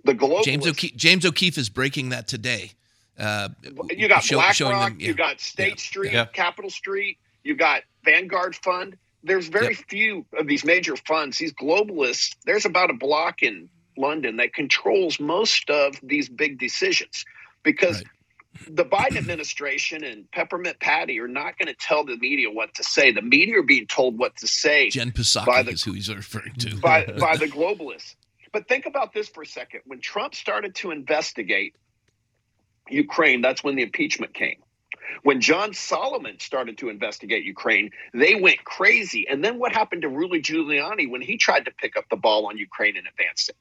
The 0.04 0.14
globalists, 0.14 0.44
James 0.44 0.66
O'Keefe, 0.66 0.96
James 0.96 1.26
O'Keefe 1.26 1.58
is 1.58 1.68
breaking 1.68 2.10
that 2.10 2.28
today. 2.28 2.72
Uh, 3.18 3.48
you 3.90 4.08
got 4.08 4.22
show, 4.22 4.36
BlackRock, 4.36 4.90
them, 4.90 5.00
yeah. 5.00 5.08
you 5.08 5.14
got 5.14 5.40
State 5.40 5.70
yeah. 5.70 5.76
Street, 5.76 6.12
yeah. 6.12 6.24
Capital 6.26 6.70
Street, 6.70 7.18
you 7.42 7.56
got 7.56 7.82
Vanguard 8.04 8.54
Fund 8.54 8.96
there's 9.22 9.48
very 9.48 9.74
yep. 9.74 9.88
few 9.88 10.26
of 10.38 10.46
these 10.46 10.64
major 10.64 10.96
funds, 10.96 11.38
these 11.38 11.52
globalists. 11.52 12.36
There's 12.44 12.64
about 12.64 12.90
a 12.90 12.94
block 12.94 13.42
in 13.42 13.68
London 13.96 14.36
that 14.36 14.54
controls 14.54 15.18
most 15.18 15.70
of 15.70 15.96
these 16.02 16.28
big 16.28 16.58
decisions 16.58 17.24
because 17.62 17.96
right. 17.96 18.76
the 18.76 18.84
Biden 18.84 19.16
administration 19.18 20.04
and 20.04 20.30
Peppermint 20.30 20.78
Patty 20.78 21.18
are 21.18 21.28
not 21.28 21.58
going 21.58 21.66
to 21.66 21.74
tell 21.74 22.04
the 22.04 22.16
media 22.16 22.50
what 22.50 22.74
to 22.74 22.84
say. 22.84 23.10
The 23.10 23.22
media 23.22 23.58
are 23.58 23.64
being 23.64 23.86
told 23.86 24.18
what 24.18 24.36
to 24.36 24.46
say. 24.46 24.88
Jen 24.90 25.10
Psaki 25.10 25.72
is 25.72 25.82
who 25.82 25.92
he's 25.92 26.12
referring 26.14 26.54
to. 26.54 26.76
by, 26.76 27.04
by 27.04 27.36
the 27.36 27.46
globalists. 27.46 28.14
But 28.52 28.68
think 28.68 28.86
about 28.86 29.12
this 29.12 29.28
for 29.28 29.42
a 29.42 29.46
second. 29.46 29.80
When 29.86 30.00
Trump 30.00 30.34
started 30.34 30.74
to 30.76 30.90
investigate 30.90 31.74
Ukraine, 32.88 33.40
that's 33.40 33.62
when 33.62 33.76
the 33.76 33.82
impeachment 33.82 34.34
came. 34.34 34.62
When 35.22 35.40
John 35.40 35.74
Solomon 35.74 36.38
started 36.38 36.78
to 36.78 36.88
investigate 36.88 37.44
Ukraine, 37.44 37.90
they 38.12 38.34
went 38.34 38.64
crazy. 38.64 39.26
And 39.28 39.42
then 39.44 39.58
what 39.58 39.72
happened 39.72 40.02
to 40.02 40.08
Rudy 40.08 40.40
Giuliani 40.40 41.10
when 41.10 41.22
he 41.22 41.36
tried 41.36 41.64
to 41.64 41.70
pick 41.70 41.96
up 41.96 42.04
the 42.10 42.16
ball 42.16 42.46
on 42.46 42.58
Ukraine 42.58 42.96
and 42.96 43.06
advance 43.06 43.48
it? 43.48 43.56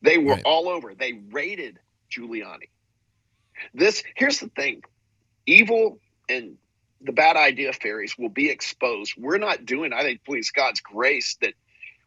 They 0.00 0.18
were 0.18 0.34
right. 0.34 0.42
all 0.44 0.68
over. 0.68 0.94
They 0.94 1.12
raided 1.30 1.78
Giuliani. 2.10 2.68
This 3.74 4.02
here's 4.14 4.40
the 4.40 4.48
thing. 4.48 4.82
Evil 5.46 5.98
and 6.28 6.56
the 7.00 7.12
bad 7.12 7.36
idea 7.36 7.72
fairies 7.72 8.16
will 8.16 8.28
be 8.28 8.48
exposed. 8.48 9.14
We're 9.16 9.38
not 9.38 9.66
doing, 9.66 9.92
I 9.92 10.02
think, 10.02 10.24
please 10.24 10.50
God's 10.50 10.80
grace 10.80 11.36
that 11.40 11.54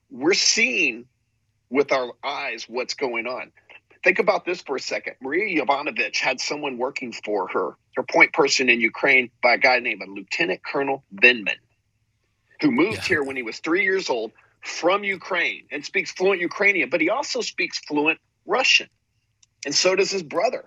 we're 0.10 0.34
seeing 0.34 1.06
with 1.70 1.92
our 1.92 2.14
eyes 2.24 2.66
what's 2.68 2.94
going 2.94 3.28
on. 3.28 3.52
Think 4.04 4.20
about 4.20 4.46
this 4.46 4.62
for 4.62 4.76
a 4.76 4.80
second. 4.80 5.16
Maria 5.20 5.64
Yovanovitch 5.64 6.18
had 6.18 6.40
someone 6.40 6.78
working 6.78 7.12
for 7.12 7.48
her, 7.48 7.76
her 7.96 8.04
point 8.04 8.34
person 8.34 8.70
in 8.70 8.80
Ukraine, 8.80 9.32
by 9.42 9.56
a 9.56 9.58
guy 9.58 9.80
named 9.80 10.04
Lieutenant 10.08 10.62
Colonel 10.64 11.04
Vindman, 11.14 11.58
who 12.62 12.72
moved 12.72 12.98
yeah. 12.98 13.04
here 13.04 13.24
when 13.24 13.36
he 13.36 13.42
was 13.42 13.58
three 13.60 13.84
years 13.84 14.10
old 14.10 14.32
from 14.62 15.04
Ukraine 15.04 15.66
and 15.72 15.84
speaks 15.84 16.12
fluent 16.12 16.42
Ukrainian, 16.42 16.90
but 16.90 17.02
he 17.02 17.10
also 17.10 17.42
speaks 17.42 17.80
fluent 17.80 18.20
Russian. 18.46 18.90
And 19.66 19.74
so 19.74 19.96
does 19.96 20.12
his 20.12 20.24
brother. 20.24 20.66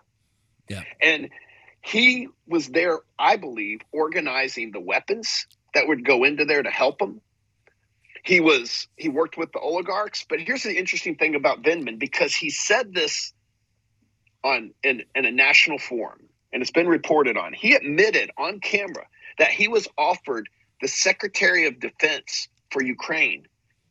Yeah. 0.69 0.83
And 1.01 1.31
he 1.81 2.29
was 2.47 2.69
there, 2.69 2.99
I 3.19 3.37
believe, 3.37 3.81
organizing 3.93 4.73
the 4.73 4.81
weapons 4.81 5.47
that 5.75 5.87
would 5.87 6.05
go 6.05 6.25
into 6.25 6.45
there 6.45 6.63
to 6.63 6.71
help 6.71 7.01
him 7.01 7.21
he 8.25 8.41
was 8.41 8.89
he 8.97 9.09
worked 9.09 9.37
with 9.37 9.53
the 9.53 9.59
oligarchs. 9.59 10.25
But 10.29 10.41
here's 10.41 10.63
the 10.63 10.77
interesting 10.77 11.17
thing 11.17 11.35
about 11.35 11.63
Vindman 11.63 11.99
because 11.99 12.35
he 12.35 12.51
said 12.51 12.95
this 12.95 13.33
on 14.45 14.73
in, 14.83 15.05
in 15.15 15.25
a 15.25 15.31
national 15.31 15.79
forum 15.79 16.21
and 16.53 16.63
it's 16.63 16.71
been 16.71 16.89
reported 16.89 17.37
on. 17.37 17.53
He 17.53 17.75
admitted 17.75 18.31
on 18.39 18.61
camera 18.61 19.07
that 19.39 19.51
he 19.51 19.69
was 19.69 19.89
offered 19.97 20.49
the 20.81 20.89
secretary 20.89 21.67
of 21.67 21.81
defense 21.81 22.49
for 22.71 22.83
ukraine 22.83 23.47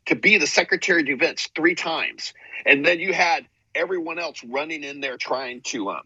to 0.06 0.16
be 0.16 0.38
the 0.38 0.48
secretary 0.48 1.02
of 1.02 1.08
defense 1.08 1.50
three 1.56 1.76
times. 1.76 2.34
And 2.66 2.86
then 2.86 3.00
you 3.00 3.14
had 3.14 3.46
everyone 3.76 4.20
else 4.20 4.44
running 4.44 4.84
in 4.84 5.02
there 5.02 5.18
trying 5.18 5.62
to 5.62 5.90
um 5.90 6.02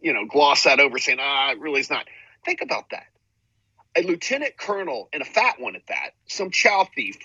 you 0.00 0.12
know 0.12 0.24
gloss 0.26 0.64
that 0.64 0.80
over 0.80 0.98
saying 0.98 1.18
ah 1.20 1.50
it 1.50 1.60
really 1.60 1.80
is 1.80 1.90
not. 1.90 2.06
Think 2.44 2.62
about 2.62 2.90
that 2.90 3.04
a 3.98 4.02
lieutenant 4.02 4.56
colonel 4.56 5.08
and 5.12 5.22
a 5.22 5.26
fat 5.26 5.58
one 5.58 5.74
at 5.74 5.86
that, 5.88 6.10
some 6.26 6.50
chow 6.50 6.86
thief, 6.94 7.16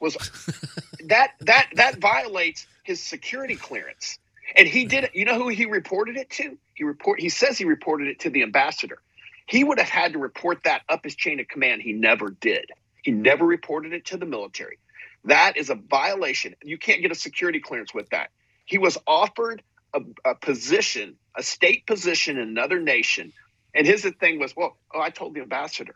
was 0.00 0.16
that 1.06 1.32
that 1.40 1.70
that 1.74 1.98
violates 1.98 2.66
his 2.84 3.02
security 3.02 3.56
clearance. 3.56 4.18
And 4.56 4.66
he 4.66 4.86
did 4.86 5.04
it. 5.04 5.14
You 5.14 5.24
know 5.24 5.34
who 5.34 5.48
he 5.48 5.66
reported 5.66 6.16
it 6.16 6.30
to? 6.30 6.56
He 6.74 6.84
report. 6.84 7.20
He 7.20 7.28
says 7.28 7.58
he 7.58 7.64
reported 7.64 8.08
it 8.08 8.20
to 8.20 8.30
the 8.30 8.42
ambassador. 8.42 8.98
He 9.46 9.64
would 9.64 9.78
have 9.78 9.88
had 9.88 10.12
to 10.12 10.18
report 10.18 10.64
that 10.64 10.82
up 10.88 11.04
his 11.04 11.14
chain 11.14 11.40
of 11.40 11.48
command. 11.48 11.82
He 11.82 11.92
never 11.92 12.30
did. 12.30 12.70
He 13.02 13.10
never 13.10 13.44
reported 13.44 13.92
it 13.92 14.06
to 14.06 14.18
the 14.18 14.26
military. 14.26 14.78
That 15.24 15.56
is 15.56 15.70
a 15.70 15.74
violation. 15.74 16.54
You 16.62 16.78
can't 16.78 17.02
get 17.02 17.10
a 17.10 17.14
security 17.14 17.60
clearance 17.60 17.94
with 17.94 18.10
that. 18.10 18.30
He 18.66 18.78
was 18.78 18.98
offered 19.06 19.62
a, 19.94 20.00
a 20.24 20.34
position, 20.34 21.16
a 21.34 21.42
state 21.42 21.86
position 21.86 22.36
in 22.36 22.48
another 22.48 22.78
nation 22.78 23.32
and 23.74 23.86
his 23.86 24.02
thing 24.20 24.38
was, 24.38 24.54
well, 24.56 24.76
oh, 24.94 25.00
I 25.00 25.10
told 25.10 25.34
the 25.34 25.40
ambassador. 25.40 25.94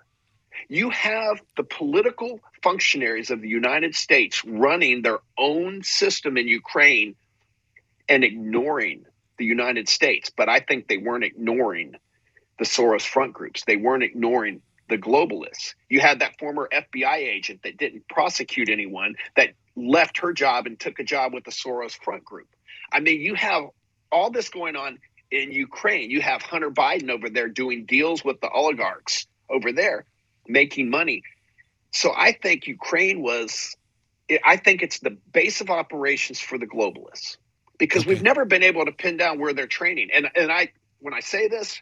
You 0.69 0.91
have 0.91 1.41
the 1.57 1.65
political 1.65 2.41
functionaries 2.63 3.31
of 3.31 3.41
the 3.41 3.49
United 3.49 3.95
States 3.95 4.45
running 4.45 5.03
their 5.03 5.21
own 5.39 5.83
system 5.83 6.37
in 6.37 6.47
Ukraine 6.47 7.15
and 8.09 8.23
ignoring 8.23 9.07
the 9.39 9.45
United 9.45 9.89
States. 9.89 10.31
But 10.31 10.49
I 10.49 10.61
think 10.61 10.89
they 10.89 10.99
weren't 10.99 11.25
ignoring 11.25 11.95
the 12.59 12.65
Soros 12.65 13.03
front 13.03 13.33
groups. 13.33 13.65
They 13.65 13.77
weren't 13.77 14.05
ignoring 14.05 14.61
the 14.89 14.99
globalists. 14.99 15.75
You 15.89 16.01
had 16.01 16.21
that 16.21 16.39
former 16.39 16.69
FBI 16.73 17.17
agent 17.17 17.63
that 17.63 17.79
didn't 17.79 18.07
prosecute 18.09 18.69
anyone 18.69 19.15
that 19.37 19.55
left 19.75 20.19
her 20.19 20.33
job 20.33 20.67
and 20.67 20.79
took 20.79 20.99
a 20.99 21.05
job 21.05 21.33
with 21.33 21.45
the 21.45 21.51
Soros 21.51 21.93
front 21.93 22.25
group. 22.25 22.49
I 22.93 23.01
mean, 23.01 23.21
you 23.21 23.35
have 23.35 23.65
all 24.11 24.31
this 24.31 24.51
going 24.51 24.77
on 24.77 24.99
in 25.33 25.51
Ukraine. 25.51 26.11
You 26.11 26.21
have 26.21 26.43
Hunter 26.43 26.71
Biden 26.71 27.11
over 27.11 27.31
there 27.31 27.49
doing 27.49 27.87
deals 27.87 28.23
with 28.25 28.41
the 28.41 28.51
oligarchs 28.51 29.27
over 29.49 29.73
there, 29.73 30.05
making 30.47 30.91
money. 30.91 31.23
So 31.91 32.13
I 32.15 32.33
think 32.33 32.67
Ukraine 32.67 33.23
was, 33.23 33.75
I 34.45 34.57
think 34.59 34.83
it's 34.83 35.01
the 35.01 35.17
base 35.33 35.61
of 35.61 35.71
operations 35.71 36.39
for 36.39 36.59
the 36.59 36.67
globalists 36.67 37.39
because 37.79 38.03
okay. 38.03 38.11
we've 38.11 38.23
never 38.23 38.45
been 38.45 38.63
able 38.63 38.85
to 38.85 38.93
pin 38.93 39.17
down 39.17 39.41
where 39.41 39.55
they're 39.55 39.67
training. 39.67 40.11
And 40.13 40.29
and 40.37 40.53
I, 40.53 40.73
when 41.01 41.15
I 41.15 41.21
say 41.21 41.49
this, 41.49 41.81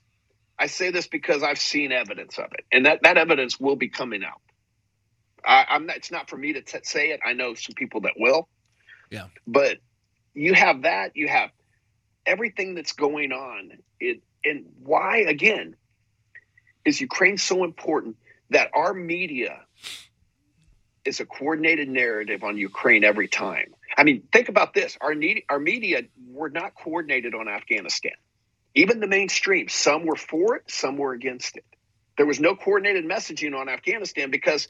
I 0.59 0.67
say 0.67 0.91
this 0.91 1.09
because 1.09 1.43
I've 1.43 1.61
seen 1.61 1.93
evidence 1.93 2.39
of 2.39 2.47
it, 2.53 2.65
and 2.73 2.87
that 2.87 3.03
that 3.03 3.19
evidence 3.19 3.59
will 3.59 3.77
be 3.77 3.89
coming 3.89 4.25
out. 4.25 4.41
I, 5.45 5.67
am 5.71 5.87
not, 5.87 5.97
it's 5.97 6.11
not 6.11 6.29
for 6.29 6.37
me 6.37 6.53
to 6.53 6.63
t- 6.63 6.79
say 6.83 7.11
it. 7.11 7.21
I 7.25 7.33
know 7.33 7.55
some 7.55 7.75
people 7.75 8.03
that 8.03 8.13
will. 8.17 8.49
Yeah. 9.11 9.27
But 9.47 9.79
you 10.35 10.55
have 10.55 10.83
that. 10.83 11.17
You 11.17 11.29
have 11.29 11.51
everything 12.31 12.75
that's 12.75 12.93
going 12.93 13.33
on. 13.33 13.73
It 13.99 14.23
and 14.45 14.67
why 14.83 15.19
again 15.19 15.75
is 16.85 17.01
Ukraine 17.01 17.37
so 17.37 17.65
important 17.65 18.17
that 18.51 18.71
our 18.73 18.95
media 18.95 19.61
is 21.05 21.21
a 21.21 21.27
coordinated 21.27 21.89
narrative 21.89 22.43
on 22.43 22.57
Ukraine 22.57 23.05
every 23.05 23.29
time. 23.29 23.75
I 23.97 24.05
mean, 24.05 24.23
think 24.33 24.49
about 24.49 24.73
this: 24.73 24.97
our 25.01 25.15
need, 25.15 25.43
our 25.49 25.59
media 25.59 26.03
were 26.29 26.51
not 26.51 26.75
coordinated 26.75 27.35
on 27.35 27.49
Afghanistan. 27.49 28.13
Even 28.75 29.01
the 29.01 29.09
mainstream, 29.09 29.69
some 29.69 30.07
were 30.07 30.17
for 30.17 30.57
it, 30.57 30.71
some 30.71 30.97
were 30.97 31.13
against 31.13 31.57
it. 31.57 31.65
There 32.17 32.27
was 32.27 32.39
no 32.39 32.55
coordinated 32.55 33.05
messaging 33.05 33.59
on 33.59 33.69
Afghanistan 33.69 34.31
because 34.31 34.69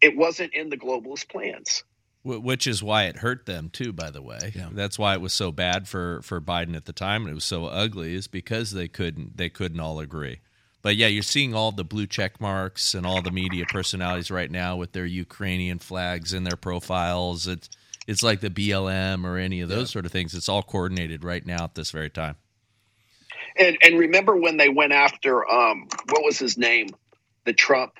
it 0.00 0.16
wasn't 0.16 0.52
in 0.52 0.68
the 0.68 0.76
globalist 0.76 1.28
plans. 1.28 1.84
Which 2.28 2.66
is 2.66 2.82
why 2.82 3.04
it 3.04 3.18
hurt 3.18 3.46
them 3.46 3.70
too. 3.70 3.92
By 3.92 4.10
the 4.10 4.20
way, 4.20 4.52
yeah. 4.54 4.68
that's 4.70 4.98
why 4.98 5.14
it 5.14 5.20
was 5.22 5.32
so 5.32 5.50
bad 5.50 5.88
for 5.88 6.20
for 6.22 6.40
Biden 6.42 6.76
at 6.76 6.84
the 6.84 6.92
time, 6.92 7.22
and 7.22 7.30
it 7.30 7.34
was 7.34 7.44
so 7.44 7.66
ugly, 7.66 8.14
is 8.14 8.26
because 8.26 8.72
they 8.72 8.86
couldn't 8.86 9.38
they 9.38 9.48
couldn't 9.48 9.80
all 9.80 9.98
agree. 9.98 10.40
But 10.82 10.96
yeah, 10.96 11.06
you're 11.06 11.22
seeing 11.22 11.54
all 11.54 11.72
the 11.72 11.84
blue 11.84 12.06
check 12.06 12.40
marks 12.40 12.94
and 12.94 13.06
all 13.06 13.22
the 13.22 13.30
media 13.30 13.64
personalities 13.66 14.30
right 14.30 14.50
now 14.50 14.76
with 14.76 14.92
their 14.92 15.06
Ukrainian 15.06 15.78
flags 15.78 16.32
in 16.32 16.44
their 16.44 16.56
profiles. 16.56 17.46
It's 17.46 17.68
it's 18.06 18.22
like 18.22 18.40
the 18.40 18.50
BLM 18.50 19.24
or 19.24 19.38
any 19.38 19.60
of 19.60 19.68
those 19.68 19.90
yeah. 19.90 19.92
sort 19.92 20.06
of 20.06 20.12
things. 20.12 20.34
It's 20.34 20.48
all 20.48 20.62
coordinated 20.62 21.24
right 21.24 21.44
now 21.44 21.64
at 21.64 21.74
this 21.74 21.90
very 21.90 22.10
time. 22.10 22.36
And 23.56 23.76
and 23.82 23.98
remember 23.98 24.36
when 24.36 24.56
they 24.56 24.68
went 24.68 24.92
after 24.92 25.48
um 25.50 25.88
what 26.10 26.22
was 26.24 26.38
his 26.38 26.58
name? 26.58 26.88
The 27.44 27.54
Trump. 27.54 27.94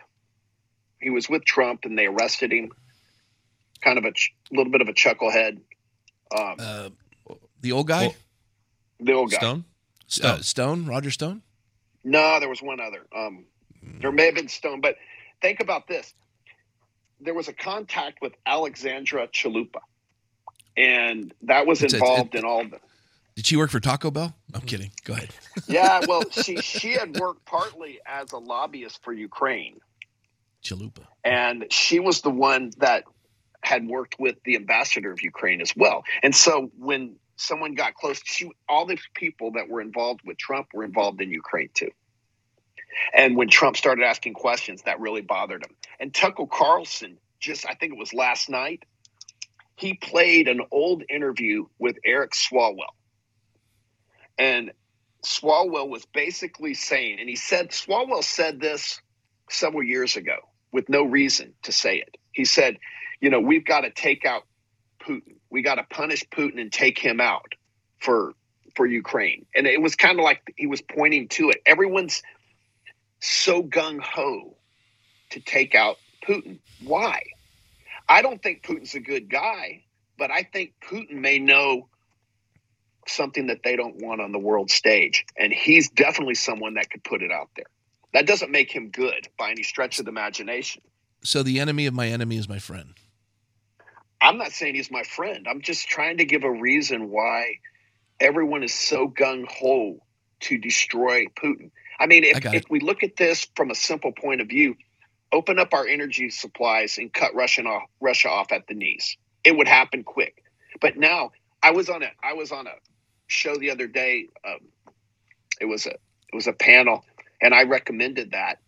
He 1.00 1.10
was 1.10 1.28
with 1.28 1.44
Trump 1.44 1.84
and 1.84 1.98
they 1.98 2.06
arrested 2.06 2.52
him. 2.52 2.72
Kind 3.82 3.98
of 3.98 4.04
a 4.04 4.12
ch- 4.12 4.34
little 4.50 4.72
bit 4.72 4.80
of 4.80 4.88
a 4.88 4.92
chucklehead. 4.92 5.60
Um, 6.36 6.56
uh, 6.58 6.88
the 7.60 7.72
old 7.72 7.88
guy. 7.88 8.06
Well, 8.06 8.14
the 9.00 9.12
old 9.12 9.30
guy. 9.30 9.38
Stone. 9.38 9.64
Stone. 10.06 10.30
Uh, 10.30 10.42
Stone. 10.42 10.86
Roger 10.86 11.10
Stone. 11.10 11.42
No, 12.04 12.40
there 12.40 12.48
was 12.48 12.62
one 12.62 12.80
other. 12.80 13.06
Um, 13.14 13.44
there 13.82 14.12
may 14.12 14.26
have 14.26 14.34
been 14.34 14.48
Stone, 14.48 14.80
but 14.80 14.96
think 15.42 15.60
about 15.60 15.86
this. 15.86 16.14
There 17.20 17.34
was 17.34 17.48
a 17.48 17.52
contact 17.52 18.18
with 18.22 18.32
Alexandra 18.46 19.26
Chalupa, 19.28 19.80
and 20.76 21.34
that 21.42 21.66
was 21.66 21.82
involved 21.82 22.34
in 22.34 22.44
all 22.44 22.64
the. 22.64 22.78
Did 23.34 23.46
she 23.46 23.56
work 23.56 23.70
for 23.70 23.80
Taco 23.80 24.10
Bell? 24.10 24.34
I'm 24.54 24.62
kidding. 24.62 24.90
Go 25.04 25.14
ahead. 25.14 25.30
yeah, 25.68 26.00
well, 26.06 26.22
she 26.30 26.56
she 26.56 26.92
had 26.92 27.16
worked 27.18 27.44
partly 27.44 28.00
as 28.06 28.32
a 28.32 28.38
lobbyist 28.38 29.02
for 29.02 29.12
Ukraine. 29.12 29.80
Chalupa. 30.62 31.04
And 31.24 31.66
she 31.70 32.00
was 32.00 32.20
the 32.20 32.30
one 32.30 32.72
that 32.78 33.04
had 33.68 33.86
worked 33.86 34.16
with 34.18 34.36
the 34.44 34.56
ambassador 34.56 35.10
of 35.12 35.22
Ukraine 35.22 35.60
as 35.60 35.72
well. 35.76 36.04
And 36.22 36.34
so 36.34 36.70
when 36.78 37.16
someone 37.38 37.74
got 37.74 37.94
close. 37.94 38.20
to 38.20 38.52
all 38.68 38.84
the 38.84 38.98
people 39.14 39.52
that 39.52 39.68
were 39.68 39.80
involved 39.80 40.20
with 40.24 40.36
Trump 40.36 40.68
were 40.74 40.84
involved 40.84 41.20
in 41.20 41.30
Ukraine 41.30 41.70
too. 41.72 41.90
And 43.14 43.36
when 43.36 43.48
Trump 43.48 43.76
started 43.76 44.04
asking 44.04 44.34
questions, 44.34 44.82
that 44.82 45.00
really 45.00 45.20
bothered 45.20 45.64
him. 45.64 45.74
And 46.00 46.12
Tucker 46.12 46.46
Carlson, 46.46 47.18
just 47.38 47.64
I 47.66 47.74
think 47.74 47.92
it 47.92 47.98
was 47.98 48.12
last 48.12 48.50
night, 48.50 48.84
he 49.76 49.94
played 49.94 50.48
an 50.48 50.60
old 50.72 51.04
interview 51.08 51.66
with 51.78 51.96
Eric 52.04 52.32
Swalwell. 52.32 52.94
And 54.36 54.72
Swalwell 55.24 55.88
was 55.88 56.04
basically 56.06 56.74
saying, 56.74 57.20
and 57.20 57.28
he 57.28 57.36
said, 57.36 57.70
Swalwell 57.70 58.24
said 58.24 58.60
this 58.60 59.00
several 59.48 59.84
years 59.84 60.16
ago 60.16 60.36
with 60.72 60.88
no 60.88 61.04
reason 61.04 61.54
to 61.62 61.72
say 61.72 61.98
it. 61.98 62.16
He 62.32 62.44
said, 62.44 62.78
you 63.20 63.30
know, 63.30 63.40
we've 63.40 63.64
got 63.64 63.82
to 63.82 63.90
take 63.90 64.24
out 64.24 64.42
Putin 65.00 65.38
we 65.50 65.62
got 65.62 65.76
to 65.76 65.84
punish 65.84 66.24
Putin 66.30 66.60
and 66.60 66.72
take 66.72 66.98
him 66.98 67.20
out 67.20 67.54
for 67.98 68.34
for 68.74 68.86
Ukraine. 68.86 69.46
And 69.54 69.66
it 69.66 69.80
was 69.80 69.96
kind 69.96 70.18
of 70.18 70.24
like 70.24 70.42
he 70.56 70.66
was 70.66 70.82
pointing 70.82 71.28
to 71.28 71.50
it. 71.50 71.62
Everyone's 71.66 72.22
so 73.20 73.62
gung 73.62 74.00
ho 74.00 74.56
to 75.30 75.40
take 75.40 75.74
out 75.74 75.96
Putin. 76.24 76.58
Why? 76.84 77.22
I 78.08 78.22
don't 78.22 78.42
think 78.42 78.62
Putin's 78.62 78.94
a 78.94 79.00
good 79.00 79.28
guy, 79.28 79.84
but 80.16 80.30
I 80.30 80.42
think 80.44 80.74
Putin 80.88 81.16
may 81.16 81.38
know 81.38 81.88
something 83.06 83.48
that 83.48 83.62
they 83.64 83.74
don't 83.74 83.96
want 83.96 84.20
on 84.20 84.32
the 84.32 84.38
world 84.38 84.70
stage. 84.70 85.24
And 85.36 85.52
he's 85.52 85.90
definitely 85.90 86.34
someone 86.34 86.74
that 86.74 86.90
could 86.90 87.02
put 87.02 87.22
it 87.22 87.32
out 87.32 87.48
there. 87.56 87.66
That 88.14 88.26
doesn't 88.26 88.50
make 88.50 88.70
him 88.70 88.90
good 88.90 89.28
by 89.38 89.50
any 89.50 89.62
stretch 89.62 89.98
of 89.98 90.04
the 90.04 90.10
imagination. 90.10 90.82
So 91.24 91.42
the 91.42 91.58
enemy 91.58 91.86
of 91.86 91.94
my 91.94 92.08
enemy 92.08 92.36
is 92.36 92.48
my 92.48 92.58
friend. 92.58 92.94
I'm 94.20 94.38
not 94.38 94.52
saying 94.52 94.74
he's 94.74 94.90
my 94.90 95.02
friend. 95.04 95.46
I'm 95.48 95.60
just 95.62 95.88
trying 95.88 96.18
to 96.18 96.24
give 96.24 96.44
a 96.44 96.50
reason 96.50 97.10
why 97.10 97.58
everyone 98.20 98.62
is 98.62 98.74
so 98.74 99.08
gung 99.08 99.46
ho 99.48 100.02
to 100.40 100.58
destroy 100.58 101.26
Putin. 101.26 101.70
I 102.00 102.06
mean, 102.06 102.24
if, 102.24 102.46
I 102.46 102.56
if 102.56 102.64
we 102.70 102.80
look 102.80 103.02
at 103.02 103.16
this 103.16 103.46
from 103.56 103.70
a 103.70 103.74
simple 103.74 104.12
point 104.12 104.40
of 104.40 104.48
view, 104.48 104.76
open 105.32 105.58
up 105.58 105.74
our 105.74 105.86
energy 105.86 106.30
supplies 106.30 106.98
and 106.98 107.12
cut 107.12 107.34
Russia 107.34 107.62
off, 107.62 107.84
Russia 108.00 108.28
off 108.28 108.52
at 108.52 108.66
the 108.66 108.74
knees. 108.74 109.16
It 109.44 109.56
would 109.56 109.68
happen 109.68 110.04
quick. 110.04 110.42
But 110.80 110.96
now, 110.96 111.32
I 111.62 111.72
was 111.72 111.88
on 111.88 112.02
a 112.02 112.10
I 112.22 112.34
was 112.34 112.52
on 112.52 112.66
a 112.66 112.74
show 113.26 113.56
the 113.56 113.70
other 113.70 113.86
day. 113.86 114.28
Um, 114.46 114.60
it 115.60 115.64
was 115.64 115.86
a 115.86 115.90
it 115.92 116.34
was 116.34 116.46
a 116.46 116.52
panel, 116.52 117.04
and 117.40 117.54
I 117.54 117.64
recommended 117.64 118.32
that. 118.32 118.58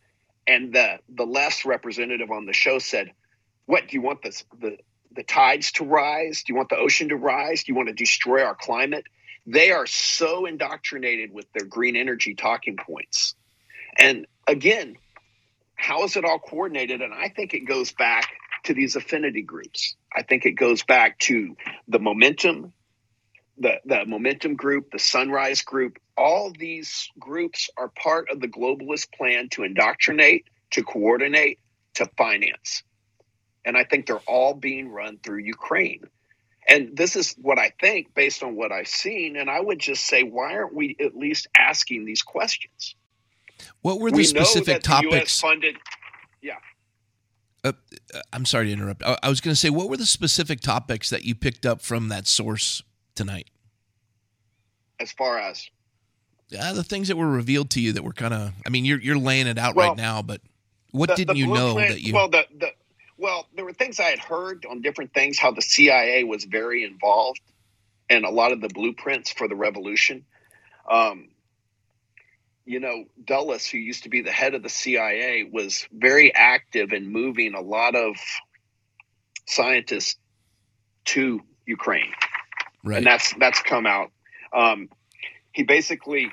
And 0.46 0.72
the 0.72 0.98
the 1.08 1.24
less 1.24 1.64
representative 1.64 2.30
on 2.30 2.46
the 2.46 2.52
show 2.52 2.78
said, 2.78 3.12
"What 3.66 3.88
do 3.88 3.96
you 3.96 4.02
want 4.02 4.22
this 4.22 4.44
the 4.58 4.78
the 5.14 5.22
tides 5.22 5.72
to 5.72 5.84
rise? 5.84 6.42
Do 6.44 6.52
you 6.52 6.56
want 6.56 6.68
the 6.68 6.76
ocean 6.76 7.08
to 7.08 7.16
rise? 7.16 7.64
Do 7.64 7.72
you 7.72 7.76
want 7.76 7.88
to 7.88 7.94
destroy 7.94 8.44
our 8.44 8.54
climate? 8.54 9.04
They 9.46 9.72
are 9.72 9.86
so 9.86 10.46
indoctrinated 10.46 11.32
with 11.32 11.46
their 11.52 11.66
green 11.66 11.96
energy 11.96 12.34
talking 12.34 12.76
points. 12.76 13.34
And 13.98 14.26
again, 14.46 14.96
how 15.74 16.04
is 16.04 16.16
it 16.16 16.24
all 16.24 16.38
coordinated? 16.38 17.00
And 17.00 17.12
I 17.12 17.30
think 17.30 17.54
it 17.54 17.66
goes 17.66 17.92
back 17.92 18.28
to 18.64 18.74
these 18.74 18.96
affinity 18.96 19.42
groups. 19.42 19.96
I 20.14 20.22
think 20.22 20.44
it 20.44 20.52
goes 20.52 20.82
back 20.82 21.18
to 21.20 21.56
the 21.88 21.98
momentum, 21.98 22.72
the, 23.58 23.80
the 23.84 24.04
momentum 24.06 24.56
group, 24.56 24.90
the 24.92 24.98
sunrise 24.98 25.62
group. 25.62 25.98
All 26.16 26.52
these 26.56 27.08
groups 27.18 27.70
are 27.78 27.88
part 27.88 28.28
of 28.30 28.40
the 28.40 28.48
globalist 28.48 29.12
plan 29.12 29.48
to 29.50 29.64
indoctrinate, 29.64 30.44
to 30.72 30.82
coordinate, 30.82 31.58
to 31.94 32.06
finance. 32.16 32.82
And 33.64 33.76
I 33.76 33.84
think 33.84 34.06
they're 34.06 34.16
all 34.26 34.54
being 34.54 34.90
run 34.90 35.18
through 35.22 35.38
Ukraine. 35.38 36.04
And 36.68 36.96
this 36.96 37.16
is 37.16 37.34
what 37.40 37.58
I 37.58 37.72
think 37.80 38.14
based 38.14 38.42
on 38.42 38.54
what 38.56 38.72
I've 38.72 38.88
seen. 38.88 39.36
And 39.36 39.50
I 39.50 39.60
would 39.60 39.78
just 39.78 40.06
say, 40.06 40.22
why 40.22 40.54
aren't 40.54 40.74
we 40.74 40.96
at 41.00 41.16
least 41.16 41.48
asking 41.56 42.04
these 42.04 42.22
questions? 42.22 42.94
What 43.82 44.00
were 44.00 44.10
the 44.10 44.18
we 44.18 44.24
specific 44.24 44.82
topics? 44.82 45.40
The 45.40 45.46
funded, 45.46 45.76
yeah. 46.42 46.54
Uh, 47.62 47.72
uh, 48.14 48.20
I'm 48.32 48.46
sorry 48.46 48.66
to 48.66 48.72
interrupt. 48.72 49.02
I, 49.02 49.18
I 49.22 49.28
was 49.28 49.40
going 49.40 49.52
to 49.52 49.58
say, 49.58 49.68
what 49.70 49.88
were 49.88 49.96
the 49.96 50.06
specific 50.06 50.60
topics 50.60 51.10
that 51.10 51.24
you 51.24 51.34
picked 51.34 51.66
up 51.66 51.82
from 51.82 52.08
that 52.08 52.26
source 52.26 52.82
tonight? 53.14 53.50
As 54.98 55.12
far 55.12 55.38
as? 55.38 55.68
Yeah, 56.48 56.72
the 56.72 56.82
things 56.82 57.08
that 57.08 57.16
were 57.16 57.28
revealed 57.28 57.70
to 57.70 57.80
you 57.80 57.92
that 57.92 58.02
were 58.02 58.12
kind 58.12 58.34
of, 58.34 58.52
I 58.66 58.70
mean, 58.70 58.84
you're, 58.84 59.00
you're 59.00 59.18
laying 59.18 59.46
it 59.46 59.58
out 59.58 59.74
well, 59.74 59.88
right 59.88 59.96
now, 59.96 60.22
but 60.22 60.40
what 60.90 61.10
the, 61.10 61.16
didn't 61.16 61.34
the 61.34 61.40
you 61.40 61.46
know 61.46 61.74
that 61.74 62.00
you. 62.00 62.14
Well, 62.14 62.28
the, 62.28 62.44
the, 62.58 62.70
well, 63.20 63.46
there 63.54 63.66
were 63.66 63.74
things 63.74 64.00
I 64.00 64.08
had 64.08 64.18
heard 64.18 64.64
on 64.68 64.80
different 64.80 65.12
things, 65.12 65.38
how 65.38 65.50
the 65.52 65.60
CIA 65.60 66.24
was 66.24 66.44
very 66.44 66.84
involved 66.84 67.42
in 68.08 68.24
a 68.24 68.30
lot 68.30 68.52
of 68.52 68.62
the 68.62 68.68
blueprints 68.68 69.30
for 69.30 69.46
the 69.46 69.54
revolution. 69.54 70.24
Um, 70.90 71.28
you 72.64 72.80
know, 72.80 73.04
Dulles, 73.22 73.66
who 73.66 73.76
used 73.76 74.04
to 74.04 74.08
be 74.08 74.22
the 74.22 74.32
head 74.32 74.54
of 74.54 74.62
the 74.62 74.70
CIA, 74.70 75.44
was 75.44 75.86
very 75.92 76.34
active 76.34 76.92
in 76.92 77.12
moving 77.12 77.54
a 77.54 77.60
lot 77.60 77.94
of 77.94 78.16
scientists 79.46 80.16
to 81.06 81.40
Ukraine, 81.66 82.12
right. 82.84 82.98
and 82.98 83.06
that's 83.06 83.34
that's 83.34 83.60
come 83.60 83.86
out. 83.86 84.12
Um, 84.52 84.88
he 85.52 85.62
basically 85.62 86.32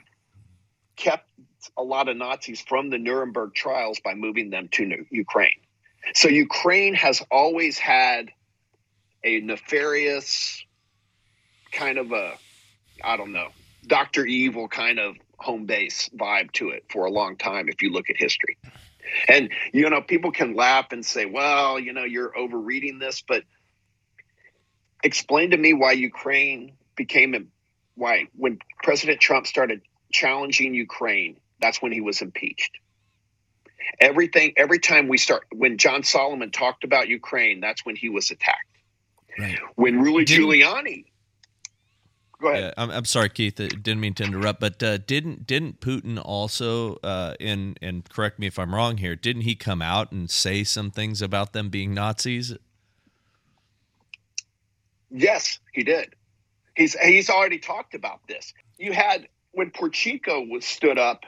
kept 0.96 1.30
a 1.76 1.84
lot 1.84 2.08
of 2.08 2.16
Nazis 2.16 2.62
from 2.62 2.90
the 2.90 2.98
Nuremberg 2.98 3.54
trials 3.54 4.00
by 4.00 4.14
moving 4.14 4.52
them 4.52 4.70
to 4.70 5.06
Ukraine. 5.10 5.60
So 6.14 6.30
Ukraine 6.30 6.94
has 6.96 7.22
always 7.32 7.78
had 7.78 8.32
a 9.24 9.40
nefarious 9.42 10.64
kind 11.72 11.98
of 11.98 12.12
a, 12.12 12.34
I 13.04 13.18
don't 13.18 13.34
know, 13.34 13.50
Dr. 13.86 14.26
Evil 14.26 14.68
kind 14.68 15.00
of 15.00 15.16
home 15.38 15.66
base 15.66 16.10
vibe 16.16 16.52
to 16.54 16.70
it 16.70 16.86
for 16.90 17.06
a 17.06 17.12
long 17.12 17.38
time 17.38 17.70
if 17.70 17.82
you 17.82 17.92
look 17.92 18.10
at 18.10 18.18
history. 18.18 18.58
And, 19.28 19.50
you 19.74 19.90
know, 19.90 20.02
people 20.02 20.32
can 20.32 20.56
laugh 20.56 20.92
and 20.92 21.06
say, 21.06 21.26
well, 21.26 21.80
you 21.80 21.94
know, 21.94 22.04
you're 22.04 22.38
overreading 22.38 23.00
this, 23.00 23.24
but 23.26 23.44
explain 25.04 25.52
to 25.52 25.58
me 25.58 25.74
why 25.74 25.94
Ukraine 25.94 26.74
became 26.96 27.36
a, 27.36 27.40
why 27.96 28.26
when 28.36 28.60
President 28.84 29.22
Trump 29.22 29.48
started 29.48 29.82
challenging 30.12 30.74
Ukraine, 30.74 31.38
that's 31.62 31.82
when 31.82 31.92
he 31.92 32.02
was 32.02 32.22
impeached. 32.22 32.72
Everything, 34.00 34.54
every 34.58 34.80
time 34.80 35.08
we 35.08 35.18
start, 35.18 35.46
when 35.52 35.78
John 35.78 36.04
Solomon 36.04 36.52
talked 36.52 36.84
about 36.84 37.08
Ukraine, 37.08 37.60
that's 37.60 37.86
when 37.86 37.96
he 37.96 38.10
was 38.10 38.32
attacked. 38.32 38.66
Right. 39.40 39.60
When 39.76 40.02
Rudy 40.02 40.26
Giuliani 40.26 41.06
Go 42.40 42.50
ahead. 42.50 42.64
Yeah, 42.64 42.74
I'm, 42.78 42.92
I'm 42.92 43.06
sorry, 43.06 43.30
Keith. 43.30 43.56
Didn't 43.56 44.00
mean 44.00 44.14
to 44.16 44.24
interrupt, 44.24 44.60
but 44.60 44.82
uh, 44.84 44.98
didn't 44.98 45.48
didn't 45.48 45.80
Putin 45.80 46.22
also, 46.24 46.98
uh, 46.98 47.34
in 47.40 47.76
and 47.82 48.08
correct 48.10 48.38
me 48.38 48.48
if 48.48 48.60
I'm 48.60 48.76
wrong 48.76 48.98
here, 48.98 49.16
didn't 49.16 49.42
he 49.44 49.56
come 49.56 49.82
out 49.82 50.12
and 50.12 50.30
say 50.30 50.64
some 50.64 50.92
things 50.92 51.22
about 51.22 51.54
them 51.54 51.70
being 51.70 51.94
Nazis? 51.94 52.54
Yes, 55.10 55.60
he 55.74 55.84
did. 55.84 56.16
He's 56.76 56.94
he's 57.00 57.30
already 57.30 57.58
talked 57.58 57.96
about 57.96 58.20
this. 58.28 58.54
You 58.78 58.94
had 58.94 59.28
when 59.52 59.72
Poroshenko 59.72 60.48
was 60.50 60.64
stood 60.64 61.00
up, 61.00 61.24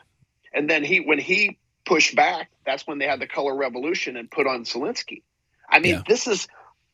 and 0.54 0.70
then 0.70 0.84
he 0.84 1.00
when 1.00 1.18
he 1.18 1.58
pushed 1.90 2.16
back, 2.16 2.52
that's 2.66 2.86
when 2.86 3.00
they 3.00 3.08
had 3.08 3.20
the 3.20 3.28
color 3.28 3.56
revolution 3.56 4.16
and 4.16 4.30
put 4.30 4.46
on 4.46 4.64
Zelensky. 4.64 5.24
I 5.68 5.80
mean, 5.80 5.96
yeah. 5.96 6.04
this 6.08 6.28
is 6.28 6.48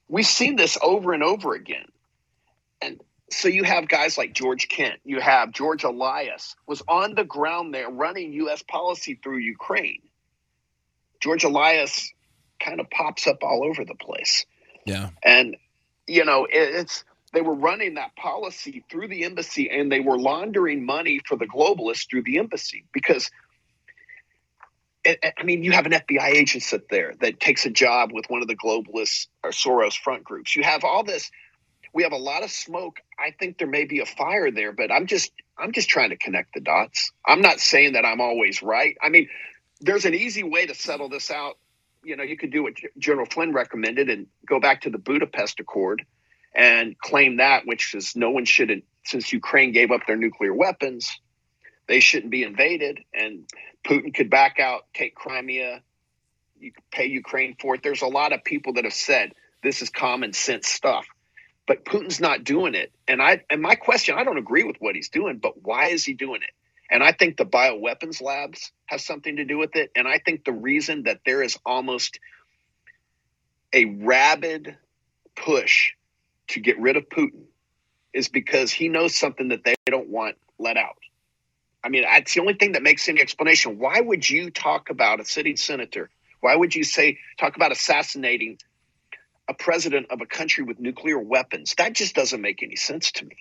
we've 0.07 0.25
seen 0.25 0.55
this 0.55 0.77
over 0.81 1.13
and 1.13 1.21
over 1.21 1.53
again. 1.53 1.85
And 2.81 3.01
so 3.29 3.49
you 3.49 3.63
have 3.63 3.89
guys 3.89 4.17
like 4.17 4.33
George 4.33 4.69
Kent, 4.69 5.01
you 5.03 5.19
have 5.19 5.51
George 5.51 5.83
Elias 5.83 6.55
was 6.65 6.81
on 6.87 7.13
the 7.13 7.25
ground 7.25 7.73
there 7.73 7.89
running 7.89 8.31
US 8.33 8.63
policy 8.63 9.19
through 9.21 9.39
Ukraine. 9.39 10.01
George 11.21 11.43
Elias 11.43 12.13
kind 12.59 12.79
of 12.79 12.89
pops 12.89 13.27
up 13.27 13.43
all 13.43 13.65
over 13.65 13.83
the 13.83 13.95
place. 13.95 14.45
Yeah. 14.85 15.09
And 15.23 15.57
you 16.07 16.23
know, 16.23 16.47
it's 16.49 17.03
they 17.33 17.41
were 17.41 17.53
running 17.53 17.95
that 17.95 18.15
policy 18.15 18.85
through 18.89 19.09
the 19.09 19.25
embassy 19.25 19.69
and 19.69 19.91
they 19.91 19.99
were 19.99 20.17
laundering 20.17 20.85
money 20.85 21.19
for 21.27 21.35
the 21.35 21.47
globalists 21.47 22.09
through 22.09 22.23
the 22.23 22.37
embassy 22.37 22.85
because 22.93 23.29
I 25.05 25.43
mean, 25.43 25.63
you 25.63 25.71
have 25.71 25.85
an 25.85 25.91
FBI 25.91 26.31
agent 26.31 26.63
sit 26.63 26.89
there 26.89 27.13
that 27.19 27.39
takes 27.39 27.65
a 27.65 27.69
job 27.69 28.11
with 28.11 28.25
one 28.27 28.41
of 28.41 28.47
the 28.47 28.55
globalists 28.55 29.27
or 29.43 29.51
Soros 29.51 29.97
front 29.97 30.23
groups. 30.23 30.55
You 30.55 30.63
have 30.63 30.83
all 30.83 31.03
this. 31.03 31.29
We 31.93 32.03
have 32.03 32.11
a 32.11 32.17
lot 32.17 32.43
of 32.43 32.51
smoke. 32.51 32.99
I 33.19 33.31
think 33.31 33.57
there 33.57 33.67
may 33.67 33.85
be 33.85 33.99
a 33.99 34.05
fire 34.05 34.51
there, 34.51 34.71
but 34.71 34.91
I'm 34.91 35.05
just 35.05 35.31
I'm 35.57 35.71
just 35.71 35.89
trying 35.89 36.09
to 36.09 36.17
connect 36.17 36.53
the 36.53 36.59
dots. 36.59 37.11
I'm 37.25 37.41
not 37.41 37.59
saying 37.59 37.93
that 37.93 38.05
I'm 38.05 38.19
always 38.19 38.61
right. 38.61 38.97
I 39.01 39.09
mean, 39.09 39.29
there's 39.79 40.05
an 40.05 40.13
easy 40.13 40.43
way 40.43 40.65
to 40.65 40.75
settle 40.75 41.09
this 41.09 41.31
out. 41.31 41.57
You 42.03 42.15
know, 42.15 42.23
you 42.23 42.37
could 42.37 42.51
do 42.51 42.63
what 42.63 42.73
General 42.97 43.25
Flynn 43.25 43.53
recommended 43.53 44.09
and 44.09 44.27
go 44.45 44.59
back 44.59 44.81
to 44.81 44.89
the 44.89 44.97
Budapest 44.97 45.59
Accord 45.59 46.05
and 46.53 46.97
claim 46.97 47.37
that, 47.37 47.65
which 47.65 47.93
is 47.95 48.15
no 48.15 48.31
one 48.31 48.45
should, 48.45 48.81
since 49.03 49.31
Ukraine 49.31 49.71
gave 49.71 49.91
up 49.91 50.01
their 50.07 50.15
nuclear 50.15 50.53
weapons, 50.53 51.19
they 51.87 51.99
shouldn't 51.99 52.31
be 52.31 52.43
invaded, 52.43 52.99
and 53.13 53.45
Putin 53.85 54.13
could 54.13 54.29
back 54.29 54.59
out, 54.59 54.85
take 54.93 55.15
Crimea, 55.15 55.81
you 56.59 56.71
could 56.71 56.89
pay 56.91 57.05
Ukraine 57.05 57.55
for 57.59 57.75
it. 57.75 57.83
There's 57.83 58.01
a 58.01 58.07
lot 58.07 58.33
of 58.33 58.43
people 58.43 58.73
that 58.73 58.85
have 58.85 58.93
said 58.93 59.33
this 59.63 59.81
is 59.81 59.89
common 59.89 60.33
sense 60.33 60.67
stuff, 60.67 61.05
but 61.67 61.85
Putin's 61.85 62.19
not 62.19 62.43
doing 62.43 62.75
it. 62.75 62.91
And 63.07 63.21
I 63.21 63.41
and 63.49 63.61
my 63.61 63.75
question, 63.75 64.15
I 64.17 64.23
don't 64.23 64.37
agree 64.37 64.63
with 64.63 64.77
what 64.79 64.95
he's 64.95 65.09
doing, 65.09 65.37
but 65.37 65.61
why 65.63 65.87
is 65.87 66.03
he 66.05 66.13
doing 66.13 66.41
it? 66.41 66.51
And 66.89 67.03
I 67.03 67.11
think 67.11 67.37
the 67.37 67.45
bioweapons 67.45 68.21
labs 68.21 68.71
have 68.85 69.01
something 69.01 69.37
to 69.37 69.45
do 69.45 69.57
with 69.57 69.75
it. 69.75 69.91
And 69.95 70.07
I 70.07 70.19
think 70.19 70.45
the 70.45 70.53
reason 70.53 71.03
that 71.03 71.21
there 71.25 71.41
is 71.41 71.57
almost 71.65 72.19
a 73.73 73.85
rabid 73.85 74.77
push 75.35 75.93
to 76.49 76.59
get 76.59 76.79
rid 76.79 76.95
of 76.95 77.09
Putin 77.09 77.45
is 78.13 78.29
because 78.29 78.71
he 78.71 78.87
knows 78.87 79.15
something 79.15 79.49
that 79.49 79.63
they 79.63 79.75
don't 79.87 80.09
want 80.09 80.37
let 80.57 80.77
out. 80.77 80.97
I 81.85 81.89
mean, 81.89 82.03
it's 82.07 82.33
the 82.33 82.41
only 82.41 82.55
thing 82.55 82.71
that 82.71 82.81
makes 82.81 83.07
any 83.07 83.21
explanation. 83.21 83.77
Why 83.77 84.01
would 84.01 84.27
you 84.27 84.49
talk 84.49 84.89
about 84.89 85.19
a 85.19 85.25
sitting 85.25 85.55
senator? 85.55 86.09
Why 86.41 86.55
would 86.55 86.73
you 86.73 86.83
say 86.83 87.19
talk 87.39 87.55
about 87.55 87.71
assassinating 87.71 88.57
a 89.47 89.53
president 89.53 90.07
of 90.09 90.19
a 90.19 90.25
country 90.25 90.63
with 90.63 90.79
nuclear 90.79 91.19
weapons? 91.19 91.75
That 91.77 91.93
just 91.93 92.15
doesn't 92.15 92.41
make 92.41 92.63
any 92.63 92.75
sense 92.75 93.11
to 93.13 93.25
me. 93.25 93.35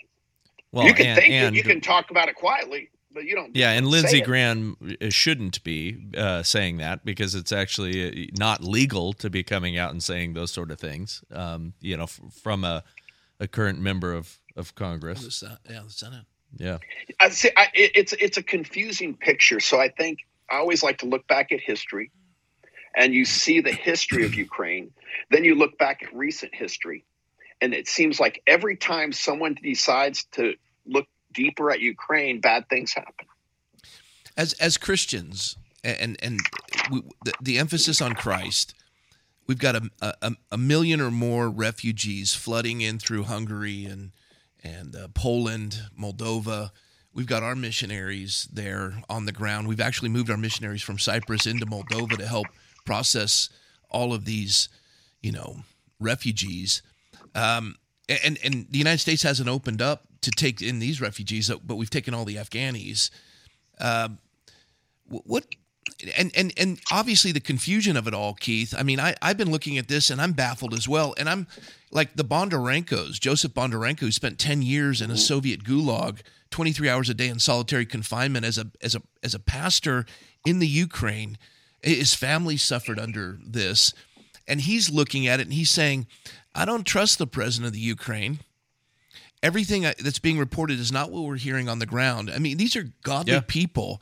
Well, 0.72 0.84
you 0.84 0.92
can 0.92 1.06
and, 1.06 1.18
think 1.18 1.32
and, 1.32 1.56
it, 1.56 1.58
you 1.58 1.64
can 1.64 1.80
talk 1.80 2.10
about 2.10 2.28
it 2.28 2.34
quietly, 2.34 2.90
but 3.14 3.24
you 3.24 3.34
don't. 3.34 3.56
Yeah, 3.56 3.70
and 3.70 3.86
Lindsey 3.86 4.20
Graham 4.20 4.76
uh, 5.00 5.08
shouldn't 5.08 5.64
be 5.64 5.96
uh, 6.14 6.42
saying 6.42 6.76
that 6.78 7.02
because 7.02 7.34
it's 7.34 7.52
actually 7.52 8.26
uh, 8.26 8.30
not 8.38 8.62
legal 8.62 9.14
to 9.14 9.30
be 9.30 9.42
coming 9.42 9.78
out 9.78 9.90
and 9.90 10.02
saying 10.02 10.34
those 10.34 10.52
sort 10.52 10.70
of 10.70 10.78
things. 10.78 11.24
Um, 11.32 11.72
you 11.80 11.96
know, 11.96 12.04
f- 12.04 12.20
from 12.42 12.62
a, 12.64 12.84
a 13.40 13.48
current 13.48 13.80
member 13.80 14.12
of 14.12 14.38
of 14.54 14.74
Congress. 14.74 15.42
yeah, 15.42 15.80
the 15.82 15.90
Senate. 15.90 16.26
Yeah, 16.56 16.78
I 17.20 17.30
see. 17.30 17.50
I, 17.56 17.68
it's 17.74 18.12
it's 18.12 18.36
a 18.36 18.42
confusing 18.42 19.16
picture. 19.16 19.60
So 19.60 19.80
I 19.80 19.88
think 19.88 20.20
I 20.50 20.56
always 20.56 20.82
like 20.82 20.98
to 20.98 21.06
look 21.06 21.26
back 21.26 21.52
at 21.52 21.60
history, 21.60 22.10
and 22.96 23.12
you 23.12 23.24
see 23.24 23.60
the 23.60 23.72
history 23.72 24.24
of 24.24 24.34
Ukraine. 24.34 24.92
Then 25.30 25.44
you 25.44 25.54
look 25.54 25.78
back 25.78 26.02
at 26.02 26.14
recent 26.14 26.54
history, 26.54 27.04
and 27.60 27.74
it 27.74 27.88
seems 27.88 28.20
like 28.20 28.42
every 28.46 28.76
time 28.76 29.12
someone 29.12 29.56
decides 29.62 30.24
to 30.32 30.54
look 30.86 31.06
deeper 31.32 31.70
at 31.70 31.80
Ukraine, 31.80 32.40
bad 32.40 32.68
things 32.68 32.92
happen. 32.92 33.26
As 34.36 34.52
as 34.54 34.76
Christians, 34.76 35.56
and 35.82 36.16
and 36.22 36.40
we, 36.90 37.02
the, 37.24 37.32
the 37.40 37.58
emphasis 37.58 38.00
on 38.00 38.14
Christ 38.14 38.74
we've 39.46 39.58
got 39.58 39.76
a, 39.76 39.90
a, 40.00 40.32
a, 40.52 40.58
million 40.58 41.00
or 41.00 41.10
more 41.10 41.48
refugees 41.48 42.34
flooding 42.34 42.80
in 42.80 42.98
through 42.98 43.24
Hungary 43.24 43.84
and 43.84 44.12
and 44.64 44.96
uh, 44.96 45.08
Poland, 45.14 45.82
Moldova. 45.98 46.70
We've 47.12 47.26
got 47.26 47.42
our 47.42 47.54
missionaries 47.54 48.48
there 48.52 49.02
on 49.08 49.26
the 49.26 49.32
ground. 49.32 49.68
We've 49.68 49.80
actually 49.80 50.08
moved 50.08 50.30
our 50.30 50.36
missionaries 50.36 50.82
from 50.82 50.98
Cyprus 50.98 51.46
into 51.46 51.66
Moldova 51.66 52.16
to 52.16 52.26
help 52.26 52.46
process 52.84 53.50
all 53.90 54.12
of 54.12 54.24
these, 54.24 54.68
you 55.22 55.30
know, 55.30 55.58
refugees. 56.00 56.82
Um, 57.34 57.76
and 58.08 58.38
and 58.42 58.66
the 58.70 58.78
United 58.78 58.98
States 58.98 59.22
hasn't 59.22 59.48
opened 59.48 59.80
up 59.80 60.04
to 60.22 60.30
take 60.30 60.60
in 60.60 60.78
these 60.78 61.00
refugees, 61.00 61.50
but 61.64 61.76
we've 61.76 61.90
taken 61.90 62.14
all 62.14 62.24
the 62.24 62.36
Afghanis. 62.36 63.10
Uh, 63.78 64.08
what 65.08 65.46
and 66.16 66.32
and 66.34 66.52
and 66.56 66.80
obviously 66.90 67.32
the 67.32 67.40
confusion 67.40 67.96
of 67.96 68.06
it 68.06 68.14
all, 68.14 68.34
Keith. 68.34 68.74
I 68.76 68.82
mean, 68.82 69.00
I 69.00 69.14
I've 69.22 69.36
been 69.36 69.50
looking 69.50 69.78
at 69.78 69.88
this 69.88 70.10
and 70.10 70.20
I'm 70.20 70.32
baffled 70.32 70.74
as 70.74 70.88
well. 70.88 71.14
And 71.18 71.28
I'm 71.28 71.46
like 71.90 72.16
the 72.16 72.24
Bondarenkos, 72.24 73.20
Joseph 73.20 73.54
Bondarenko, 73.54 74.00
who 74.00 74.12
spent 74.12 74.38
ten 74.38 74.62
years 74.62 75.00
in 75.00 75.10
a 75.10 75.14
mm. 75.14 75.18
Soviet 75.18 75.64
gulag, 75.64 76.20
23 76.50 76.88
hours 76.88 77.08
a 77.08 77.14
day 77.14 77.28
in 77.28 77.38
solitary 77.38 77.86
confinement 77.86 78.44
as 78.44 78.58
a 78.58 78.70
as 78.82 78.94
a 78.94 79.02
as 79.22 79.34
a 79.34 79.38
pastor 79.38 80.06
in 80.44 80.58
the 80.58 80.68
Ukraine. 80.68 81.38
His 81.82 82.14
family 82.14 82.56
suffered 82.56 82.98
under 82.98 83.38
this, 83.44 83.92
and 84.48 84.62
he's 84.62 84.90
looking 84.90 85.26
at 85.26 85.40
it 85.40 85.44
and 85.44 85.52
he's 85.52 85.70
saying, 85.70 86.06
"I 86.54 86.64
don't 86.64 86.84
trust 86.84 87.18
the 87.18 87.26
president 87.26 87.68
of 87.68 87.72
the 87.74 87.80
Ukraine." 87.80 88.40
Everything 89.42 89.82
that's 89.82 90.18
being 90.18 90.38
reported 90.38 90.80
is 90.80 90.90
not 90.90 91.10
what 91.10 91.24
we're 91.24 91.36
hearing 91.36 91.68
on 91.68 91.78
the 91.78 91.84
ground. 91.84 92.30
I 92.30 92.38
mean, 92.38 92.56
these 92.56 92.76
are 92.76 92.88
godly 93.02 93.34
yeah. 93.34 93.42
people 93.46 94.00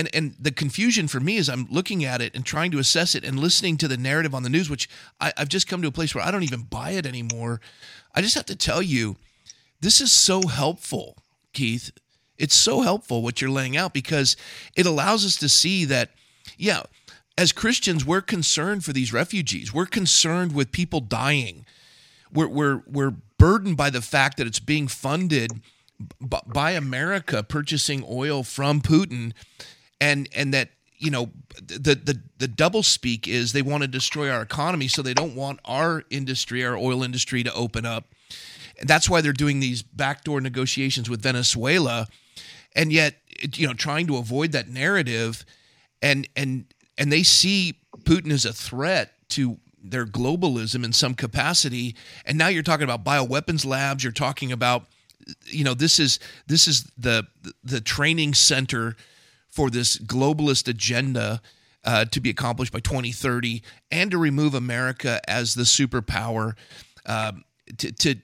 and 0.00 0.08
and 0.14 0.34
the 0.40 0.50
confusion 0.50 1.08
for 1.08 1.20
me 1.20 1.36
is 1.36 1.48
I'm 1.48 1.66
looking 1.70 2.04
at 2.04 2.22
it 2.22 2.34
and 2.34 2.44
trying 2.44 2.70
to 2.70 2.78
assess 2.78 3.14
it 3.14 3.22
and 3.22 3.38
listening 3.38 3.76
to 3.78 3.88
the 3.88 3.98
narrative 3.98 4.34
on 4.34 4.42
the 4.42 4.48
news, 4.48 4.70
which 4.70 4.88
I, 5.20 5.32
I've 5.36 5.48
just 5.48 5.68
come 5.68 5.82
to 5.82 5.88
a 5.88 5.92
place 5.92 6.14
where 6.14 6.24
I 6.24 6.30
don't 6.30 6.42
even 6.42 6.62
buy 6.62 6.90
it 6.92 7.06
anymore. 7.06 7.60
I 8.14 8.22
just 8.22 8.34
have 8.34 8.46
to 8.46 8.56
tell 8.56 8.80
you, 8.80 9.16
this 9.80 10.00
is 10.00 10.10
so 10.10 10.46
helpful, 10.48 11.18
Keith. 11.52 11.92
It's 12.38 12.54
so 12.54 12.80
helpful 12.80 13.22
what 13.22 13.40
you're 13.40 13.50
laying 13.50 13.76
out 13.76 13.92
because 13.92 14.36
it 14.74 14.86
allows 14.86 15.26
us 15.26 15.36
to 15.36 15.48
see 15.48 15.84
that, 15.84 16.10
yeah, 16.56 16.84
as 17.36 17.52
Christians, 17.52 18.04
we're 18.06 18.22
concerned 18.22 18.84
for 18.84 18.94
these 18.94 19.12
refugees. 19.12 19.74
We're 19.74 19.86
concerned 19.86 20.54
with 20.54 20.72
people 20.72 21.00
dying. 21.00 21.66
We're 22.32 22.48
we're 22.48 22.82
we're 22.86 23.14
burdened 23.38 23.76
by 23.76 23.90
the 23.90 24.00
fact 24.00 24.38
that 24.38 24.46
it's 24.46 24.60
being 24.60 24.88
funded 24.88 25.60
by 26.46 26.70
America 26.72 27.42
purchasing 27.42 28.04
oil 28.08 28.42
from 28.42 28.80
Putin 28.80 29.32
and 30.00 30.28
and 30.34 30.54
that 30.54 30.70
you 30.98 31.10
know 31.10 31.30
the 31.66 31.94
the 31.94 32.20
the 32.38 32.48
double 32.48 32.82
speak 32.82 33.26
is 33.26 33.52
they 33.52 33.62
want 33.62 33.82
to 33.82 33.88
destroy 33.88 34.30
our 34.30 34.42
economy 34.42 34.88
so 34.88 35.02
they 35.02 35.14
don't 35.14 35.34
want 35.34 35.60
our 35.64 36.04
industry 36.10 36.64
our 36.64 36.76
oil 36.76 37.02
industry 37.02 37.42
to 37.42 37.52
open 37.54 37.86
up. 37.86 38.06
And 38.78 38.88
that's 38.88 39.10
why 39.10 39.20
they're 39.20 39.32
doing 39.32 39.60
these 39.60 39.82
backdoor 39.82 40.40
negotiations 40.40 41.10
with 41.10 41.22
Venezuela. 41.22 42.06
And 42.74 42.92
yet 42.92 43.16
you 43.54 43.66
know 43.66 43.74
trying 43.74 44.06
to 44.08 44.16
avoid 44.16 44.52
that 44.52 44.68
narrative 44.68 45.44
and 46.02 46.28
and 46.36 46.66
and 46.98 47.10
they 47.10 47.22
see 47.22 47.78
Putin 48.04 48.30
as 48.30 48.44
a 48.44 48.52
threat 48.52 49.12
to 49.30 49.58
their 49.82 50.04
globalism 50.04 50.84
in 50.84 50.92
some 50.92 51.14
capacity. 51.14 51.96
And 52.26 52.36
now 52.36 52.48
you're 52.48 52.62
talking 52.62 52.84
about 52.84 53.04
bioweapons 53.04 53.64
labs. 53.64 54.04
You're 54.04 54.12
talking 54.12 54.52
about 54.52 54.84
you 55.46 55.64
know 55.64 55.74
this 55.74 55.98
is 55.98 56.18
this 56.46 56.66
is 56.68 56.90
the 56.98 57.26
the 57.64 57.80
training 57.80 58.34
center 58.34 58.96
for 59.50 59.70
this 59.70 59.98
globalist 59.98 60.68
agenda 60.68 61.40
uh, 61.84 62.04
to 62.06 62.20
be 62.20 62.30
accomplished 62.30 62.72
by 62.72 62.80
2030 62.80 63.62
and 63.90 64.10
to 64.10 64.18
remove 64.18 64.54
America 64.54 65.20
as 65.28 65.54
the 65.54 65.62
superpower, 65.62 66.54
um, 67.06 67.44
to, 67.78 67.92
to, 67.92 68.16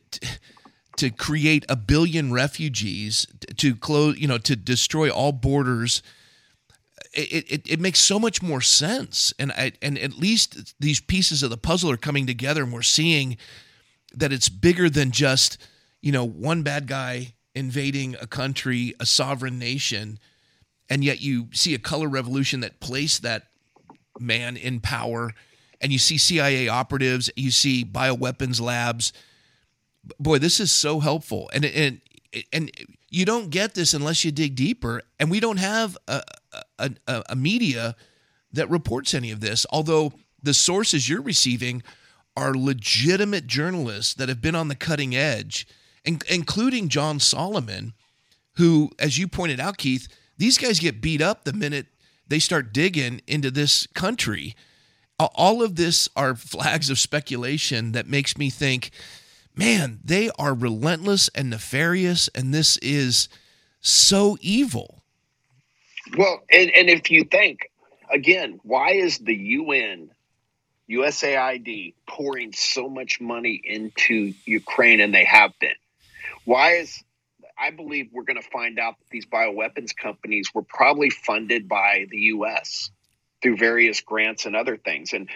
to 0.96 1.10
create 1.10 1.64
a 1.68 1.76
billion 1.76 2.32
refugees, 2.32 3.26
to 3.56 3.74
close, 3.74 4.18
you 4.18 4.28
know, 4.28 4.38
to 4.38 4.56
destroy 4.56 5.10
all 5.10 5.32
borders. 5.32 6.02
It, 7.12 7.50
it, 7.50 7.70
it 7.70 7.80
makes 7.80 8.00
so 8.00 8.18
much 8.18 8.42
more 8.42 8.60
sense, 8.60 9.32
and 9.38 9.52
I, 9.52 9.72
and 9.80 9.98
at 9.98 10.18
least 10.18 10.74
these 10.80 11.00
pieces 11.00 11.42
of 11.42 11.50
the 11.50 11.56
puzzle 11.56 11.90
are 11.90 11.96
coming 11.96 12.26
together, 12.26 12.62
and 12.62 12.72
we're 12.72 12.82
seeing 12.82 13.38
that 14.14 14.32
it's 14.32 14.48
bigger 14.48 14.90
than 14.90 15.10
just 15.10 15.58
you 16.02 16.12
know 16.12 16.26
one 16.26 16.62
bad 16.62 16.86
guy 16.86 17.34
invading 17.54 18.16
a 18.20 18.26
country, 18.26 18.94
a 19.00 19.06
sovereign 19.06 19.58
nation, 19.58 20.18
and 20.88 21.04
yet 21.04 21.20
you 21.20 21.48
see 21.52 21.74
a 21.74 21.78
color 21.78 22.08
revolution 22.08 22.60
that 22.60 22.80
placed 22.80 23.22
that 23.22 23.44
man 24.18 24.56
in 24.56 24.80
power, 24.80 25.32
and 25.80 25.92
you 25.92 25.98
see 25.98 26.18
CIA 26.18 26.68
operatives, 26.68 27.30
you 27.36 27.50
see 27.50 27.84
bioweapons 27.84 28.60
labs. 28.60 29.12
Boy, 30.18 30.38
this 30.38 30.60
is 30.60 30.72
so 30.72 31.00
helpful, 31.00 31.50
and 31.52 31.64
and 31.64 32.00
and 32.52 32.70
you 33.10 33.24
don't 33.24 33.50
get 33.50 33.74
this 33.74 33.94
unless 33.94 34.24
you 34.24 34.30
dig 34.30 34.54
deeper, 34.54 35.02
and 35.18 35.30
we 35.30 35.40
don't 35.40 35.58
have 35.58 35.96
a, 36.08 36.22
a, 36.78 36.90
a, 37.06 37.22
a 37.30 37.36
media 37.36 37.96
that 38.52 38.68
reports 38.70 39.14
any 39.14 39.30
of 39.30 39.40
this. 39.40 39.64
Although 39.70 40.12
the 40.42 40.54
sources 40.54 41.08
you're 41.08 41.22
receiving 41.22 41.82
are 42.36 42.54
legitimate 42.54 43.46
journalists 43.46 44.14
that 44.14 44.28
have 44.28 44.42
been 44.42 44.54
on 44.54 44.68
the 44.68 44.74
cutting 44.74 45.16
edge, 45.16 45.66
including 46.04 46.88
John 46.88 47.18
Solomon, 47.18 47.94
who, 48.56 48.90
as 48.98 49.18
you 49.18 49.28
pointed 49.28 49.60
out, 49.60 49.78
Keith, 49.78 50.08
these 50.38 50.58
guys 50.58 50.78
get 50.78 51.00
beat 51.00 51.22
up 51.22 51.44
the 51.44 51.52
minute 51.52 51.86
they 52.28 52.38
start 52.38 52.72
digging 52.72 53.20
into 53.26 53.50
this 53.50 53.86
country. 53.94 54.54
All 55.18 55.62
of 55.62 55.76
this 55.76 56.08
are 56.16 56.34
flags 56.34 56.90
of 56.90 56.98
speculation 56.98 57.92
that 57.92 58.06
makes 58.06 58.36
me 58.36 58.50
think, 58.50 58.90
man, 59.54 60.00
they 60.04 60.30
are 60.38 60.54
relentless 60.54 61.28
and 61.34 61.50
nefarious, 61.50 62.28
and 62.34 62.52
this 62.52 62.76
is 62.78 63.28
so 63.80 64.36
evil. 64.40 65.02
Well, 66.16 66.42
and, 66.52 66.70
and 66.70 66.90
if 66.90 67.10
you 67.10 67.24
think, 67.24 67.70
again, 68.12 68.60
why 68.62 68.92
is 68.92 69.18
the 69.18 69.34
UN 69.34 70.10
USAID 70.88 71.94
pouring 72.06 72.52
so 72.52 72.88
much 72.88 73.20
money 73.20 73.60
into 73.64 74.32
Ukraine, 74.44 75.00
and 75.00 75.14
they 75.14 75.24
have 75.24 75.52
been. 75.58 75.74
Why 76.44 76.72
is 76.74 77.02
I 77.58 77.70
believe 77.70 78.10
we're 78.12 78.24
going 78.24 78.40
to 78.40 78.48
find 78.48 78.78
out 78.78 78.98
that 78.98 79.08
these 79.10 79.26
bioweapons 79.26 79.96
companies 79.96 80.50
were 80.54 80.62
probably 80.62 81.10
funded 81.10 81.68
by 81.68 82.06
the 82.10 82.18
U.S. 82.18 82.90
through 83.42 83.56
various 83.56 84.00
grants 84.00 84.46
and 84.46 84.54
other 84.54 84.76
things, 84.76 85.12
and 85.12 85.28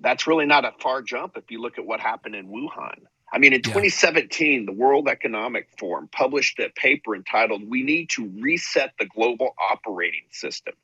that's 0.00 0.26
really 0.26 0.46
not 0.46 0.64
a 0.64 0.72
far 0.80 1.02
jump 1.02 1.36
if 1.36 1.50
you 1.50 1.60
look 1.60 1.78
at 1.78 1.86
what 1.86 2.00
happened 2.00 2.34
in 2.34 2.48
Wuhan. 2.48 3.00
I 3.32 3.38
mean, 3.38 3.52
in 3.52 3.60
yeah. 3.60 3.72
2017, 3.72 4.66
the 4.66 4.72
World 4.72 5.08
Economic 5.08 5.68
Forum 5.78 6.08
published 6.12 6.58
a 6.58 6.68
paper 6.68 7.14
entitled 7.16 7.68
"We 7.68 7.82
Need 7.82 8.10
to 8.10 8.30
Reset 8.40 8.92
the 8.98 9.06
Global 9.06 9.54
Operating 9.58 10.24
System 10.30 10.74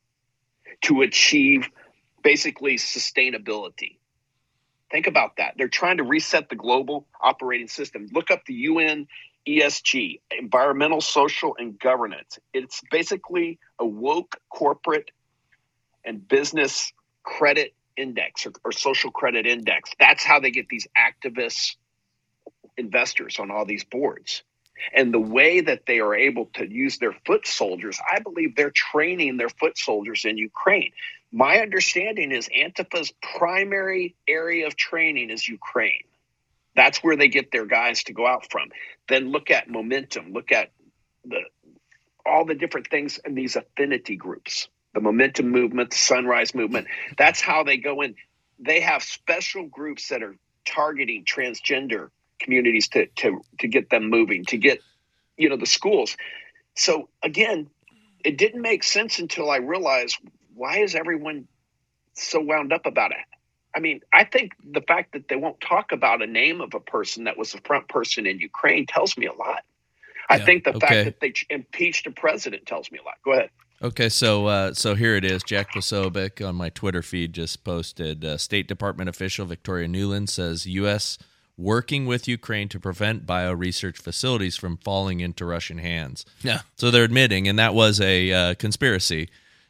to 0.83 1.03
Achieve." 1.03 1.69
basically 2.23 2.77
sustainability. 2.77 3.97
Think 4.91 5.07
about 5.07 5.37
that. 5.37 5.55
They're 5.57 5.69
trying 5.69 5.99
to 5.99 6.03
reset 6.03 6.49
the 6.49 6.57
global 6.57 7.07
operating 7.21 7.69
system. 7.69 8.09
Look 8.13 8.31
up 8.31 8.45
the 8.47 8.55
UN 8.55 9.07
ESG, 9.49 10.21
environmental, 10.39 11.01
social, 11.01 11.57
and 11.59 11.79
governance. 11.79 12.39
It's 12.53 12.83
basically 12.91 13.59
a 13.79 13.87
woke 13.87 14.37
corporate 14.51 15.11
and 16.05 16.27
business 16.27 16.93
credit 17.23 17.75
index 17.97 18.47
or, 18.47 18.53
or 18.65 18.73
social 18.73 19.11
credit 19.11 19.47
index. 19.47 19.91
That's 19.99 20.23
how 20.23 20.41
they 20.41 20.51
get 20.51 20.69
these 20.69 20.87
activist 20.97 21.77
investors 22.77 23.39
on 23.39 23.51
all 23.51 23.65
these 23.65 23.85
boards. 23.85 24.43
And 24.95 25.13
the 25.13 25.21
way 25.21 25.61
that 25.61 25.87
they 25.87 25.99
are 25.99 26.15
able 26.15 26.47
to 26.55 26.71
use 26.71 26.99
their 26.99 27.15
foot 27.27 27.47
soldiers, 27.47 27.99
I 28.11 28.21
believe 28.21 28.55
they're 28.55 28.71
training 28.71 29.37
their 29.37 29.49
foot 29.49 29.77
soldiers 29.77 30.25
in 30.25 30.39
Ukraine. 30.39 30.93
My 31.33 31.59
understanding 31.59 32.33
is 32.33 32.49
Antifa's 32.55 33.13
primary 33.37 34.15
area 34.29 34.67
of 34.67 34.77
training 34.77 35.31
is 35.31 35.49
Ukraine. 35.49 36.05
That's 36.79 37.03
where 37.03 37.17
they 37.17 37.27
get 37.27 37.51
their 37.51 37.67
guys 37.67 38.05
to 38.05 38.13
go 38.13 38.25
out 38.25 38.53
from. 38.53 38.69
Then 39.09 39.33
look 39.33 39.51
at 39.51 39.69
momentum, 39.69 40.33
look 40.33 40.53
at 40.53 40.71
the 41.25 41.41
all 42.25 42.45
the 42.45 42.55
different 42.55 42.87
things 42.89 43.19
in 43.25 43.35
these 43.35 43.57
affinity 43.57 44.15
groups, 44.15 44.69
the 44.95 45.01
momentum 45.01 45.49
movement, 45.49 45.91
the 45.91 45.97
sunrise 45.97 46.55
movement. 46.55 46.87
That's 47.17 47.41
how 47.41 47.65
they 47.65 47.79
go 47.79 48.03
in. 48.03 48.15
They 48.61 48.79
have 48.79 49.03
special 49.03 49.65
groups 49.65 50.11
that 50.11 50.23
are 50.23 50.37
targeting 50.65 51.25
transgender 51.25 52.11
communities 52.39 52.87
to 52.91 53.07
to 53.07 53.41
to 53.59 53.67
get 53.67 53.91
them 53.91 54.09
moving, 54.09 54.45
to 54.45 54.57
get 54.57 54.79
you 55.37 55.49
know 55.49 55.57
the 55.57 55.67
schools. 55.67 56.17
So 56.77 57.09
again, 57.25 57.71
it 58.25 58.39
didn't 58.39 58.63
make 58.63 58.85
sense 58.85 59.19
until 59.19 59.51
I 59.51 59.57
realized 59.57 60.17
why 60.55 60.79
is 60.79 60.95
everyone 60.95 61.49
so 62.13 62.41
wound 62.41 62.73
up 62.73 62.87
about 62.87 63.11
it? 63.11 63.38
I 63.75 63.81
mean, 63.81 64.01
I 64.13 64.25
think 64.25 64.53
the 64.65 64.81
fact 64.81 65.13
that 65.13 65.29
they 65.29 65.37
won't 65.37 65.61
talk 65.61 65.93
about 65.93 66.23
a 66.23 66.27
name 66.27 66.61
of 66.61 66.75
a 66.75 66.81
person 66.81 67.25
that 67.25 67.37
was 67.37 67.53
the 67.53 67.61
front 67.61 67.89
person 67.89 68.27
in 68.27 68.39
Ukraine 68.39 68.87
tells 68.87 69.17
me 69.17 69.27
a 69.27 69.33
lot. 69.33 69.63
I 70.29 70.37
yeah, 70.37 70.45
think 70.45 70.65
the 70.65 70.77
okay. 70.77 70.87
fact 70.87 71.05
that 71.05 71.21
they 71.21 71.33
impeached 71.55 72.07
a 72.07 72.11
president 72.11 72.67
tells 72.67 72.91
me 72.91 72.99
a 72.99 73.03
lot. 73.03 73.15
Go 73.25 73.33
ahead. 73.33 73.51
Okay, 73.81 74.09
so 74.09 74.47
uh, 74.47 74.75
so 74.75 74.95
here 74.95 75.15
it 75.15 75.25
is. 75.25 75.43
Jack 75.45 75.73
Posobiec 75.73 76.47
on 76.47 76.57
my 76.57 76.69
Twitter 76.69 77.03
feed 77.03 77.33
just 77.33 77.63
posted. 77.63 78.25
Uh, 78.25 78.37
State 78.37 78.67
Department 78.67 79.09
official 79.09 79.47
Victoria 79.47 79.87
Nuland 79.87 80.29
says 80.29 80.67
U.S. 80.67 81.17
working 81.57 82.05
with 82.05 82.27
Ukraine 82.27 82.69
to 82.71 82.81
prevent 82.81 83.25
bio 83.25 83.53
research 83.53 83.99
facilities 83.99 84.57
from 84.57 84.79
falling 84.79 85.21
into 85.21 85.45
Russian 85.45 85.79
hands. 85.79 86.27
Yeah. 86.43 86.63
So 86.77 86.91
they're 86.91 87.05
admitting, 87.05 87.47
and 87.47 87.59
that 87.61 87.73
was 87.73 88.01
a 88.01 88.33
uh, 88.33 88.55
conspiracy 88.55 89.29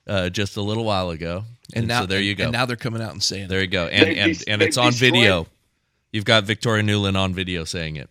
uh, 0.09 0.29
just 0.31 0.57
a 0.57 0.63
little 0.63 0.85
while 0.85 1.11
ago. 1.11 1.45
And, 1.75 1.83
and 1.83 1.89
now 1.89 2.01
so 2.01 2.07
there 2.07 2.21
you 2.21 2.35
go. 2.35 2.45
And 2.45 2.53
now 2.53 2.67
they're 2.67 2.77
coming 2.77 3.03
out 3.03 3.13
and 3.13 3.23
saying 3.23 3.49
there 3.49 3.61
you 3.61 3.67
go. 3.67 3.87
And 3.87 4.07
they, 4.07 4.19
and, 4.19 4.43
and 4.49 4.63
it's 4.63 4.79
on 4.79 4.93
video. 4.93 5.47
You've 6.13 6.25
got 6.25 6.45
Victoria 6.45 6.83
Nuland 6.83 7.17
on 7.17 7.35
video 7.35 7.65
saying 7.65 7.97
it. 7.97 8.09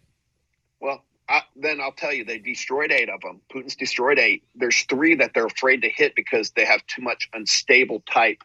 Well, 0.79 1.03
I, 1.27 1.41
then 1.55 1.81
I'll 1.81 1.91
tell 1.91 2.13
you, 2.13 2.23
they 2.23 2.37
destroyed 2.37 2.91
eight 2.91 3.09
of 3.09 3.21
them. 3.21 3.41
Putin's 3.51 3.75
destroyed 3.75 4.19
eight. 4.19 4.43
There's 4.55 4.83
three 4.83 5.15
that 5.15 5.33
they're 5.33 5.47
afraid 5.47 5.81
to 5.81 5.89
hit 5.89 6.15
because 6.15 6.51
they 6.51 6.65
have 6.65 6.85
too 6.85 7.01
much 7.01 7.29
unstable 7.33 8.03
type 8.11 8.43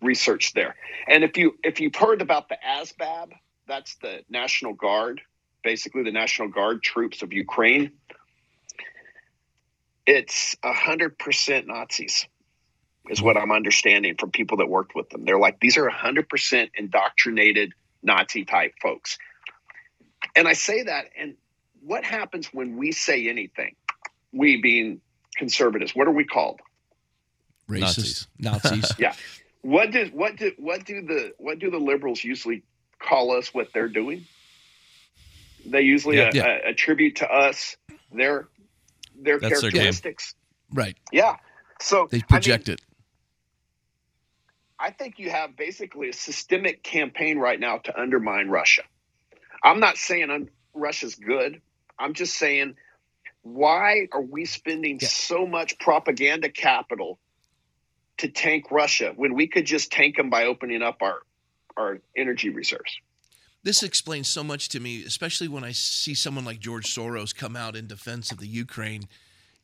research 0.00 0.54
there. 0.54 0.74
And 1.06 1.22
if 1.22 1.36
you 1.36 1.56
if 1.62 1.80
you've 1.80 1.94
heard 1.94 2.22
about 2.22 2.48
the 2.48 2.56
ASBAB, 2.66 3.32
that's 3.68 3.94
the 3.96 4.24
National 4.30 4.72
Guard, 4.72 5.20
basically 5.62 6.02
the 6.02 6.12
National 6.12 6.48
Guard 6.48 6.82
troops 6.82 7.22
of 7.22 7.32
Ukraine. 7.32 7.92
It's 10.06 10.56
a 10.64 10.72
hundred 10.72 11.18
percent 11.18 11.68
Nazis 11.68 12.26
is 13.08 13.20
what 13.20 13.36
I'm 13.36 13.52
understanding 13.52 14.16
from 14.18 14.30
people 14.30 14.58
that 14.58 14.68
worked 14.68 14.94
with 14.94 15.10
them. 15.10 15.24
They're 15.24 15.38
like, 15.38 15.60
these 15.60 15.76
are 15.76 15.88
100% 15.88 16.70
indoctrinated 16.74 17.72
Nazi 18.02 18.44
type 18.44 18.74
folks. 18.80 19.18
And 20.34 20.46
I 20.48 20.52
say 20.52 20.84
that, 20.84 21.06
and 21.18 21.34
what 21.82 22.04
happens 22.04 22.46
when 22.52 22.76
we 22.76 22.92
say 22.92 23.28
anything? 23.28 23.74
We 24.32 24.60
being 24.60 25.00
conservatives, 25.36 25.94
what 25.94 26.06
are 26.06 26.12
we 26.12 26.24
called? 26.24 26.60
Racist 27.68 28.26
Nazis. 28.38 28.92
yeah. 28.98 29.14
What 29.62 29.92
do 29.92 30.10
what 30.12 30.36
do 30.36 30.52
what 30.58 30.84
do 30.84 31.02
the 31.02 31.34
what 31.38 31.58
do 31.60 31.70
the 31.70 31.78
liberals 31.78 32.24
usually 32.24 32.64
call 32.98 33.36
us? 33.36 33.54
What 33.54 33.68
they're 33.72 33.88
doing? 33.88 34.26
They 35.64 35.82
usually 35.82 36.16
yeah, 36.16 36.28
uh, 36.28 36.30
yeah. 36.34 36.58
attribute 36.66 37.16
to 37.16 37.28
us 37.30 37.76
their 38.12 38.48
their 39.16 39.38
That's 39.38 39.60
characteristics. 39.60 40.34
Their 40.72 40.84
right. 40.84 40.96
Yeah. 41.12 41.36
So 41.80 42.08
they 42.10 42.20
project 42.20 42.68
I 42.68 42.72
mean, 42.72 42.74
it. 42.74 42.80
I 44.82 44.90
think 44.90 45.20
you 45.20 45.30
have 45.30 45.56
basically 45.56 46.08
a 46.08 46.12
systemic 46.12 46.82
campaign 46.82 47.38
right 47.38 47.58
now 47.58 47.78
to 47.78 48.00
undermine 48.00 48.48
Russia. 48.48 48.82
I'm 49.62 49.78
not 49.78 49.96
saying 49.96 50.28
un- 50.28 50.50
Russia's 50.74 51.14
good. 51.14 51.62
I'm 52.00 52.14
just 52.14 52.36
saying, 52.36 52.74
why 53.42 54.08
are 54.10 54.20
we 54.20 54.44
spending 54.44 54.98
yeah. 55.00 55.06
so 55.06 55.46
much 55.46 55.78
propaganda 55.78 56.48
capital 56.48 57.20
to 58.18 58.28
tank 58.28 58.72
Russia 58.72 59.12
when 59.14 59.34
we 59.34 59.46
could 59.46 59.66
just 59.66 59.92
tank 59.92 60.16
them 60.16 60.30
by 60.30 60.46
opening 60.46 60.82
up 60.82 61.00
our 61.00 61.20
our 61.76 62.00
energy 62.16 62.50
reserves? 62.50 62.98
This 63.62 63.84
explains 63.84 64.26
so 64.26 64.42
much 64.42 64.68
to 64.70 64.80
me, 64.80 65.04
especially 65.04 65.46
when 65.46 65.62
I 65.62 65.70
see 65.70 66.14
someone 66.14 66.44
like 66.44 66.58
George 66.58 66.92
Soros 66.92 67.32
come 67.32 67.54
out 67.54 67.76
in 67.76 67.86
defense 67.86 68.32
of 68.32 68.38
the 68.38 68.48
Ukraine. 68.48 69.04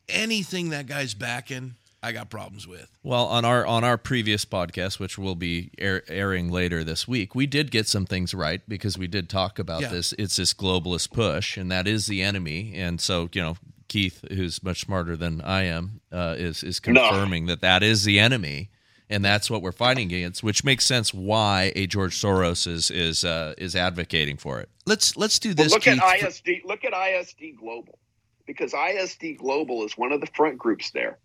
Anything 0.07 0.69
that 0.69 0.87
guy's 0.87 1.13
backing, 1.13 1.75
I 2.01 2.11
got 2.13 2.29
problems 2.29 2.67
with. 2.67 2.89
Well, 3.03 3.25
on 3.25 3.43
our 3.43 3.65
on 3.65 3.83
our 3.83 3.97
previous 3.97 4.45
podcast, 4.45 4.99
which 4.99 5.17
will 5.17 5.35
be 5.35 5.71
air, 5.77 6.03
airing 6.07 6.49
later 6.49 6.83
this 6.83 7.07
week, 7.07 7.35
we 7.35 7.45
did 7.45 7.71
get 7.71 7.87
some 7.87 8.05
things 8.05 8.33
right 8.33 8.61
because 8.67 8.97
we 8.97 9.07
did 9.07 9.29
talk 9.29 9.59
about 9.59 9.81
yeah. 9.81 9.89
this. 9.89 10.13
It's 10.17 10.37
this 10.37 10.53
globalist 10.53 11.11
push, 11.11 11.57
and 11.57 11.69
that 11.71 11.87
is 11.87 12.07
the 12.07 12.21
enemy. 12.21 12.73
And 12.75 13.01
so, 13.01 13.29
you 13.33 13.41
know, 13.41 13.57
Keith, 13.89 14.23
who's 14.29 14.63
much 14.63 14.81
smarter 14.81 15.17
than 15.17 15.41
I 15.41 15.63
am, 15.63 15.99
uh, 16.11 16.35
is 16.37 16.63
is 16.63 16.79
confirming 16.79 17.45
no. 17.45 17.53
that 17.53 17.61
that 17.61 17.83
is 17.83 18.05
the 18.05 18.17
enemy, 18.17 18.69
and 19.09 19.25
that's 19.25 19.49
what 19.49 19.61
we're 19.61 19.73
fighting 19.73 20.13
against. 20.13 20.41
Which 20.41 20.63
makes 20.63 20.85
sense 20.85 21.13
why 21.13 21.73
a 21.75 21.85
George 21.85 22.15
Soros 22.15 22.65
is 22.65 22.89
is 22.89 23.25
uh, 23.25 23.55
is 23.57 23.75
advocating 23.75 24.37
for 24.37 24.61
it. 24.61 24.69
Let's 24.85 25.17
let's 25.17 25.37
do 25.37 25.53
this. 25.53 25.71
Well, 25.71 25.75
look 25.75 25.83
Keith. 25.83 26.01
at 26.01 26.23
ISD. 26.23 26.49
Look 26.63 26.85
at 26.85 26.93
ISD 26.93 27.57
Global, 27.59 27.99
because 28.45 28.73
ISD 28.73 29.37
Global 29.37 29.83
is 29.83 29.97
one 29.97 30.13
of 30.13 30.21
the 30.21 30.27
front 30.27 30.57
groups 30.57 30.91
there 30.91 31.19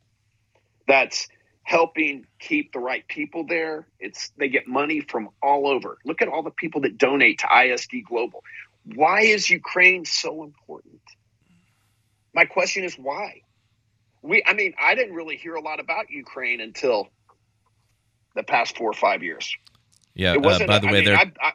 that's 0.86 1.28
helping 1.62 2.26
keep 2.38 2.72
the 2.72 2.78
right 2.78 3.06
people 3.08 3.46
there. 3.46 3.86
It's 3.98 4.30
they 4.36 4.48
get 4.48 4.68
money 4.68 5.00
from 5.00 5.30
all 5.42 5.66
over. 5.66 5.98
Look 6.04 6.22
at 6.22 6.28
all 6.28 6.42
the 6.42 6.50
people 6.50 6.82
that 6.82 6.98
donate 6.98 7.40
to 7.40 7.48
ISD 7.48 8.04
Global. 8.06 8.44
Why 8.94 9.22
is 9.22 9.48
Ukraine 9.48 10.04
so 10.04 10.44
important? 10.44 11.00
My 12.34 12.44
question 12.44 12.84
is 12.84 12.94
why? 12.96 13.40
We, 14.22 14.42
I 14.46 14.54
mean, 14.54 14.74
I 14.78 14.94
didn't 14.94 15.14
really 15.14 15.36
hear 15.36 15.54
a 15.54 15.60
lot 15.60 15.80
about 15.80 16.10
Ukraine 16.10 16.60
until 16.60 17.08
the 18.34 18.42
past 18.42 18.76
four 18.76 18.90
or 18.90 18.94
five 18.94 19.22
years. 19.22 19.54
Yeah. 20.14 20.34
Uh, 20.34 20.66
by 20.66 20.78
the 20.78 20.88
way, 20.88 21.04
they're 21.04 21.16
I, 21.16 21.32
I, 21.40 21.52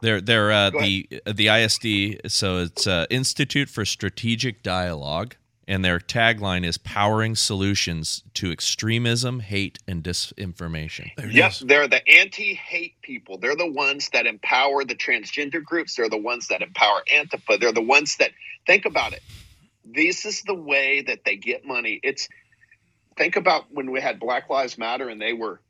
they're 0.00 0.20
they're 0.20 0.52
uh, 0.52 0.70
the 0.70 1.08
the 1.26 1.48
ISD. 1.48 2.30
So 2.30 2.58
it's 2.58 2.86
uh, 2.86 3.06
Institute 3.10 3.68
for 3.68 3.84
Strategic 3.84 4.62
Dialogue, 4.62 5.36
and 5.68 5.84
their 5.84 5.98
tagline 5.98 6.64
is 6.64 6.78
"Powering 6.78 7.34
Solutions 7.34 8.22
to 8.34 8.52
Extremism, 8.52 9.40
Hate, 9.40 9.78
and 9.86 10.02
Disinformation." 10.02 11.10
Yes, 11.32 11.60
they're 11.60 11.88
the 11.88 12.06
anti-hate 12.08 13.00
people. 13.02 13.38
They're 13.38 13.56
the 13.56 13.70
ones 13.70 14.10
that 14.12 14.26
empower 14.26 14.84
the 14.84 14.94
transgender 14.94 15.62
groups. 15.62 15.96
They're 15.96 16.08
the 16.08 16.16
ones 16.16 16.48
that 16.48 16.62
empower 16.62 17.02
Antifa. 17.12 17.58
They're 17.58 17.72
the 17.72 17.80
ones 17.80 18.16
that 18.18 18.30
think 18.66 18.84
about 18.84 19.12
it. 19.12 19.22
This 19.84 20.24
is 20.24 20.42
the 20.42 20.54
way 20.54 21.02
that 21.02 21.24
they 21.24 21.36
get 21.36 21.64
money. 21.64 22.00
It's 22.02 22.28
think 23.16 23.36
about 23.36 23.72
when 23.72 23.90
we 23.90 24.00
had 24.00 24.20
Black 24.20 24.50
Lives 24.50 24.76
Matter 24.76 25.08
and 25.08 25.20
they 25.20 25.32
were 25.32 25.60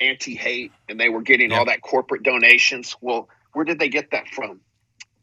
anti-hate 0.00 0.72
and 0.88 0.98
they 0.98 1.08
were 1.08 1.22
getting 1.22 1.52
all 1.52 1.66
that 1.66 1.80
corporate 1.82 2.22
donations. 2.22 2.96
Well, 3.00 3.28
where 3.52 3.64
did 3.64 3.78
they 3.78 3.88
get 3.88 4.10
that 4.12 4.28
from? 4.28 4.60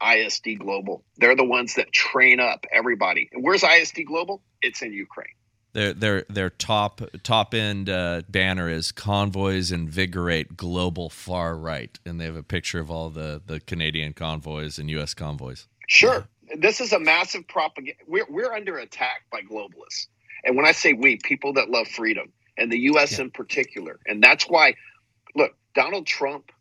ISD 0.03 0.59
Global. 0.59 1.03
They're 1.17 1.35
the 1.35 1.43
ones 1.43 1.75
that 1.75 1.91
train 1.91 2.39
up 2.39 2.65
everybody. 2.71 3.29
And 3.31 3.43
where's 3.43 3.63
ISD 3.63 4.01
Global? 4.05 4.41
It's 4.61 4.81
in 4.81 4.93
Ukraine. 4.93 5.33
Their 5.73 5.93
their 5.93 6.25
their 6.27 6.49
top 6.49 7.01
top 7.23 7.53
end 7.53 7.89
uh, 7.89 8.23
banner 8.27 8.69
is 8.69 8.91
convoys 8.91 9.71
invigorate 9.71 10.57
global 10.57 11.09
far 11.09 11.55
right, 11.55 11.97
and 12.05 12.19
they 12.19 12.25
have 12.25 12.35
a 12.35 12.43
picture 12.43 12.79
of 12.81 12.91
all 12.91 13.09
the 13.09 13.41
the 13.45 13.61
Canadian 13.61 14.11
convoys 14.13 14.77
and 14.77 14.89
U.S. 14.89 15.13
convoys. 15.13 15.67
Sure, 15.87 16.27
this 16.57 16.81
is 16.81 16.91
a 16.91 16.99
massive 16.99 17.47
propaganda. 17.47 18.01
We're 18.05 18.25
we're 18.29 18.51
under 18.51 18.79
attack 18.79 19.21
by 19.31 19.41
globalists, 19.43 20.07
and 20.43 20.57
when 20.57 20.65
I 20.65 20.73
say 20.73 20.91
we, 20.91 21.17
people 21.23 21.53
that 21.53 21.69
love 21.69 21.87
freedom, 21.87 22.33
and 22.57 22.69
the 22.69 22.79
U.S. 22.79 23.13
Yeah. 23.13 23.25
in 23.25 23.31
particular, 23.31 23.99
and 24.05 24.21
that's 24.21 24.45
why. 24.45 24.75
Look, 25.33 25.55
Donald 25.73 26.05
Trump 26.05 26.51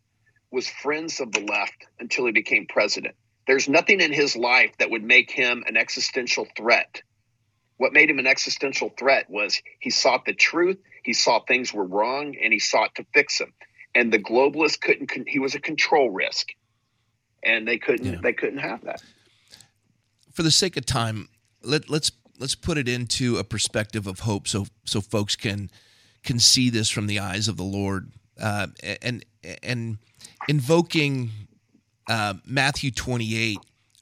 was 0.51 0.69
friends 0.69 1.19
of 1.19 1.33
the 1.33 1.41
left 1.41 1.85
until 1.99 2.25
he 2.25 2.31
became 2.31 2.65
president. 2.67 3.15
There's 3.47 3.67
nothing 3.67 4.01
in 4.01 4.13
his 4.13 4.35
life 4.35 4.71
that 4.79 4.89
would 4.91 5.03
make 5.03 5.31
him 5.31 5.63
an 5.67 5.77
existential 5.77 6.47
threat. 6.55 7.01
What 7.77 7.93
made 7.93 8.09
him 8.09 8.19
an 8.19 8.27
existential 8.27 8.93
threat 8.97 9.29
was 9.29 9.61
he 9.79 9.89
sought 9.89 10.25
the 10.25 10.33
truth, 10.33 10.77
he 11.03 11.13
saw 11.13 11.39
things 11.39 11.73
were 11.73 11.85
wrong, 11.85 12.35
and 12.41 12.53
he 12.53 12.59
sought 12.59 12.95
to 12.95 13.05
fix 13.13 13.39
them. 13.39 13.53
And 13.95 14.13
the 14.13 14.19
globalists 14.19 14.79
couldn't. 14.79 15.11
He 15.27 15.39
was 15.39 15.55
a 15.55 15.59
control 15.59 16.11
risk, 16.11 16.49
and 17.43 17.67
they 17.67 17.77
couldn't. 17.77 18.05
Yeah. 18.05 18.19
They 18.21 18.33
couldn't 18.33 18.59
have 18.59 18.83
that. 18.85 19.01
For 20.31 20.43
the 20.43 20.51
sake 20.51 20.77
of 20.77 20.85
time, 20.85 21.27
let, 21.63 21.89
let's 21.89 22.11
let's 22.39 22.55
put 22.55 22.77
it 22.77 22.87
into 22.87 23.37
a 23.37 23.43
perspective 23.43 24.07
of 24.07 24.21
hope, 24.21 24.47
so 24.47 24.67
so 24.85 25.01
folks 25.01 25.35
can 25.35 25.69
can 26.23 26.39
see 26.39 26.69
this 26.69 26.89
from 26.89 27.07
the 27.07 27.19
eyes 27.19 27.47
of 27.47 27.57
the 27.57 27.63
Lord, 27.63 28.11
uh, 28.39 28.67
and 29.01 29.25
and 29.63 29.97
invoking 30.47 31.31
uh, 32.07 32.35
Matthew 32.45 32.91
28 32.91 33.57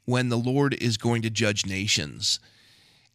when 0.05 0.29
the 0.29 0.37
Lord 0.37 0.73
is 0.81 0.97
going 0.97 1.21
to 1.21 1.29
judge 1.29 1.65
nations. 1.65 2.39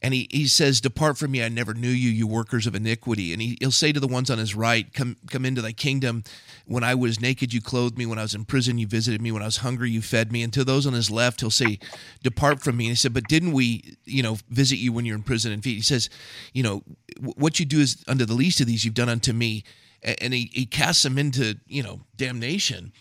And 0.05 0.13
he, 0.13 0.29
he 0.31 0.47
says, 0.47 0.83
Depart 0.83 1.17
from 1.17 1.31
me, 1.31 1.43
I 1.43 1.49
never 1.49 1.73
knew 1.73 1.89
you, 1.89 2.11
you 2.11 2.27
workers 2.27 2.67
of 2.67 2.75
iniquity. 2.75 3.33
And 3.33 3.41
he, 3.41 3.57
he'll 3.59 3.71
say 3.71 3.91
to 3.91 3.99
the 3.99 4.07
ones 4.07 4.31
on 4.31 4.37
his 4.37 4.55
right, 4.55 4.93
Come 4.93 5.17
come 5.31 5.47
into 5.47 5.63
thy 5.63 5.73
kingdom. 5.73 6.25
When 6.67 6.85
I 6.85 6.95
was 6.95 7.23
naked, 7.23 7.55
you 7.55 7.63
clothed 7.63 7.97
me. 7.97 8.05
When 8.05 8.19
I 8.19 8.23
was 8.23 8.35
in 8.35 8.45
prison, 8.45 8.77
you 8.77 8.87
visited 8.87 9.23
me. 9.23 9.33
When 9.33 9.41
I 9.41 9.47
was 9.47 9.57
hungry, 9.59 9.91
you 9.91 10.03
fed 10.03 10.31
me. 10.31 10.43
And 10.43 10.53
to 10.53 10.63
those 10.63 10.87
on 10.87 10.93
his 10.93 11.11
left, 11.11 11.41
he'll 11.41 11.51
say, 11.51 11.79
Depart 12.23 12.61
from 12.61 12.77
me. 12.77 12.85
And 12.85 12.91
he 12.91 12.97
said, 12.97 13.15
But 13.15 13.29
didn't 13.29 13.53
we, 13.53 13.97
you 14.05 14.23
know, 14.23 14.37
visit 14.51 14.77
you 14.77 14.93
when 14.93 15.07
you're 15.07 15.17
in 15.17 15.23
prison 15.23 15.53
and 15.53 15.65
feed? 15.65 15.77
He 15.77 15.81
says, 15.81 16.11
You 16.53 16.65
know, 16.65 16.83
what 17.19 17.59
you 17.59 17.65
do 17.65 17.81
is 17.81 18.05
unto 18.07 18.27
the 18.27 18.35
least 18.35 18.61
of 18.61 18.67
these, 18.67 18.85
you've 18.85 18.93
done 18.93 19.09
unto 19.09 19.33
me. 19.33 19.65
And 20.21 20.35
he, 20.35 20.51
he 20.53 20.67
casts 20.67 21.03
them 21.03 21.17
into, 21.17 21.59
you 21.67 21.83
know, 21.83 22.01
damnation 22.15 22.93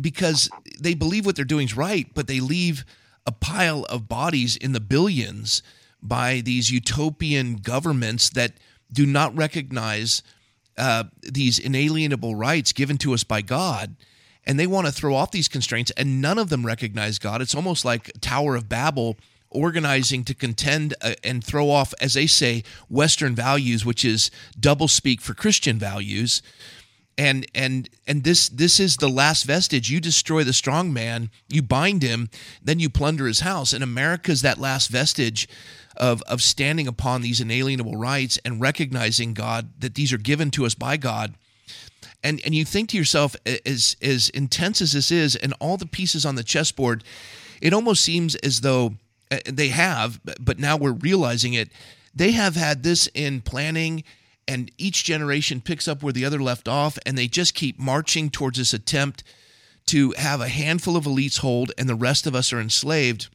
because 0.00 0.48
they 0.80 0.94
believe 0.94 1.26
what 1.26 1.36
they're 1.36 1.44
doing 1.44 1.66
is 1.66 1.76
right, 1.76 2.08
but 2.14 2.26
they 2.26 2.40
leave 2.40 2.84
a 3.26 3.32
pile 3.32 3.84
of 3.84 4.08
bodies 4.08 4.56
in 4.56 4.72
the 4.72 4.80
billions 4.80 5.62
by 6.02 6.40
these 6.40 6.70
utopian 6.70 7.56
governments 7.56 8.30
that 8.30 8.52
do 8.92 9.06
not 9.06 9.36
recognize 9.36 10.22
uh, 10.76 11.04
these 11.22 11.58
inalienable 11.58 12.34
rights 12.34 12.72
given 12.72 12.98
to 12.98 13.14
us 13.14 13.24
by 13.24 13.40
God. 13.42 13.96
And 14.44 14.58
they 14.58 14.66
want 14.66 14.86
to 14.86 14.92
throw 14.92 15.14
off 15.14 15.30
these 15.30 15.46
constraints, 15.46 15.92
and 15.92 16.20
none 16.20 16.38
of 16.38 16.48
them 16.48 16.66
recognize 16.66 17.18
God. 17.18 17.40
It's 17.40 17.54
almost 17.54 17.84
like 17.84 18.10
Tower 18.20 18.56
of 18.56 18.68
Babel 18.68 19.16
organizing 19.50 20.24
to 20.24 20.34
contend 20.34 20.94
uh, 21.00 21.14
and 21.22 21.44
throw 21.44 21.70
off, 21.70 21.94
as 22.00 22.14
they 22.14 22.26
say, 22.26 22.64
Western 22.88 23.34
values, 23.34 23.84
which 23.84 24.04
is 24.04 24.30
double 24.58 24.88
speak 24.88 25.20
for 25.20 25.34
Christian 25.34 25.78
values 25.78 26.42
and 27.18 27.46
and 27.54 27.88
and 28.06 28.24
this 28.24 28.48
this 28.48 28.80
is 28.80 28.96
the 28.96 29.08
last 29.08 29.44
vestige. 29.44 29.90
You 29.90 30.00
destroy 30.00 30.44
the 30.44 30.52
strong 30.52 30.92
man 30.92 31.30
you 31.48 31.62
bind 31.62 32.02
him 32.02 32.30
then 32.62 32.78
you 32.78 32.88
plunder 32.88 33.26
his 33.26 33.40
house. 33.40 33.72
And 33.72 33.82
america's 33.84 34.42
that 34.42 34.58
last 34.58 34.88
vestige 34.88 35.48
of 35.96 36.22
of 36.22 36.42
standing 36.42 36.88
upon 36.88 37.22
these 37.22 37.40
inalienable 37.40 37.96
rights 37.96 38.38
and 38.44 38.60
recognizing 38.60 39.34
god 39.34 39.70
that 39.78 39.94
these 39.94 40.12
are 40.12 40.18
given 40.18 40.50
to 40.52 40.64
us 40.66 40.74
by 40.74 40.96
god. 40.96 41.34
And 42.24 42.40
and 42.44 42.54
you 42.54 42.64
think 42.64 42.88
to 42.90 42.96
yourself 42.96 43.36
as 43.66 43.96
as 44.00 44.28
intense 44.30 44.80
as 44.80 44.92
this 44.92 45.10
is 45.10 45.36
and 45.36 45.54
all 45.60 45.76
the 45.76 45.86
pieces 45.86 46.24
on 46.24 46.36
the 46.36 46.44
chessboard 46.44 47.04
it 47.60 47.72
almost 47.72 48.02
seems 48.02 48.34
as 48.36 48.62
though 48.62 48.94
uh, 49.30 49.38
they 49.46 49.68
have 49.68 50.20
but 50.40 50.58
now 50.58 50.76
we're 50.76 50.92
realizing 50.92 51.52
it. 51.52 51.68
They 52.14 52.32
have 52.32 52.56
had 52.56 52.82
this 52.82 53.08
in 53.14 53.40
planning 53.40 54.04
and 54.48 54.70
each 54.78 55.04
generation 55.04 55.60
picks 55.60 55.86
up 55.86 56.02
where 56.02 56.12
the 56.12 56.24
other 56.24 56.42
left 56.42 56.68
off, 56.68 56.98
and 57.06 57.16
they 57.16 57.28
just 57.28 57.54
keep 57.54 57.78
marching 57.78 58.30
towards 58.30 58.58
this 58.58 58.74
attempt 58.74 59.22
to 59.86 60.12
have 60.12 60.40
a 60.40 60.48
handful 60.48 60.96
of 60.96 61.04
elites 61.04 61.38
hold, 61.38 61.72
and 61.78 61.88
the 61.88 61.94
rest 61.94 62.26
of 62.26 62.34
us 62.34 62.52
are 62.52 62.60
enslaved. 62.60 63.28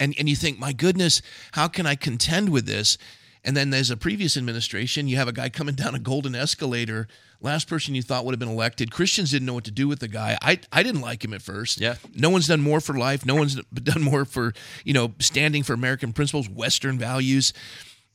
And, 0.00 0.14
and 0.18 0.28
you 0.28 0.36
think, 0.36 0.58
my 0.58 0.72
goodness, 0.72 1.22
how 1.52 1.68
can 1.68 1.86
I 1.86 1.94
contend 1.94 2.48
with 2.48 2.66
this? 2.66 2.98
And 3.44 3.56
then 3.56 3.70
there's 3.70 3.90
a 3.90 3.96
previous 3.96 4.36
administration, 4.36 5.08
you 5.08 5.16
have 5.16 5.26
a 5.26 5.32
guy 5.32 5.48
coming 5.48 5.74
down 5.74 5.94
a 5.96 5.98
golden 5.98 6.34
escalator. 6.34 7.08
Last 7.40 7.68
person 7.68 7.94
you 7.96 8.02
thought 8.02 8.24
would 8.24 8.32
have 8.32 8.38
been 8.38 8.48
elected. 8.48 8.92
Christians 8.92 9.32
didn't 9.32 9.46
know 9.46 9.54
what 9.54 9.64
to 9.64 9.72
do 9.72 9.88
with 9.88 9.98
the 9.98 10.06
guy. 10.06 10.38
I, 10.40 10.60
I 10.70 10.84
didn't 10.84 11.00
like 11.00 11.24
him 11.24 11.34
at 11.34 11.42
first. 11.42 11.80
Yeah. 11.80 11.96
No 12.14 12.30
one's 12.30 12.46
done 12.46 12.60
more 12.60 12.80
for 12.80 12.96
life. 12.96 13.26
No 13.26 13.34
one's 13.34 13.56
done 13.74 14.02
more 14.02 14.24
for, 14.24 14.52
you 14.84 14.92
know, 14.92 15.12
standing 15.18 15.64
for 15.64 15.72
American 15.72 16.12
principles, 16.12 16.48
Western 16.48 16.98
values. 16.98 17.52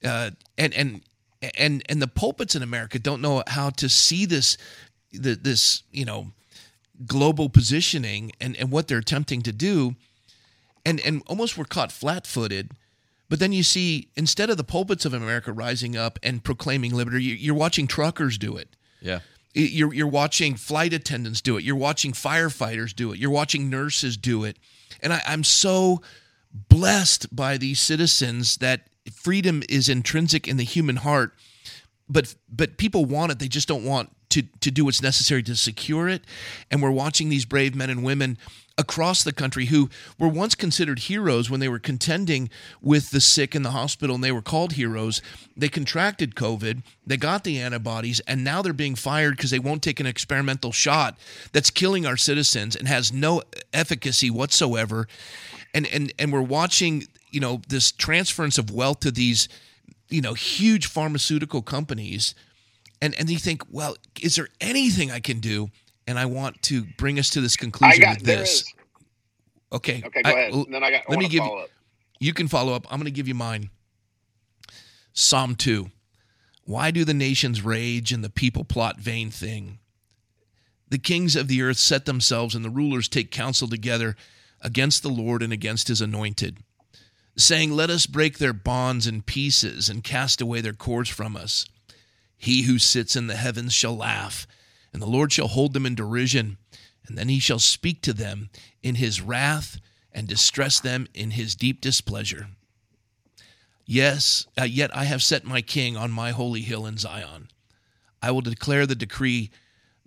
Uh, 0.02 0.32
and 0.58 0.74
and 0.74 1.02
and 1.58 1.84
and 1.88 2.02
the 2.02 2.08
pulpits 2.08 2.56
in 2.56 2.64
America 2.64 3.00
don't 3.00 3.22
know 3.22 3.44
how 3.48 3.70
to 3.72 3.90
see 3.90 4.26
this 4.26 4.58
the, 5.12 5.36
this 5.36 5.84
you 5.92 6.06
know 6.06 6.32
global 7.06 7.50
positioning 7.50 8.32
and 8.42 8.56
and 8.58 8.72
what 8.72 8.88
they're 8.88 9.00
attempting 9.00 9.42
to 9.44 9.52
do. 9.52 9.96
And 10.86 11.00
and 11.02 11.22
almost 11.28 11.58
we're 11.58 11.66
caught 11.66 11.92
flat-footed 11.92 12.72
but 13.30 13.40
then 13.40 13.52
you 13.52 13.64
see 13.64 14.10
instead 14.16 14.50
of 14.50 14.58
the 14.58 14.64
pulpits 14.64 15.06
of 15.06 15.14
America 15.14 15.52
rising 15.52 15.98
up 15.98 16.18
and 16.24 16.44
proclaiming 16.44 16.94
liberty 16.94 17.24
you're 17.24 17.56
watching 17.56 17.88
truckers 17.88 18.38
do 18.38 18.56
it. 18.58 18.76
Yeah. 19.02 19.20
You're 19.54 19.94
you're 19.94 20.08
watching 20.08 20.56
flight 20.56 20.94
attendants 20.94 21.42
do 21.42 21.58
it. 21.58 21.64
You're 21.64 21.76
watching 21.76 22.14
firefighters 22.14 22.96
do 22.96 23.12
it. 23.12 23.20
You're 23.20 23.32
watching 23.32 23.70
nurses 23.70 24.16
do 24.16 24.44
it. 24.44 24.58
And 25.02 25.14
I, 25.14 25.22
I'm 25.28 25.44
so 25.44 26.02
blessed 26.70 27.36
by 27.36 27.58
these 27.58 27.80
citizens 27.80 28.58
that 28.58 28.88
freedom 29.14 29.64
is 29.70 29.90
intrinsic 29.90 30.48
in 30.48 30.58
the 30.58 30.64
human 30.64 30.98
heart 30.98 31.34
but 32.10 32.36
but 32.50 32.78
people 32.78 33.06
want 33.06 33.32
it. 33.32 33.40
They 33.40 33.48
just 33.48 33.68
don't 33.68 33.84
want 33.84 34.10
to 34.30 34.44
to 34.62 34.72
do 34.72 34.86
what's 34.86 35.02
necessary 35.02 35.44
to 35.44 35.56
secure 35.56 36.08
it. 36.08 36.24
And 36.72 36.82
we're 36.82 36.92
watching 36.92 37.30
these 37.30 37.46
brave 37.46 37.76
men 37.76 37.90
and 37.90 38.04
women 38.04 38.38
across 38.80 39.24
the 39.24 39.34
country 39.34 39.66
who 39.66 39.90
were 40.20 40.28
once 40.28 40.54
considered 40.54 41.00
heroes 41.00 41.50
when 41.50 41.60
they 41.60 41.68
were 41.68 41.80
contending 41.80 42.48
with 42.80 43.10
the 43.10 43.20
sick 43.20 43.56
in 43.56 43.64
the 43.64 43.72
hospital 43.72 44.14
and 44.14 44.24
they 44.24 44.32
were 44.32 44.42
called 44.42 44.74
heroes. 44.74 45.22
They 45.56 45.70
contracted 45.70 46.36
covid 46.36 46.84
they 47.06 47.18
got 47.18 47.44
the 47.44 47.60
antibodies 47.60 48.20
and 48.22 48.44
now 48.44 48.62
they're 48.62 48.74
being 48.74 48.96
fired 48.96 49.36
because 49.36 49.52
they 49.52 49.60
won't 49.60 49.82
take 49.82 50.00
an 50.00 50.06
experimental 50.06 50.72
shot 50.72 51.18
that's 51.54 51.72
killing 51.72 52.06
our 52.06 52.18
citizens 52.18 52.76
and 52.76 52.88
has 52.88 53.12
no 53.12 53.42
efficacy 53.74 54.30
whatsoever. 54.30 55.08
And 55.74 55.88
and 55.88 56.14
and 56.18 56.32
we're 56.32 56.42
watching 56.42 57.08
you 57.38 57.42
know 57.42 57.62
this 57.70 57.92
transference 57.92 58.58
of 58.58 58.72
wealth 58.72 59.02
to 59.02 59.12
these 59.12 59.48
you 60.10 60.22
know 60.22 60.34
huge 60.34 60.88
pharmaceutical 60.88 61.62
companies 61.62 62.34
and 63.00 63.14
and 63.14 63.30
you 63.30 63.38
think 63.38 63.62
well 63.70 63.96
is 64.20 64.36
there 64.38 64.48
anything 64.60 65.12
i 65.12 65.20
can 65.20 65.40
do? 65.40 65.70
And 66.08 66.18
i 66.18 66.26
want 66.26 66.60
to 66.64 66.86
bring 66.98 67.20
us 67.20 67.30
to 67.32 67.42
this 67.42 67.56
conclusion 67.56 68.02
got, 68.02 68.18
with 68.18 68.26
this. 68.26 68.74
okay. 69.72 70.02
Okay 70.04 70.22
go 70.24 70.30
I, 70.32 70.34
ahead. 70.34 70.66
then 70.72 70.84
i 70.84 70.90
got 70.90 71.02
I 71.02 71.04
let 71.10 71.20
me 71.20 71.28
give 71.28 71.44
you 71.44 71.54
up. 71.54 71.70
you 72.20 72.34
can 72.34 72.48
follow 72.48 72.74
up. 72.74 72.88
I'm 72.90 72.98
going 72.98 73.06
to 73.06 73.12
give 73.12 73.28
you 73.28 73.36
mine. 73.36 73.70
Psalm 75.14 75.54
2 75.54 75.92
why 76.64 76.90
do 76.90 77.06
the 77.06 77.14
nations 77.14 77.62
rage 77.62 78.12
and 78.12 78.24
the 78.24 78.32
people 78.32 78.64
plot 78.64 79.00
vain 79.00 79.30
thing? 79.30 79.78
The 80.90 80.98
kings 80.98 81.36
of 81.36 81.48
the 81.48 81.62
earth 81.62 81.78
set 81.78 82.06
themselves 82.06 82.56
and 82.56 82.66
the 82.66 82.72
rulers 82.72 83.08
take 83.08 83.30
counsel 83.30 83.68
together 83.68 84.16
against 84.60 85.04
the 85.04 85.10
lord 85.10 85.44
and 85.44 85.54
against 85.54 85.88
his 85.88 86.02
anointed 86.02 86.58
saying, 87.38 87.72
Let 87.72 87.90
us 87.90 88.06
break 88.06 88.38
their 88.38 88.54
bonds 88.54 89.08
in 89.08 89.22
pieces 89.22 89.90
and 89.90 90.04
cast 90.04 90.42
away 90.42 90.62
their 90.62 90.74
cords 90.74 91.10
from 91.10 91.38
us. 91.38 91.66
He 92.36 92.64
who 92.64 92.78
sits 92.80 93.16
in 93.16 93.28
the 93.28 93.36
heavens 93.36 93.74
shall 93.74 93.96
laugh, 93.96 94.48
and 94.92 95.02
the 95.02 95.08
Lord 95.08 95.32
shall 95.32 95.48
hold 95.48 95.74
them 95.74 95.86
in 95.86 95.96
derision, 95.96 96.58
and 97.08 97.18
then 97.18 97.30
he 97.30 97.40
shall 97.40 97.60
speak 97.60 98.02
to 98.02 98.14
them 98.14 98.50
in 98.84 98.96
his 98.96 99.22
wrath 99.22 99.80
and 100.12 100.28
distress 100.28 100.80
them 100.80 101.08
in 101.14 101.32
his 101.32 101.56
deep 101.56 101.80
displeasure. 101.80 102.48
Yes, 103.86 104.46
uh, 104.60 104.66
yet 104.66 104.96
I 104.96 105.06
have 105.06 105.24
set 105.24 105.46
my 105.46 105.62
king 105.62 105.96
on 105.96 106.12
my 106.12 106.32
holy 106.32 106.62
hill 106.62 106.86
in 106.86 106.98
Zion. 106.98 107.48
I 108.22 108.32
will 108.32 108.42
declare 108.42 108.86
the 108.86 108.96
decree 108.96 109.50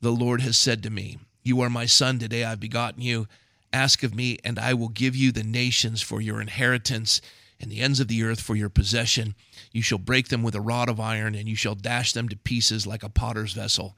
the 0.01 0.13
Lord 0.13 0.43
has 0.43 0.59
said 0.59 0.83
to 0.83 0.91
me 0.91 1.19
You 1.43 1.61
are 1.63 1.71
my 1.71 1.87
son, 1.87 2.19
today 2.19 2.45
I 2.45 2.51
have 2.51 2.61
begotten 2.61 3.03
you. 3.03 3.27
Ask 3.73 4.03
of 4.03 4.15
me, 4.15 4.39
and 4.45 4.59
I 4.59 4.75
will 4.75 4.89
give 4.89 5.15
you 5.15 5.31
the 5.31 5.45
nations 5.45 6.03
for 6.03 6.21
your 6.21 6.41
inheritance 6.41 7.21
and 7.61 7.71
the 7.71 7.81
ends 7.81 8.01
of 8.01 8.09
the 8.09 8.25
earth 8.25 8.41
for 8.41 8.57
your 8.57 8.69
possession. 8.69 9.35
You 9.71 9.83
shall 9.83 9.99
break 9.99 10.29
them 10.29 10.43
with 10.43 10.55
a 10.55 10.61
rod 10.61 10.89
of 10.89 10.99
iron, 10.99 11.35
and 11.35 11.49
you 11.49 11.55
shall 11.55 11.75
dash 11.75 12.13
them 12.13 12.29
to 12.29 12.37
pieces 12.37 12.87
like 12.87 13.03
a 13.03 13.09
potter's 13.09 13.53
vessel. 13.53 13.97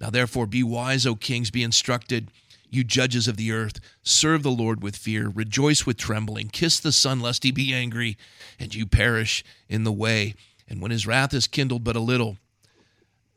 Now 0.00 0.10
therefore 0.10 0.46
be 0.46 0.62
wise, 0.62 1.06
O 1.06 1.14
kings, 1.14 1.50
be 1.50 1.62
instructed, 1.62 2.30
you 2.68 2.82
judges 2.82 3.28
of 3.28 3.36
the 3.36 3.52
earth. 3.52 3.78
Serve 4.02 4.42
the 4.42 4.50
Lord 4.50 4.82
with 4.82 4.96
fear, 4.96 5.28
rejoice 5.28 5.86
with 5.86 5.98
trembling, 5.98 6.48
kiss 6.48 6.80
the 6.80 6.90
Son, 6.90 7.20
lest 7.20 7.44
he 7.44 7.52
be 7.52 7.72
angry, 7.72 8.16
and 8.58 8.74
you 8.74 8.86
perish 8.86 9.44
in 9.68 9.84
the 9.84 9.92
way. 9.92 10.34
And 10.66 10.80
when 10.80 10.90
his 10.90 11.06
wrath 11.06 11.34
is 11.34 11.46
kindled 11.46 11.84
but 11.84 11.96
a 11.96 12.00
little, 12.00 12.38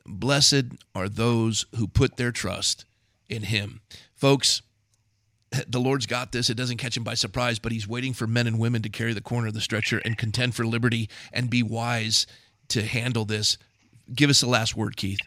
blessed 0.06 0.66
are 0.96 1.10
those 1.10 1.66
who 1.76 1.88
put 1.88 2.16
their 2.16 2.32
trust 2.32 2.86
in 3.28 3.44
him. 3.44 3.82
Folks, 4.16 4.62
the 5.68 5.80
Lord's 5.80 6.06
got 6.06 6.32
this. 6.32 6.50
It 6.50 6.56
doesn't 6.56 6.78
catch 6.78 6.98
him 6.98 7.04
by 7.04 7.14
surprise, 7.14 7.60
but 7.60 7.72
he's 7.72 7.88
waiting 7.88 8.14
for 8.14 8.28
men 8.28 8.48
and 8.48 8.60
women 8.60 8.82
to 8.84 8.90
carry 8.90 9.14
the 9.14 9.22
corner 9.22 9.48
of 9.48 9.54
the 9.54 9.62
stretcher 9.62 10.02
and 10.04 10.18
contend 10.18 10.56
for 10.56 10.66
liberty 10.66 11.10
and 11.32 11.50
be 11.50 11.64
wise 11.64 12.28
to 12.70 12.84
handle 12.84 13.26
this. 13.26 13.58
Give 14.14 14.30
us 14.30 14.42
the 14.42 14.50
last 14.50 14.76
word, 14.76 14.98
Keith. 14.98 15.20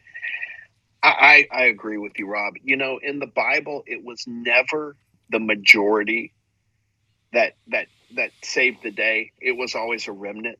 I, 1.02 1.46
I 1.52 1.64
agree 1.64 1.96
with 1.96 2.18
you, 2.18 2.26
Rob. 2.26 2.54
You 2.62 2.76
know, 2.76 2.98
in 3.00 3.18
the 3.20 3.26
Bible, 3.26 3.84
it 3.86 4.04
was 4.04 4.24
never 4.26 4.96
the 5.30 5.38
majority 5.38 6.32
that 7.32 7.54
that 7.68 7.86
that 8.16 8.30
saved 8.42 8.82
the 8.82 8.90
day. 8.90 9.32
It 9.40 9.52
was 9.52 9.74
always 9.74 10.08
a 10.08 10.12
remnant. 10.12 10.58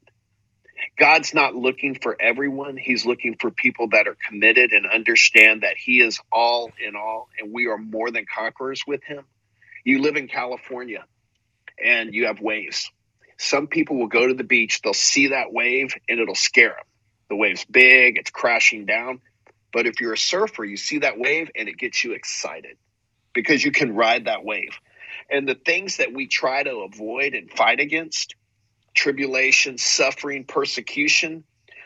God's 0.97 1.35
not 1.35 1.57
looking 1.57 1.97
for 2.01 2.17
everyone. 2.21 2.77
He's 2.77 3.05
looking 3.05 3.37
for 3.41 3.51
people 3.51 3.89
that 3.89 4.07
are 4.07 4.17
committed 4.29 4.73
and 4.73 4.87
understand 4.87 5.63
that 5.63 5.77
He 5.77 6.01
is 6.01 6.21
all 6.33 6.71
in 6.87 6.95
all, 6.95 7.29
and 7.41 7.53
we 7.53 7.67
are 7.67 7.79
more 7.79 8.11
than 8.13 8.25
conquerors 8.33 8.83
with 8.87 9.03
Him. 9.03 9.25
You 9.85 10.03
live 10.03 10.17
in 10.17 10.29
California 10.29 11.05
and 11.83 12.15
you 12.15 12.27
have 12.27 12.41
waves. 12.41 12.91
Some 13.39 13.69
people 13.69 13.97
will 13.97 14.09
go 14.09 14.27
to 14.27 14.35
the 14.35 14.45
beach, 14.45 14.83
they'll 14.83 14.95
see 14.95 15.29
that 15.29 15.53
wave, 15.53 15.95
and 16.09 16.19
it'll 16.19 16.35
scare 16.35 16.71
them. 16.71 16.87
The 17.31 17.37
wave's 17.37 17.65
big, 17.65 18.19
it's 18.19 18.31
crashing 18.31 18.85
down. 18.85 19.21
But 19.73 19.87
if 19.87 20.01
you're 20.01 20.15
a 20.15 20.19
surfer, 20.19 20.65
you 20.65 20.77
see 20.77 20.99
that 20.99 21.19
wave 21.19 21.51
and 21.55 21.69
it 21.69 21.77
gets 21.77 22.03
you 22.03 22.13
excited 22.13 22.77
because 23.35 23.65
you 23.65 23.71
can 23.71 23.95
ride 23.95 24.25
that 24.25 24.45
wave. 24.45 24.79
And 25.31 25.47
the 25.47 25.55
things 25.55 25.99
that 25.99 26.13
we 26.13 26.27
try 26.27 26.63
to 26.63 26.79
avoid 26.79 27.35
and 27.35 27.51
fight 27.51 27.81
against 27.81 28.35
tribulation, 28.95 29.79
suffering, 29.79 30.45
persecution 30.45 31.45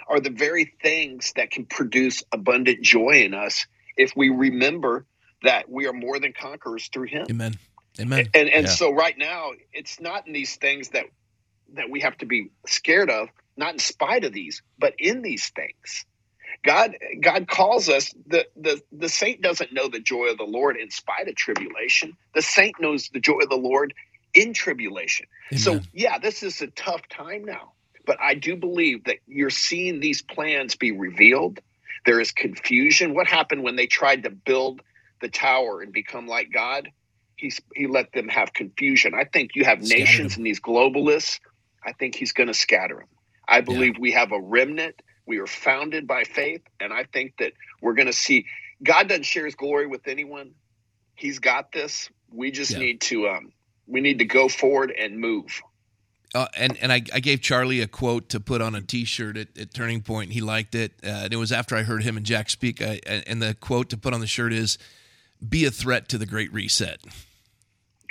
are 0.08 0.20
the 0.20 0.30
very 0.30 0.72
things 0.82 1.32
that 1.36 1.50
can 1.50 1.66
produce 1.66 2.22
abundant 2.32 2.82
joy 2.82 3.22
in 3.24 3.34
us 3.34 3.66
if 3.96 4.12
we 4.16 4.30
remember 4.30 5.06
that 5.42 5.68
we 5.68 5.86
are 5.86 5.92
more 5.92 6.18
than 6.18 6.32
conquerors 6.32 6.88
through 6.92 7.08
Him. 7.08 7.26
Amen. 7.28 7.58
Amen. 8.00 8.28
And 8.34 8.48
and 8.48 8.66
yeah. 8.66 8.72
so 8.72 8.92
right 8.92 9.16
now, 9.16 9.50
it's 9.72 10.00
not 10.00 10.26
in 10.26 10.32
these 10.32 10.56
things 10.56 10.90
that 10.90 11.06
that 11.74 11.90
we 11.90 12.00
have 12.00 12.16
to 12.18 12.26
be 12.26 12.50
scared 12.66 13.10
of, 13.10 13.28
not 13.56 13.74
in 13.74 13.78
spite 13.78 14.24
of 14.24 14.32
these, 14.32 14.62
but 14.78 14.94
in 14.98 15.22
these 15.22 15.48
things. 15.50 16.06
God 16.64 16.96
God 17.20 17.48
calls 17.48 17.88
us 17.88 18.14
the 18.26 18.46
the 18.56 18.80
the 18.92 19.08
saint 19.08 19.42
doesn't 19.42 19.72
know 19.72 19.88
the 19.88 20.00
joy 20.00 20.26
of 20.26 20.38
the 20.38 20.44
Lord 20.44 20.76
in 20.76 20.90
spite 20.90 21.28
of 21.28 21.34
tribulation. 21.34 22.16
The 22.34 22.42
saint 22.42 22.76
knows 22.80 23.08
the 23.12 23.20
joy 23.20 23.38
of 23.42 23.48
the 23.48 23.56
Lord 23.56 23.94
in 24.32 24.54
tribulation. 24.54 25.26
Amen. 25.50 25.60
So 25.60 25.80
yeah, 25.92 26.18
this 26.18 26.42
is 26.42 26.62
a 26.62 26.68
tough 26.68 27.08
time 27.08 27.44
now. 27.44 27.72
But 28.06 28.18
I 28.20 28.34
do 28.34 28.56
believe 28.56 29.04
that 29.04 29.18
you're 29.26 29.50
seeing 29.50 30.00
these 30.00 30.22
plans 30.22 30.76
be 30.76 30.92
revealed. 30.92 31.60
There 32.04 32.20
is 32.20 32.32
confusion. 32.32 33.14
What 33.14 33.28
happened 33.28 33.62
when 33.62 33.76
they 33.76 33.86
tried 33.86 34.24
to 34.24 34.30
build 34.30 34.82
the 35.20 35.28
tower 35.28 35.82
and 35.82 35.92
become 35.92 36.26
like 36.26 36.52
God? 36.52 36.90
He's 37.42 37.60
he 37.74 37.86
let 37.86 38.12
them 38.12 38.28
have 38.28 38.52
confusion. 38.52 39.14
I 39.14 39.24
think 39.24 39.56
you 39.56 39.64
have 39.64 39.84
scatter 39.84 40.00
nations 40.00 40.34
them. 40.34 40.40
and 40.40 40.46
these 40.46 40.60
globalists. 40.60 41.40
I 41.84 41.92
think 41.92 42.14
he's 42.14 42.32
going 42.32 42.46
to 42.46 42.54
scatter 42.54 42.96
them. 42.96 43.08
I 43.48 43.60
believe 43.60 43.94
yeah. 43.94 44.00
we 44.00 44.12
have 44.12 44.30
a 44.30 44.40
remnant 44.40 45.02
we 45.26 45.38
are 45.38 45.46
founded 45.46 46.06
by 46.06 46.24
faith, 46.24 46.62
and 46.80 46.92
I 46.92 47.04
think 47.04 47.34
that 47.38 47.52
we're 47.80 47.94
going 47.94 48.06
to 48.06 48.12
see 48.12 48.46
God 48.82 49.08
doesn't 49.08 49.24
share 49.24 49.44
His 49.44 49.54
glory 49.54 49.86
with 49.86 50.08
anyone. 50.08 50.52
He's 51.14 51.38
got 51.38 51.72
this. 51.72 52.10
We 52.32 52.50
just 52.50 52.72
yeah. 52.72 52.78
need 52.78 53.00
to 53.02 53.28
um, 53.28 53.52
we 53.86 54.00
need 54.00 54.18
to 54.18 54.24
go 54.24 54.48
forward 54.48 54.90
and 54.90 55.18
move. 55.18 55.62
Uh, 56.34 56.46
and 56.56 56.78
and 56.78 56.92
I, 56.92 57.02
I, 57.12 57.20
gave 57.20 57.42
Charlie 57.42 57.82
a 57.82 57.86
quote 57.86 58.30
to 58.30 58.40
put 58.40 58.62
on 58.62 58.74
a 58.74 58.80
T-shirt 58.80 59.36
at, 59.36 59.48
at 59.58 59.74
Turning 59.74 60.00
Point. 60.00 60.32
He 60.32 60.40
liked 60.40 60.74
it. 60.74 60.92
Uh, 61.04 61.08
and 61.08 61.32
it 61.32 61.36
was 61.36 61.52
after 61.52 61.76
I 61.76 61.82
heard 61.82 62.02
him 62.02 62.16
and 62.16 62.24
Jack 62.24 62.48
speak. 62.48 62.80
I, 62.80 63.00
and 63.26 63.42
the 63.42 63.54
quote 63.54 63.90
to 63.90 63.98
put 63.98 64.14
on 64.14 64.20
the 64.20 64.26
shirt 64.26 64.52
is, 64.52 64.78
"Be 65.46 65.66
a 65.66 65.70
threat 65.70 66.08
to 66.08 66.18
the 66.18 66.26
Great 66.26 66.52
Reset." 66.52 67.00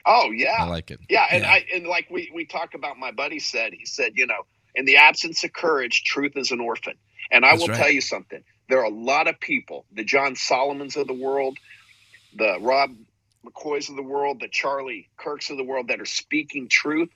Oh 0.05 0.31
yeah, 0.31 0.55
I 0.59 0.67
like 0.67 0.91
it. 0.91 0.99
Yeah, 1.09 1.25
and 1.31 1.43
yeah. 1.43 1.51
I 1.51 1.65
and 1.73 1.85
like 1.85 2.09
we 2.09 2.31
we 2.33 2.45
talk 2.45 2.73
about. 2.73 2.97
My 2.97 3.11
buddy 3.11 3.39
said 3.39 3.73
he 3.73 3.85
said 3.85 4.13
you 4.15 4.27
know 4.27 4.45
in 4.75 4.85
the 4.85 4.97
absence 4.97 5.43
of 5.43 5.53
courage, 5.53 6.03
truth 6.03 6.33
is 6.35 6.51
an 6.51 6.59
orphan. 6.59 6.93
And 7.29 7.45
I 7.45 7.51
That's 7.51 7.61
will 7.61 7.69
right. 7.69 7.77
tell 7.77 7.91
you 7.91 8.01
something. 8.01 8.43
There 8.69 8.79
are 8.79 8.85
a 8.85 8.89
lot 8.89 9.27
of 9.27 9.39
people, 9.39 9.85
the 9.91 10.03
John 10.03 10.35
Solomons 10.35 10.95
of 10.95 11.07
the 11.07 11.13
world, 11.13 11.57
the 12.35 12.57
Rob 12.59 12.91
McCoys 13.45 13.89
of 13.89 13.95
the 13.95 14.03
world, 14.03 14.39
the 14.39 14.47
Charlie 14.47 15.09
Kirks 15.17 15.49
of 15.49 15.57
the 15.57 15.63
world 15.63 15.87
that 15.89 15.99
are 15.99 16.05
speaking 16.05 16.69
truth, 16.69 17.09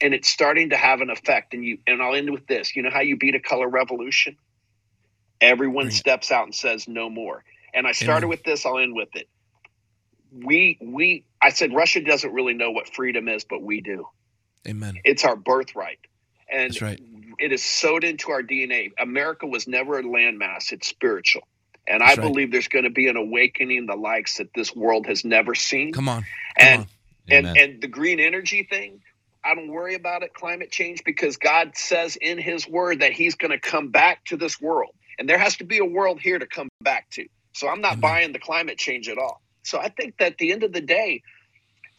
and 0.00 0.14
it's 0.14 0.28
starting 0.28 0.70
to 0.70 0.76
have 0.76 1.00
an 1.00 1.10
effect. 1.10 1.54
And 1.54 1.64
you 1.64 1.78
and 1.86 2.02
I'll 2.02 2.14
end 2.14 2.30
with 2.32 2.46
this. 2.46 2.74
You 2.74 2.82
know 2.82 2.90
how 2.90 3.00
you 3.00 3.16
beat 3.16 3.34
a 3.34 3.40
color 3.40 3.68
revolution? 3.68 4.36
Everyone 5.40 5.90
steps 5.90 6.32
out 6.32 6.44
and 6.44 6.54
says 6.54 6.88
no 6.88 7.10
more. 7.10 7.44
And 7.74 7.86
I 7.86 7.92
started 7.92 8.26
Amen. 8.26 8.30
with 8.30 8.44
this, 8.44 8.64
I'll 8.64 8.78
end 8.78 8.94
with 8.94 9.14
it. 9.14 9.28
We 10.44 10.78
we 10.80 11.24
I 11.40 11.50
said 11.50 11.74
Russia 11.74 12.00
doesn't 12.00 12.32
really 12.32 12.54
know 12.54 12.70
what 12.70 12.92
freedom 12.94 13.28
is, 13.28 13.44
but 13.44 13.62
we 13.62 13.80
do. 13.80 14.06
Amen. 14.66 14.96
It's 15.04 15.24
our 15.24 15.36
birthright. 15.36 15.98
And 16.50 16.70
That's 16.70 16.82
right. 16.82 17.00
it 17.38 17.52
is 17.52 17.64
sewed 17.64 18.04
into 18.04 18.30
our 18.30 18.42
DNA. 18.42 18.92
America 18.98 19.46
was 19.46 19.66
never 19.66 19.98
a 19.98 20.02
landmass, 20.02 20.72
it's 20.72 20.86
spiritual. 20.86 21.42
And 21.88 22.00
That's 22.00 22.18
I 22.18 22.22
right. 22.22 22.28
believe 22.28 22.52
there's 22.52 22.68
going 22.68 22.84
to 22.84 22.90
be 22.90 23.08
an 23.08 23.16
awakening 23.16 23.86
the 23.86 23.96
likes 23.96 24.38
that 24.38 24.48
this 24.54 24.74
world 24.74 25.06
has 25.06 25.24
never 25.24 25.54
seen. 25.54 25.92
Come 25.92 26.08
on. 26.08 26.22
Come 26.22 26.68
and 26.68 26.80
on. 26.80 26.86
and 27.28 27.46
and 27.46 27.82
the 27.82 27.88
green 27.88 28.20
energy 28.20 28.66
thing, 28.68 29.00
I 29.44 29.54
don't 29.54 29.68
worry 29.68 29.94
about 29.94 30.22
it, 30.22 30.34
climate 30.34 30.70
change, 30.70 31.02
because 31.04 31.36
God 31.36 31.76
says 31.76 32.16
in 32.16 32.38
his 32.38 32.68
word 32.68 33.00
that 33.00 33.12
he's 33.12 33.36
going 33.36 33.52
to 33.52 33.60
come 33.60 33.90
back 33.90 34.24
to 34.26 34.36
this 34.36 34.60
world. 34.60 34.90
And 35.18 35.28
there 35.28 35.38
has 35.38 35.56
to 35.58 35.64
be 35.64 35.78
a 35.78 35.84
world 35.84 36.20
here 36.20 36.38
to 36.38 36.46
come 36.46 36.68
back 36.82 37.08
to. 37.10 37.26
So 37.54 37.68
I'm 37.68 37.80
not 37.80 37.92
Amen. 37.92 38.00
buying 38.00 38.32
the 38.32 38.38
climate 38.38 38.78
change 38.78 39.08
at 39.08 39.18
all. 39.18 39.40
So 39.66 39.78
I 39.78 39.88
think 39.88 40.18
that 40.18 40.32
at 40.32 40.38
the 40.38 40.52
end 40.52 40.62
of 40.62 40.72
the 40.72 40.80
day, 40.80 41.22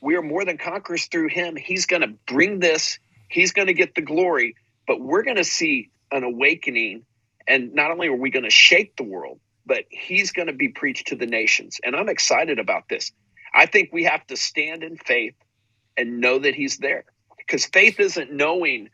we 0.01 0.15
are 0.15 0.21
more 0.21 0.45
than 0.45 0.57
conquerors 0.57 1.05
through 1.07 1.29
him. 1.29 1.55
He's 1.55 1.85
going 1.85 2.01
to 2.01 2.13
bring 2.25 2.59
this 2.59 2.99
He's 3.29 3.51
going 3.51 3.67
to 3.67 3.73
get 3.73 3.95
the 3.95 4.01
glory, 4.01 4.55
but 4.87 5.01
we're 5.01 5.23
going 5.23 5.37
to 5.37 5.43
see 5.43 5.89
an 6.11 6.23
awakening. 6.23 7.03
And 7.47 7.73
not 7.73 7.91
only 7.91 8.07
are 8.07 8.15
we 8.15 8.29
going 8.29 8.45
to 8.45 8.49
shake 8.49 8.95
the 8.95 9.03
world, 9.03 9.39
but 9.65 9.83
he's 9.89 10.31
going 10.31 10.47
to 10.47 10.53
be 10.53 10.69
preached 10.69 11.07
to 11.07 11.15
the 11.15 11.25
nations. 11.25 11.79
And 11.83 11.95
I'm 11.95 12.09
excited 12.09 12.59
about 12.59 12.87
this. 12.89 13.11
I 13.53 13.65
think 13.65 13.89
we 13.91 14.05
have 14.05 14.25
to 14.27 14.37
stand 14.37 14.83
in 14.83 14.97
faith 14.97 15.35
and 15.97 16.19
know 16.19 16.39
that 16.39 16.55
he's 16.55 16.77
there 16.77 17.05
because 17.37 17.65
faith 17.65 17.99
isn't 17.99 18.31
knowing 18.31 18.89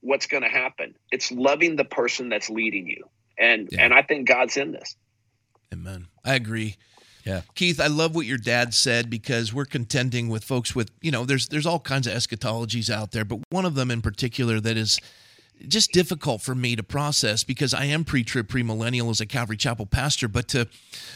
what's 0.00 0.26
going 0.26 0.42
to 0.42 0.48
happen, 0.48 0.96
it's 1.12 1.30
loving 1.30 1.76
the 1.76 1.84
person 1.84 2.28
that's 2.28 2.50
leading 2.50 2.88
you. 2.88 3.04
And, 3.38 3.68
yeah. 3.70 3.84
and 3.84 3.94
I 3.94 4.02
think 4.02 4.26
God's 4.26 4.56
in 4.56 4.72
this. 4.72 4.96
Amen. 5.72 6.08
I 6.24 6.34
agree. 6.34 6.76
Yeah. 7.24 7.42
Keith, 7.54 7.80
I 7.80 7.86
love 7.86 8.14
what 8.14 8.26
your 8.26 8.38
dad 8.38 8.74
said 8.74 9.08
because 9.08 9.52
we're 9.52 9.64
contending 9.64 10.28
with 10.28 10.44
folks 10.44 10.74
with, 10.74 10.90
you 11.00 11.10
know, 11.10 11.24
there's 11.24 11.48
there's 11.48 11.66
all 11.66 11.80
kinds 11.80 12.06
of 12.06 12.14
eschatologies 12.14 12.90
out 12.90 13.12
there, 13.12 13.24
but 13.24 13.40
one 13.50 13.64
of 13.64 13.74
them 13.74 13.90
in 13.90 14.02
particular 14.02 14.60
that 14.60 14.76
is 14.76 14.98
just 15.68 15.92
difficult 15.92 16.42
for 16.42 16.54
me 16.54 16.74
to 16.76 16.82
process 16.82 17.44
because 17.44 17.72
I 17.72 17.84
am 17.84 18.04
pre-trib 18.04 18.48
premillennial 18.48 19.10
as 19.10 19.20
a 19.20 19.26
Calvary 19.26 19.56
Chapel 19.56 19.86
pastor, 19.86 20.28
but 20.28 20.48
to 20.48 20.68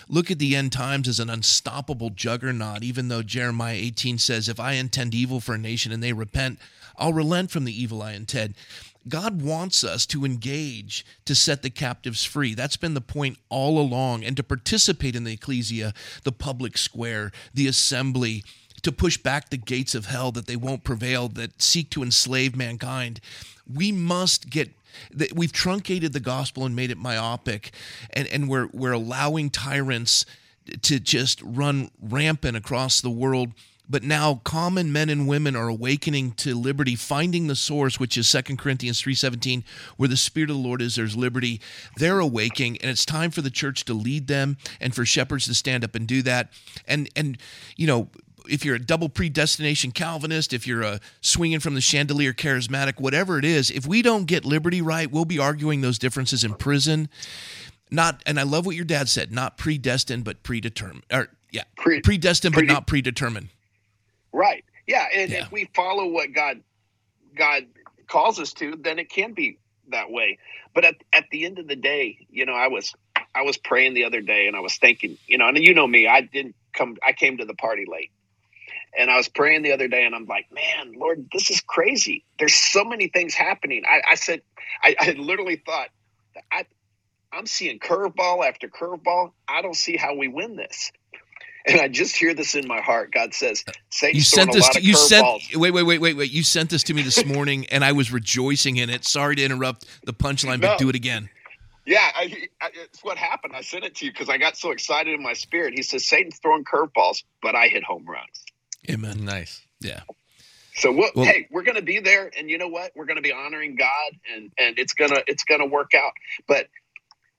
look 0.08 0.30
at 0.30 0.38
the 0.38 0.54
end 0.54 0.72
times 0.72 1.08
as 1.08 1.18
an 1.18 1.30
unstoppable 1.30 2.10
juggernaut, 2.10 2.82
even 2.82 3.08
though 3.08 3.22
Jeremiah 3.22 3.74
18 3.74 4.18
says, 4.18 4.48
If 4.48 4.60
I 4.60 4.72
intend 4.72 5.14
evil 5.14 5.40
for 5.40 5.54
a 5.54 5.58
nation 5.58 5.92
and 5.92 6.02
they 6.02 6.12
repent, 6.12 6.58
I'll 6.96 7.12
relent 7.12 7.50
from 7.50 7.64
the 7.64 7.82
evil 7.82 8.02
I 8.02 8.12
intend. 8.12 8.54
God 9.08 9.42
wants 9.42 9.84
us 9.84 10.06
to 10.06 10.24
engage 10.24 11.04
to 11.24 11.34
set 11.34 11.62
the 11.62 11.70
captives 11.70 12.24
free. 12.24 12.54
That's 12.54 12.76
been 12.76 12.94
the 12.94 13.00
point 13.00 13.38
all 13.48 13.78
along, 13.78 14.24
and 14.24 14.36
to 14.36 14.42
participate 14.42 15.14
in 15.14 15.24
the 15.24 15.34
ecclesia, 15.34 15.94
the 16.24 16.32
public 16.32 16.76
square, 16.76 17.32
the 17.54 17.66
assembly, 17.66 18.44
to 18.82 18.92
push 18.92 19.16
back 19.16 19.50
the 19.50 19.56
gates 19.56 19.94
of 19.94 20.06
hell 20.06 20.32
that 20.32 20.46
they 20.46 20.56
won't 20.56 20.84
prevail, 20.84 21.28
that 21.30 21.62
seek 21.62 21.90
to 21.90 22.02
enslave 22.02 22.56
mankind. 22.56 23.20
We 23.72 23.92
must 23.92 24.50
get 24.50 24.70
that 25.10 25.34
we've 25.34 25.52
truncated 25.52 26.12
the 26.12 26.20
gospel 26.20 26.64
and 26.64 26.74
made 26.74 26.90
it 26.90 26.96
myopic 26.96 27.72
and, 28.10 28.26
and 28.28 28.48
we're 28.48 28.68
we're 28.72 28.92
allowing 28.92 29.50
tyrants 29.50 30.24
to 30.82 30.98
just 30.98 31.40
run 31.42 31.90
rampant 32.00 32.56
across 32.56 33.00
the 33.00 33.10
world 33.10 33.52
but 33.88 34.02
now 34.02 34.40
common 34.44 34.92
men 34.92 35.08
and 35.08 35.28
women 35.28 35.54
are 35.56 35.68
awakening 35.68 36.32
to 36.32 36.54
liberty 36.54 36.96
finding 36.96 37.46
the 37.46 37.56
source 37.56 37.98
which 37.98 38.16
is 38.16 38.30
2 38.30 38.56
corinthians 38.56 39.00
3.17 39.00 39.62
where 39.96 40.08
the 40.08 40.16
spirit 40.16 40.50
of 40.50 40.56
the 40.56 40.62
lord 40.62 40.82
is 40.82 40.96
there's 40.96 41.16
liberty 41.16 41.60
they're 41.96 42.20
awaking 42.20 42.76
and 42.78 42.90
it's 42.90 43.04
time 43.04 43.30
for 43.30 43.42
the 43.42 43.50
church 43.50 43.84
to 43.84 43.94
lead 43.94 44.26
them 44.26 44.56
and 44.80 44.94
for 44.94 45.04
shepherds 45.04 45.46
to 45.46 45.54
stand 45.54 45.84
up 45.84 45.94
and 45.94 46.06
do 46.06 46.22
that 46.22 46.50
and 46.86 47.08
and 47.16 47.38
you 47.76 47.86
know 47.86 48.08
if 48.48 48.64
you're 48.64 48.76
a 48.76 48.80
double 48.80 49.08
predestination 49.08 49.90
Calvinist, 49.90 50.52
if 50.52 50.66
you're 50.66 50.82
a 50.82 51.00
swinging 51.20 51.60
from 51.60 51.74
the 51.74 51.80
chandelier 51.80 52.32
charismatic, 52.32 53.00
whatever 53.00 53.38
it 53.38 53.44
is, 53.44 53.70
if 53.70 53.86
we 53.86 54.02
don't 54.02 54.26
get 54.26 54.44
liberty 54.44 54.80
right, 54.80 55.10
we'll 55.10 55.24
be 55.24 55.38
arguing 55.38 55.80
those 55.80 55.98
differences 55.98 56.44
in 56.44 56.54
prison. 56.54 57.08
Not, 57.90 58.22
and 58.26 58.38
I 58.40 58.42
love 58.42 58.66
what 58.66 58.76
your 58.76 58.84
dad 58.84 59.08
said, 59.08 59.32
not 59.32 59.56
predestined, 59.56 60.24
but 60.24 60.42
predetermined. 60.42 61.04
Or 61.12 61.28
yeah, 61.50 61.64
Pre- 61.76 62.00
predestined, 62.00 62.54
but 62.54 62.64
not 62.66 62.86
predetermined. 62.86 63.48
Right. 64.36 64.64
Yeah, 64.86 65.06
and 65.14 65.32
yeah. 65.32 65.38
if 65.38 65.50
we 65.50 65.70
follow 65.74 66.06
what 66.08 66.34
God 66.34 66.60
God 67.34 67.64
calls 68.06 68.38
us 68.38 68.52
to, 68.54 68.76
then 68.78 68.98
it 68.98 69.08
can 69.08 69.32
be 69.32 69.58
that 69.88 70.10
way. 70.10 70.38
But 70.74 70.84
at 70.84 70.96
at 71.10 71.24
the 71.32 71.46
end 71.46 71.58
of 71.58 71.66
the 71.66 71.74
day, 71.74 72.26
you 72.28 72.44
know, 72.44 72.52
I 72.52 72.68
was 72.68 72.94
I 73.34 73.42
was 73.42 73.56
praying 73.56 73.94
the 73.94 74.04
other 74.04 74.20
day 74.20 74.46
and 74.46 74.54
I 74.54 74.60
was 74.60 74.76
thinking, 74.76 75.16
you 75.26 75.38
know, 75.38 75.48
and 75.48 75.56
you 75.56 75.72
know 75.72 75.86
me, 75.86 76.06
I 76.06 76.20
didn't 76.20 76.54
come 76.74 76.98
I 77.04 77.12
came 77.12 77.38
to 77.38 77.46
the 77.46 77.54
party 77.54 77.84
late. 77.90 78.10
And 78.98 79.10
I 79.10 79.16
was 79.16 79.28
praying 79.28 79.62
the 79.62 79.72
other 79.72 79.88
day 79.88 80.04
and 80.04 80.14
I'm 80.14 80.26
like, 80.26 80.46
man, 80.52 80.92
Lord, 80.98 81.28
this 81.32 81.50
is 81.50 81.60
crazy. 81.62 82.24
There's 82.38 82.54
so 82.54 82.84
many 82.84 83.08
things 83.08 83.34
happening. 83.34 83.84
I, 83.88 84.02
I 84.10 84.14
said 84.16 84.42
I, 84.82 84.96
I 85.00 85.10
literally 85.12 85.62
thought 85.64 85.88
I 86.52 86.66
I'm 87.32 87.46
seeing 87.46 87.78
curveball 87.78 88.46
after 88.46 88.68
curveball. 88.68 89.32
I 89.48 89.62
don't 89.62 89.76
see 89.76 89.96
how 89.96 90.14
we 90.14 90.28
win 90.28 90.56
this. 90.56 90.92
And 91.66 91.80
I 91.80 91.88
just 91.88 92.16
hear 92.16 92.32
this 92.32 92.54
in 92.54 92.68
my 92.68 92.80
heart. 92.80 93.12
God 93.12 93.34
says, 93.34 93.64
you 94.02 94.20
sent 94.20 94.52
this 94.52 94.68
to, 94.68 94.80
you 94.80 94.94
sent 94.94 95.26
wait 95.56 95.72
wait 95.72 95.82
wait 95.82 95.98
wait 95.98 96.16
wait 96.16 96.30
you 96.30 96.44
sent 96.44 96.70
this 96.70 96.84
to 96.84 96.94
me 96.94 97.02
this 97.02 97.24
morning 97.24 97.66
and 97.66 97.84
I 97.84 97.92
was 97.92 98.12
rejoicing 98.12 98.76
in 98.76 98.88
it. 98.88 99.04
Sorry 99.04 99.34
to 99.36 99.44
interrupt 99.44 99.84
the 100.04 100.12
punchline, 100.12 100.60
no. 100.60 100.68
but 100.68 100.78
do 100.78 100.88
it 100.88 100.94
again. 100.94 101.28
Yeah, 101.84 102.10
I, 102.14 102.48
I, 102.60 102.70
it's 102.74 103.02
what 103.04 103.16
happened. 103.16 103.54
I 103.54 103.60
sent 103.60 103.84
it 103.84 103.94
to 103.96 104.06
you 104.06 104.12
because 104.12 104.28
I 104.28 104.38
got 104.38 104.56
so 104.56 104.72
excited 104.72 105.14
in 105.14 105.22
my 105.22 105.34
spirit. 105.34 105.74
He 105.74 105.82
says 105.82 106.04
Satan's 106.04 106.38
throwing 106.38 106.64
curveballs, 106.64 107.22
but 107.40 107.54
I 107.54 107.68
hit 107.68 107.84
home 107.84 108.04
runs. 108.04 108.44
Amen. 108.90 109.24
Nice. 109.24 109.64
Yeah. 109.80 110.00
So 110.74 110.92
we'll, 110.92 111.10
well, 111.14 111.24
hey, 111.24 111.48
we're 111.50 111.62
going 111.62 111.76
to 111.76 111.82
be 111.82 112.00
there, 112.00 112.30
and 112.36 112.50
you 112.50 112.58
know 112.58 112.68
what? 112.68 112.92
We're 112.94 113.06
going 113.06 113.16
to 113.16 113.22
be 113.22 113.32
honoring 113.32 113.76
God, 113.76 114.12
and 114.34 114.50
and 114.58 114.78
it's 114.78 114.92
gonna 114.92 115.22
it's 115.26 115.44
gonna 115.44 115.64
work 115.64 115.92
out. 115.94 116.12
But 116.46 116.68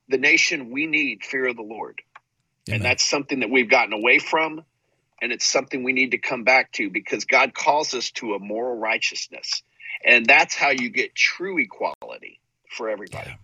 the 0.10 0.18
nation, 0.18 0.72
we 0.72 0.88
need 0.88 1.24
fear 1.24 1.48
of 1.48 1.56
the 1.56 1.62
Lord. 1.62 2.02
Amen. 2.68 2.78
And 2.78 2.86
that's 2.86 3.06
something 3.06 3.40
that 3.42 3.50
we've 3.50 3.70
gotten 3.70 3.94
away 3.94 4.20
from. 4.20 4.64
And 5.22 5.32
it's 5.32 5.46
something 5.46 5.84
we 5.84 5.94
need 5.94 6.12
to 6.12 6.18
come 6.18 6.44
back 6.44 6.72
to 6.74 6.90
because 6.90 7.26
God 7.26 7.54
calls 7.54 7.94
us 7.94 8.12
to 8.12 8.36
a 8.36 8.40
moral 8.40 8.78
righteousness. 8.78 9.64
And 10.06 10.26
that's 10.26 10.56
how 10.56 10.70
you 10.70 10.90
get 10.90 11.16
true 11.16 11.58
equality 11.58 12.40
for 12.70 12.90
everybody. 12.90 13.32
Yeah. 13.32 13.36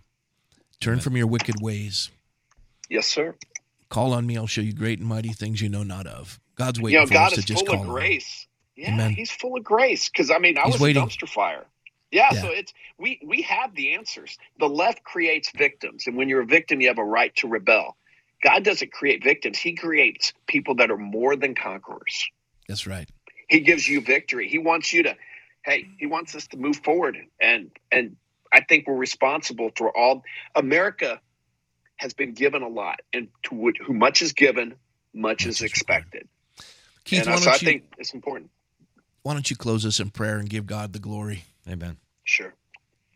Turn 0.80 0.94
Amen. 0.94 1.02
from 1.02 1.16
your 1.16 1.26
wicked 1.26 1.60
ways. 1.60 2.10
Yes, 2.88 3.06
sir. 3.06 3.34
Call 3.88 4.12
on 4.12 4.26
me, 4.26 4.36
I'll 4.36 4.46
show 4.46 4.60
you 4.60 4.72
great 4.72 4.98
and 4.98 5.08
mighty 5.08 5.32
things 5.32 5.60
you 5.60 5.68
know 5.68 5.82
not 5.82 6.06
of. 6.06 6.38
God's 6.56 6.80
waiting 6.80 6.94
you 6.94 7.00
know, 7.00 7.06
for 7.06 7.14
God 7.14 7.32
us 7.32 7.34
to 7.34 7.42
just 7.42 7.66
call. 7.66 7.76
Is 7.76 7.80
full 7.80 7.90
of 7.90 7.94
grace. 7.94 8.46
Yeah, 8.76 8.92
Amen. 8.92 9.12
He's 9.12 9.30
full 9.30 9.56
of 9.56 9.64
grace. 9.64 10.08
Because 10.08 10.30
I 10.30 10.38
mean, 10.38 10.58
I 10.58 10.64
he's 10.64 10.74
was 10.74 10.80
waiting. 10.80 11.02
a 11.02 11.06
dumpster 11.06 11.28
fire. 11.28 11.64
Yeah, 12.10 12.28
yeah, 12.32 12.42
so 12.42 12.48
it's 12.48 12.72
we 12.98 13.20
we 13.26 13.42
have 13.42 13.74
the 13.74 13.94
answers. 13.94 14.38
The 14.60 14.68
left 14.68 15.02
creates 15.02 15.50
victims, 15.56 16.06
and 16.06 16.16
when 16.16 16.28
you're 16.28 16.42
a 16.42 16.46
victim, 16.46 16.80
you 16.80 16.88
have 16.88 16.98
a 16.98 17.04
right 17.04 17.34
to 17.36 17.48
rebel. 17.48 17.96
God 18.44 18.62
doesn't 18.62 18.92
create 18.92 19.24
victims, 19.24 19.58
He 19.58 19.74
creates 19.74 20.32
people 20.46 20.76
that 20.76 20.90
are 20.90 20.98
more 20.98 21.34
than 21.34 21.54
conquerors. 21.54 22.28
That's 22.68 22.86
right. 22.86 23.08
He 23.48 23.60
gives 23.60 23.88
you 23.88 24.00
victory. 24.00 24.48
He 24.48 24.58
wants 24.58 24.92
you 24.92 25.02
to, 25.04 25.16
hey, 25.64 25.88
He 25.98 26.06
wants 26.06 26.34
us 26.34 26.46
to 26.48 26.58
move 26.58 26.76
forward. 26.76 27.16
And 27.40 27.70
and 27.90 28.16
I 28.52 28.60
think 28.60 28.86
we're 28.86 28.94
responsible 28.94 29.70
for 29.76 29.96
all 29.96 30.22
America 30.54 31.20
has 31.96 32.12
been 32.12 32.34
given 32.34 32.62
a 32.62 32.68
lot, 32.68 33.00
and 33.12 33.28
to 33.44 33.72
who 33.84 33.94
much 33.94 34.20
is 34.20 34.32
given, 34.32 34.70
much, 34.70 34.76
much 35.14 35.46
is 35.46 35.62
expected. 35.62 36.28
Keith, 37.04 37.26
and 37.26 37.38
so 37.38 37.50
I 37.50 37.54
you, 37.54 37.58
think 37.58 37.84
it's 37.98 38.12
important. 38.12 38.50
Why 39.22 39.32
don't 39.32 39.48
you 39.48 39.56
close 39.56 39.86
us 39.86 40.00
in 40.00 40.10
prayer 40.10 40.38
and 40.38 40.50
give 40.50 40.66
God 40.66 40.92
the 40.92 40.98
glory? 40.98 41.44
Amen. 41.68 41.96
Sure. 42.24 42.52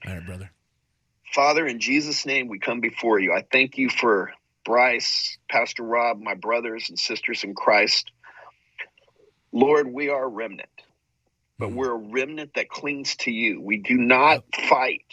All 0.06 0.14
right, 0.14 0.24
brother. 0.24 0.50
Father, 1.34 1.66
in 1.66 1.80
Jesus' 1.80 2.24
name, 2.24 2.48
we 2.48 2.58
come 2.58 2.80
before 2.80 3.18
you. 3.18 3.32
I 3.32 3.44
thank 3.52 3.76
you 3.76 3.90
for 3.90 4.32
Bryce, 4.68 5.38
Pastor 5.50 5.82
Rob, 5.82 6.20
my 6.20 6.34
brothers 6.34 6.90
and 6.90 6.98
sisters 6.98 7.42
in 7.42 7.54
Christ. 7.54 8.12
Lord, 9.50 9.90
we 9.90 10.10
are 10.10 10.24
a 10.24 10.28
remnant, 10.28 10.68
but 11.58 11.72
we're 11.72 11.94
a 11.94 12.10
remnant 12.12 12.52
that 12.54 12.68
clings 12.68 13.16
to 13.20 13.30
you. 13.30 13.62
We 13.62 13.78
do 13.78 13.94
not 13.94 14.44
fight 14.68 15.06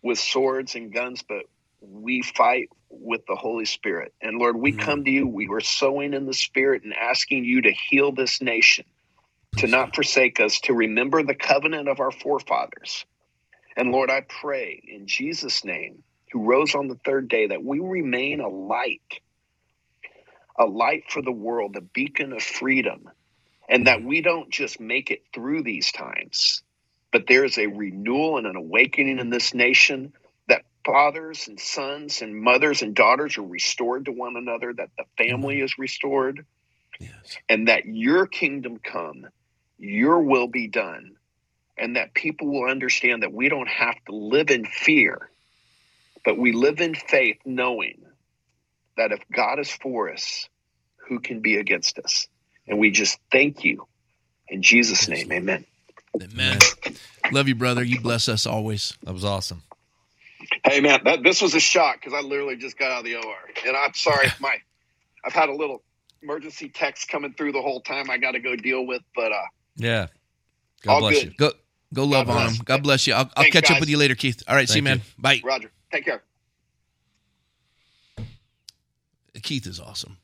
with 0.00 0.18
swords 0.18 0.74
and 0.74 0.90
guns, 0.90 1.22
but 1.22 1.42
we 1.82 2.22
fight 2.22 2.70
with 2.88 3.26
the 3.28 3.36
Holy 3.36 3.66
Spirit. 3.66 4.14
And 4.22 4.38
Lord, 4.38 4.56
we 4.56 4.72
mm-hmm. 4.72 4.80
come 4.80 5.04
to 5.04 5.10
you. 5.10 5.28
We 5.28 5.46
were 5.46 5.60
sowing 5.60 6.14
in 6.14 6.24
the 6.24 6.32
Spirit 6.32 6.82
and 6.82 6.94
asking 6.94 7.44
you 7.44 7.60
to 7.60 7.72
heal 7.72 8.10
this 8.10 8.40
nation, 8.40 8.86
to 9.58 9.66
not 9.66 9.94
forsake 9.94 10.40
us, 10.40 10.60
to 10.60 10.72
remember 10.72 11.22
the 11.22 11.34
covenant 11.34 11.90
of 11.90 12.00
our 12.00 12.10
forefathers. 12.10 13.04
And 13.76 13.92
Lord, 13.92 14.08
I 14.08 14.22
pray 14.22 14.82
in 14.88 15.06
Jesus' 15.06 15.62
name 15.62 16.04
who 16.32 16.44
rose 16.44 16.74
on 16.74 16.88
the 16.88 16.98
third 17.04 17.28
day, 17.28 17.48
that 17.48 17.64
we 17.64 17.80
remain 17.80 18.40
a 18.40 18.48
light, 18.48 19.20
a 20.58 20.64
light 20.64 21.04
for 21.08 21.22
the 21.22 21.32
world, 21.32 21.76
a 21.76 21.80
beacon 21.80 22.32
of 22.32 22.42
freedom, 22.42 23.08
and 23.68 23.86
that 23.86 24.02
we 24.02 24.20
don't 24.20 24.50
just 24.50 24.80
make 24.80 25.10
it 25.10 25.22
through 25.32 25.62
these 25.62 25.92
times, 25.92 26.62
but 27.12 27.24
there's 27.26 27.58
a 27.58 27.66
renewal 27.66 28.38
and 28.38 28.46
an 28.46 28.56
awakening 28.56 29.18
in 29.18 29.30
this 29.30 29.54
nation 29.54 30.12
that 30.48 30.64
fathers 30.84 31.48
and 31.48 31.58
sons 31.58 32.22
and 32.22 32.34
mothers 32.34 32.82
and 32.82 32.94
daughters 32.94 33.38
are 33.38 33.46
restored 33.46 34.04
to 34.04 34.12
one 34.12 34.36
another, 34.36 34.72
that 34.72 34.90
the 34.98 35.04
family 35.16 35.56
mm-hmm. 35.56 35.64
is 35.64 35.78
restored, 35.78 36.44
yes. 37.00 37.38
and 37.48 37.68
that 37.68 37.86
your 37.86 38.26
kingdom 38.26 38.78
come, 38.78 39.26
your 39.78 40.20
will 40.20 40.48
be 40.48 40.68
done, 40.68 41.16
and 41.78 41.96
that 41.96 42.14
people 42.14 42.48
will 42.48 42.70
understand 42.70 43.22
that 43.22 43.32
we 43.32 43.48
don't 43.48 43.68
have 43.68 43.96
to 44.06 44.14
live 44.14 44.50
in 44.50 44.64
fear 44.64 45.30
but 46.24 46.38
we 46.38 46.52
live 46.52 46.80
in 46.80 46.94
faith 46.94 47.38
knowing 47.44 48.02
that 48.96 49.12
if 49.12 49.20
God 49.34 49.58
is 49.58 49.70
for 49.70 50.12
us, 50.12 50.48
who 51.08 51.20
can 51.20 51.40
be 51.40 51.56
against 51.56 51.98
us? 51.98 52.28
And 52.66 52.78
we 52.78 52.90
just 52.90 53.18
thank 53.32 53.64
you. 53.64 53.86
In 54.48 54.62
Jesus' 54.62 55.08
name, 55.08 55.32
amen. 55.32 55.64
Amen. 56.22 56.58
Love 57.32 57.48
you, 57.48 57.54
brother. 57.54 57.82
You 57.82 58.00
bless 58.00 58.28
us 58.28 58.46
always. 58.46 58.96
That 59.04 59.12
was 59.12 59.24
awesome. 59.24 59.62
Hey, 60.64 60.80
man, 60.80 61.00
that, 61.04 61.22
this 61.22 61.40
was 61.40 61.54
a 61.54 61.60
shock 61.60 62.00
because 62.00 62.12
I 62.12 62.26
literally 62.26 62.56
just 62.56 62.78
got 62.78 62.90
out 62.90 63.00
of 63.00 63.04
the 63.04 63.16
OR. 63.16 63.36
And 63.66 63.76
I'm 63.76 63.94
sorry, 63.94 64.28
my 64.40 64.56
I've 65.24 65.32
had 65.32 65.48
a 65.48 65.54
little 65.54 65.82
emergency 66.22 66.68
text 66.68 67.08
coming 67.08 67.32
through 67.34 67.52
the 67.52 67.62
whole 67.62 67.80
time 67.80 68.10
I 68.10 68.18
got 68.18 68.32
to 68.32 68.40
go 68.40 68.56
deal 68.56 68.86
with, 68.86 69.02
but 69.14 69.32
uh, 69.32 69.42
yeah, 69.76 70.06
God 70.82 71.00
bless 71.00 71.14
good. 71.14 71.24
You. 71.24 71.32
Go 71.36 71.52
go 71.94 72.04
love 72.04 72.26
God 72.26 72.36
on 72.36 72.52
him. 72.52 72.58
God 72.64 72.82
bless 72.82 73.06
you. 73.06 73.14
I'll, 73.14 73.30
I'll 73.36 73.44
Thanks, 73.44 73.54
catch 73.54 73.64
guys. 73.64 73.76
up 73.76 73.80
with 73.80 73.88
you 73.88 73.96
later, 73.96 74.14
Keith. 74.14 74.42
All 74.48 74.54
right, 74.54 74.68
Thank 74.68 74.70
see 74.70 74.78
you, 74.78 74.82
man. 74.82 75.02
Bye. 75.18 75.40
Roger. 75.44 75.70
Take 75.92 76.04
care. 76.04 76.22
Keith 79.42 79.66
is 79.66 79.80
awesome. 79.80 80.18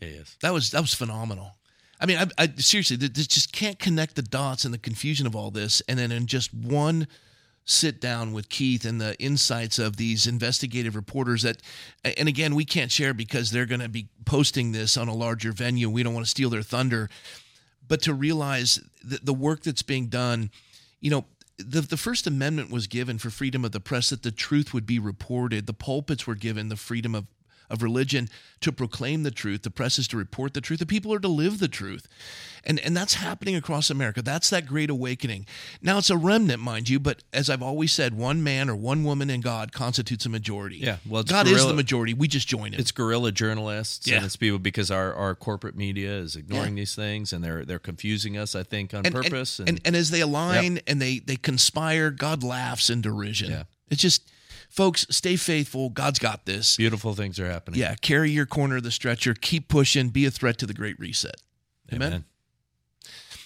Yeah, 0.00 0.08
he 0.08 0.14
is. 0.14 0.36
That 0.42 0.52
was 0.52 0.70
that 0.70 0.80
was 0.80 0.94
phenomenal. 0.94 1.56
I 1.98 2.06
mean, 2.06 2.18
I, 2.18 2.26
I 2.38 2.52
seriously 2.56 2.96
just 2.98 3.52
can't 3.52 3.78
connect 3.78 4.16
the 4.16 4.22
dots 4.22 4.64
and 4.64 4.74
the 4.74 4.78
confusion 4.78 5.26
of 5.26 5.34
all 5.34 5.50
this, 5.50 5.80
and 5.88 5.98
then 5.98 6.12
in 6.12 6.26
just 6.26 6.52
one 6.52 7.06
sit 7.66 8.00
down 8.00 8.32
with 8.32 8.48
Keith 8.48 8.84
and 8.84 9.00
the 9.00 9.20
insights 9.20 9.78
of 9.78 9.96
these 9.96 10.26
investigative 10.26 10.94
reporters 10.94 11.42
that, 11.42 11.60
and 12.04 12.28
again, 12.28 12.54
we 12.54 12.64
can't 12.64 12.92
share 12.92 13.12
because 13.12 13.50
they're 13.50 13.66
going 13.66 13.80
to 13.80 13.88
be 13.88 14.06
posting 14.24 14.70
this 14.70 14.96
on 14.96 15.08
a 15.08 15.14
larger 15.14 15.50
venue. 15.50 15.90
We 15.90 16.04
don't 16.04 16.14
want 16.14 16.24
to 16.24 16.30
steal 16.30 16.48
their 16.48 16.62
thunder, 16.62 17.10
but 17.86 18.00
to 18.02 18.14
realize 18.14 18.78
that 19.02 19.26
the 19.26 19.34
work 19.34 19.64
that's 19.64 19.82
being 19.82 20.06
done, 20.06 20.52
you 21.00 21.10
know, 21.10 21.24
the, 21.58 21.80
the 21.80 21.96
First 21.96 22.26
Amendment 22.26 22.70
was 22.70 22.86
given 22.86 23.18
for 23.18 23.30
freedom 23.30 23.64
of 23.64 23.72
the 23.72 23.80
press 23.80 24.10
that 24.10 24.22
the 24.22 24.30
truth 24.30 24.74
would 24.74 24.86
be 24.86 24.98
reported. 24.98 25.66
The 25.66 25.72
pulpits 25.72 26.26
were 26.26 26.34
given 26.34 26.68
the 26.68 26.76
freedom 26.76 27.14
of 27.14 27.26
of 27.68 27.82
religion 27.82 28.28
to 28.60 28.72
proclaim 28.72 29.22
the 29.22 29.30
truth. 29.30 29.62
The 29.62 29.70
press 29.70 29.98
is 29.98 30.08
to 30.08 30.16
report 30.16 30.54
the 30.54 30.60
truth. 30.60 30.80
The 30.80 30.86
people 30.86 31.12
are 31.12 31.18
to 31.18 31.28
live 31.28 31.58
the 31.58 31.68
truth. 31.68 32.08
And, 32.64 32.80
and 32.80 32.96
that's 32.96 33.14
happening 33.14 33.54
across 33.54 33.90
America. 33.90 34.22
That's 34.22 34.50
that 34.50 34.66
great 34.66 34.90
awakening. 34.90 35.46
Now, 35.80 35.98
it's 35.98 36.10
a 36.10 36.16
remnant, 36.16 36.60
mind 36.60 36.88
you, 36.88 36.98
but 36.98 37.22
as 37.32 37.48
I've 37.48 37.62
always 37.62 37.92
said, 37.92 38.14
one 38.14 38.42
man 38.42 38.68
or 38.68 38.74
one 38.74 39.04
woman 39.04 39.30
in 39.30 39.40
God 39.40 39.72
constitutes 39.72 40.26
a 40.26 40.28
majority. 40.28 40.78
Yeah, 40.78 40.96
well, 41.08 41.22
God 41.22 41.46
guerrilla, 41.46 41.60
is 41.60 41.66
the 41.68 41.74
majority. 41.74 42.12
We 42.12 42.26
just 42.26 42.48
join 42.48 42.74
it. 42.74 42.80
It's 42.80 42.90
guerrilla 42.90 43.30
journalists 43.30 44.08
yeah. 44.08 44.16
and 44.16 44.26
it's 44.26 44.34
people 44.34 44.58
because 44.58 44.90
our, 44.90 45.14
our 45.14 45.36
corporate 45.36 45.76
media 45.76 46.10
is 46.10 46.34
ignoring 46.34 46.76
yeah. 46.76 46.82
these 46.82 46.94
things 46.96 47.32
and 47.32 47.44
they're 47.44 47.64
they're 47.64 47.78
confusing 47.78 48.36
us, 48.36 48.56
I 48.56 48.64
think, 48.64 48.94
on 48.94 49.06
and, 49.06 49.14
purpose. 49.14 49.60
And, 49.60 49.68
and, 49.68 49.80
and, 49.84 49.96
as 49.96 50.10
they 50.10 50.20
align 50.20 50.74
yep. 50.74 50.84
and 50.88 51.00
they, 51.00 51.20
they 51.20 51.36
conspire, 51.36 52.10
God 52.10 52.42
laughs 52.42 52.90
in 52.90 53.00
derision. 53.00 53.50
Yeah. 53.50 53.62
It's 53.90 54.02
just 54.02 54.28
folks, 54.76 55.06
stay 55.10 55.36
faithful. 55.36 55.88
God's 55.88 56.18
got 56.18 56.44
this. 56.44 56.76
Beautiful 56.76 57.14
things 57.14 57.40
are 57.40 57.50
happening. 57.50 57.80
Yeah, 57.80 57.94
carry 57.96 58.30
your 58.30 58.46
corner 58.46 58.76
of 58.76 58.82
the 58.82 58.90
stretcher. 58.90 59.34
Keep 59.34 59.68
pushing. 59.68 60.10
Be 60.10 60.26
a 60.26 60.30
threat 60.30 60.58
to 60.58 60.66
the 60.66 60.74
Great 60.74 60.98
Reset. 61.00 61.36
Amen. 61.92 62.08
Amen. 62.08 62.24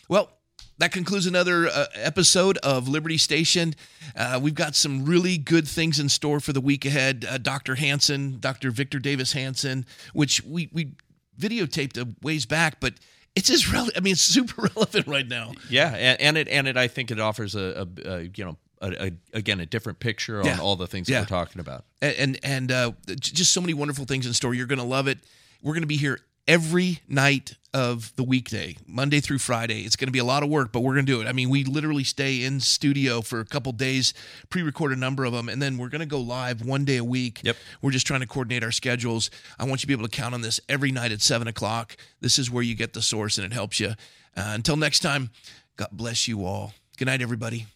Well, 0.08 0.30
that 0.78 0.92
concludes 0.92 1.26
another 1.26 1.68
uh, 1.68 1.86
episode 1.94 2.58
of 2.58 2.88
Liberty 2.88 3.18
Station. 3.18 3.74
Uh, 4.16 4.40
we've 4.42 4.54
got 4.54 4.74
some 4.74 5.04
really 5.04 5.36
good 5.36 5.68
things 5.68 6.00
in 6.00 6.08
store 6.08 6.40
for 6.40 6.52
the 6.52 6.60
week 6.60 6.84
ahead. 6.84 7.26
Uh, 7.28 7.38
Dr. 7.38 7.74
Hanson, 7.74 8.40
Dr. 8.40 8.70
Victor 8.70 8.98
Davis 8.98 9.32
Hanson, 9.34 9.84
which 10.14 10.42
we, 10.42 10.70
we 10.72 10.92
videotaped 11.38 11.98
a 11.98 12.08
ways 12.22 12.46
back, 12.46 12.80
but 12.80 12.94
it's 13.36 13.48
just 13.48 13.70
really, 13.70 13.90
I 13.94 14.00
mean, 14.00 14.12
it's 14.12 14.22
super 14.22 14.62
relevant 14.74 15.06
right 15.06 15.28
now. 15.28 15.52
Yeah. 15.68 15.94
And, 15.94 16.20
and 16.20 16.36
it, 16.38 16.48
and 16.48 16.66
it, 16.66 16.78
I 16.78 16.88
think 16.88 17.10
it 17.10 17.20
offers 17.20 17.54
a, 17.54 17.86
a, 18.06 18.10
a 18.10 18.20
you 18.34 18.44
know, 18.46 18.56
a, 18.80 19.06
a, 19.06 19.12
again 19.34 19.60
a 19.60 19.66
different 19.66 19.98
picture 20.00 20.40
on 20.40 20.46
yeah. 20.46 20.58
all 20.58 20.76
the 20.76 20.86
things 20.86 21.08
yeah. 21.08 21.20
that 21.20 21.30
we're 21.30 21.38
talking 21.38 21.60
about 21.60 21.84
and 22.00 22.14
and, 22.16 22.38
and 22.42 22.72
uh, 22.72 22.92
just 23.18 23.52
so 23.52 23.60
many 23.60 23.74
wonderful 23.74 24.04
things 24.04 24.26
in 24.26 24.32
store 24.32 24.54
you're 24.54 24.66
going 24.66 24.78
to 24.78 24.84
love 24.84 25.06
it 25.08 25.18
we're 25.62 25.74
going 25.74 25.82
to 25.82 25.86
be 25.86 25.96
here 25.96 26.20
every 26.50 27.00
night 27.08 27.54
of 27.72 28.12
the 28.16 28.24
weekday, 28.24 28.76
Monday 28.86 29.20
through 29.20 29.38
Friday. 29.38 29.82
It's 29.82 29.94
going 29.94 30.08
to 30.08 30.12
be 30.12 30.18
a 30.18 30.24
lot 30.24 30.42
of 30.42 30.48
work, 30.48 30.72
but 30.72 30.80
we're 30.80 30.94
going 30.94 31.06
to 31.06 31.12
do 31.12 31.20
it. 31.20 31.28
I 31.28 31.32
mean, 31.32 31.48
we 31.48 31.62
literally 31.62 32.02
stay 32.02 32.42
in 32.42 32.58
studio 32.58 33.20
for 33.20 33.38
a 33.38 33.44
couple 33.44 33.70
days, 33.72 34.12
pre-record 34.48 34.92
a 34.92 34.96
number 34.96 35.24
of 35.24 35.32
them, 35.32 35.48
and 35.48 35.62
then 35.62 35.78
we're 35.78 35.88
going 35.88 36.00
to 36.00 36.06
go 36.06 36.20
live 36.20 36.64
one 36.64 36.84
day 36.84 36.96
a 36.96 37.04
week. 37.04 37.40
Yep. 37.44 37.56
We're 37.80 37.92
just 37.92 38.06
trying 38.06 38.20
to 38.20 38.26
coordinate 38.26 38.64
our 38.64 38.72
schedules. 38.72 39.30
I 39.58 39.64
want 39.64 39.74
you 39.74 39.82
to 39.82 39.86
be 39.86 39.92
able 39.92 40.08
to 40.08 40.16
count 40.16 40.34
on 40.34 40.40
this 40.40 40.60
every 40.68 40.90
night 40.90 41.12
at 41.12 41.22
seven 41.22 41.46
o'clock. 41.46 41.96
This 42.20 42.38
is 42.38 42.50
where 42.50 42.62
you 42.62 42.74
get 42.74 42.92
the 42.92 43.02
source, 43.02 43.38
and 43.38 43.46
it 43.46 43.52
helps 43.52 43.78
you. 43.78 43.90
Uh, 44.36 44.52
until 44.54 44.76
next 44.76 45.00
time, 45.00 45.30
God 45.76 45.90
bless 45.92 46.26
you 46.26 46.44
all. 46.44 46.74
Good 46.96 47.06
night, 47.06 47.22
everybody. 47.22 47.66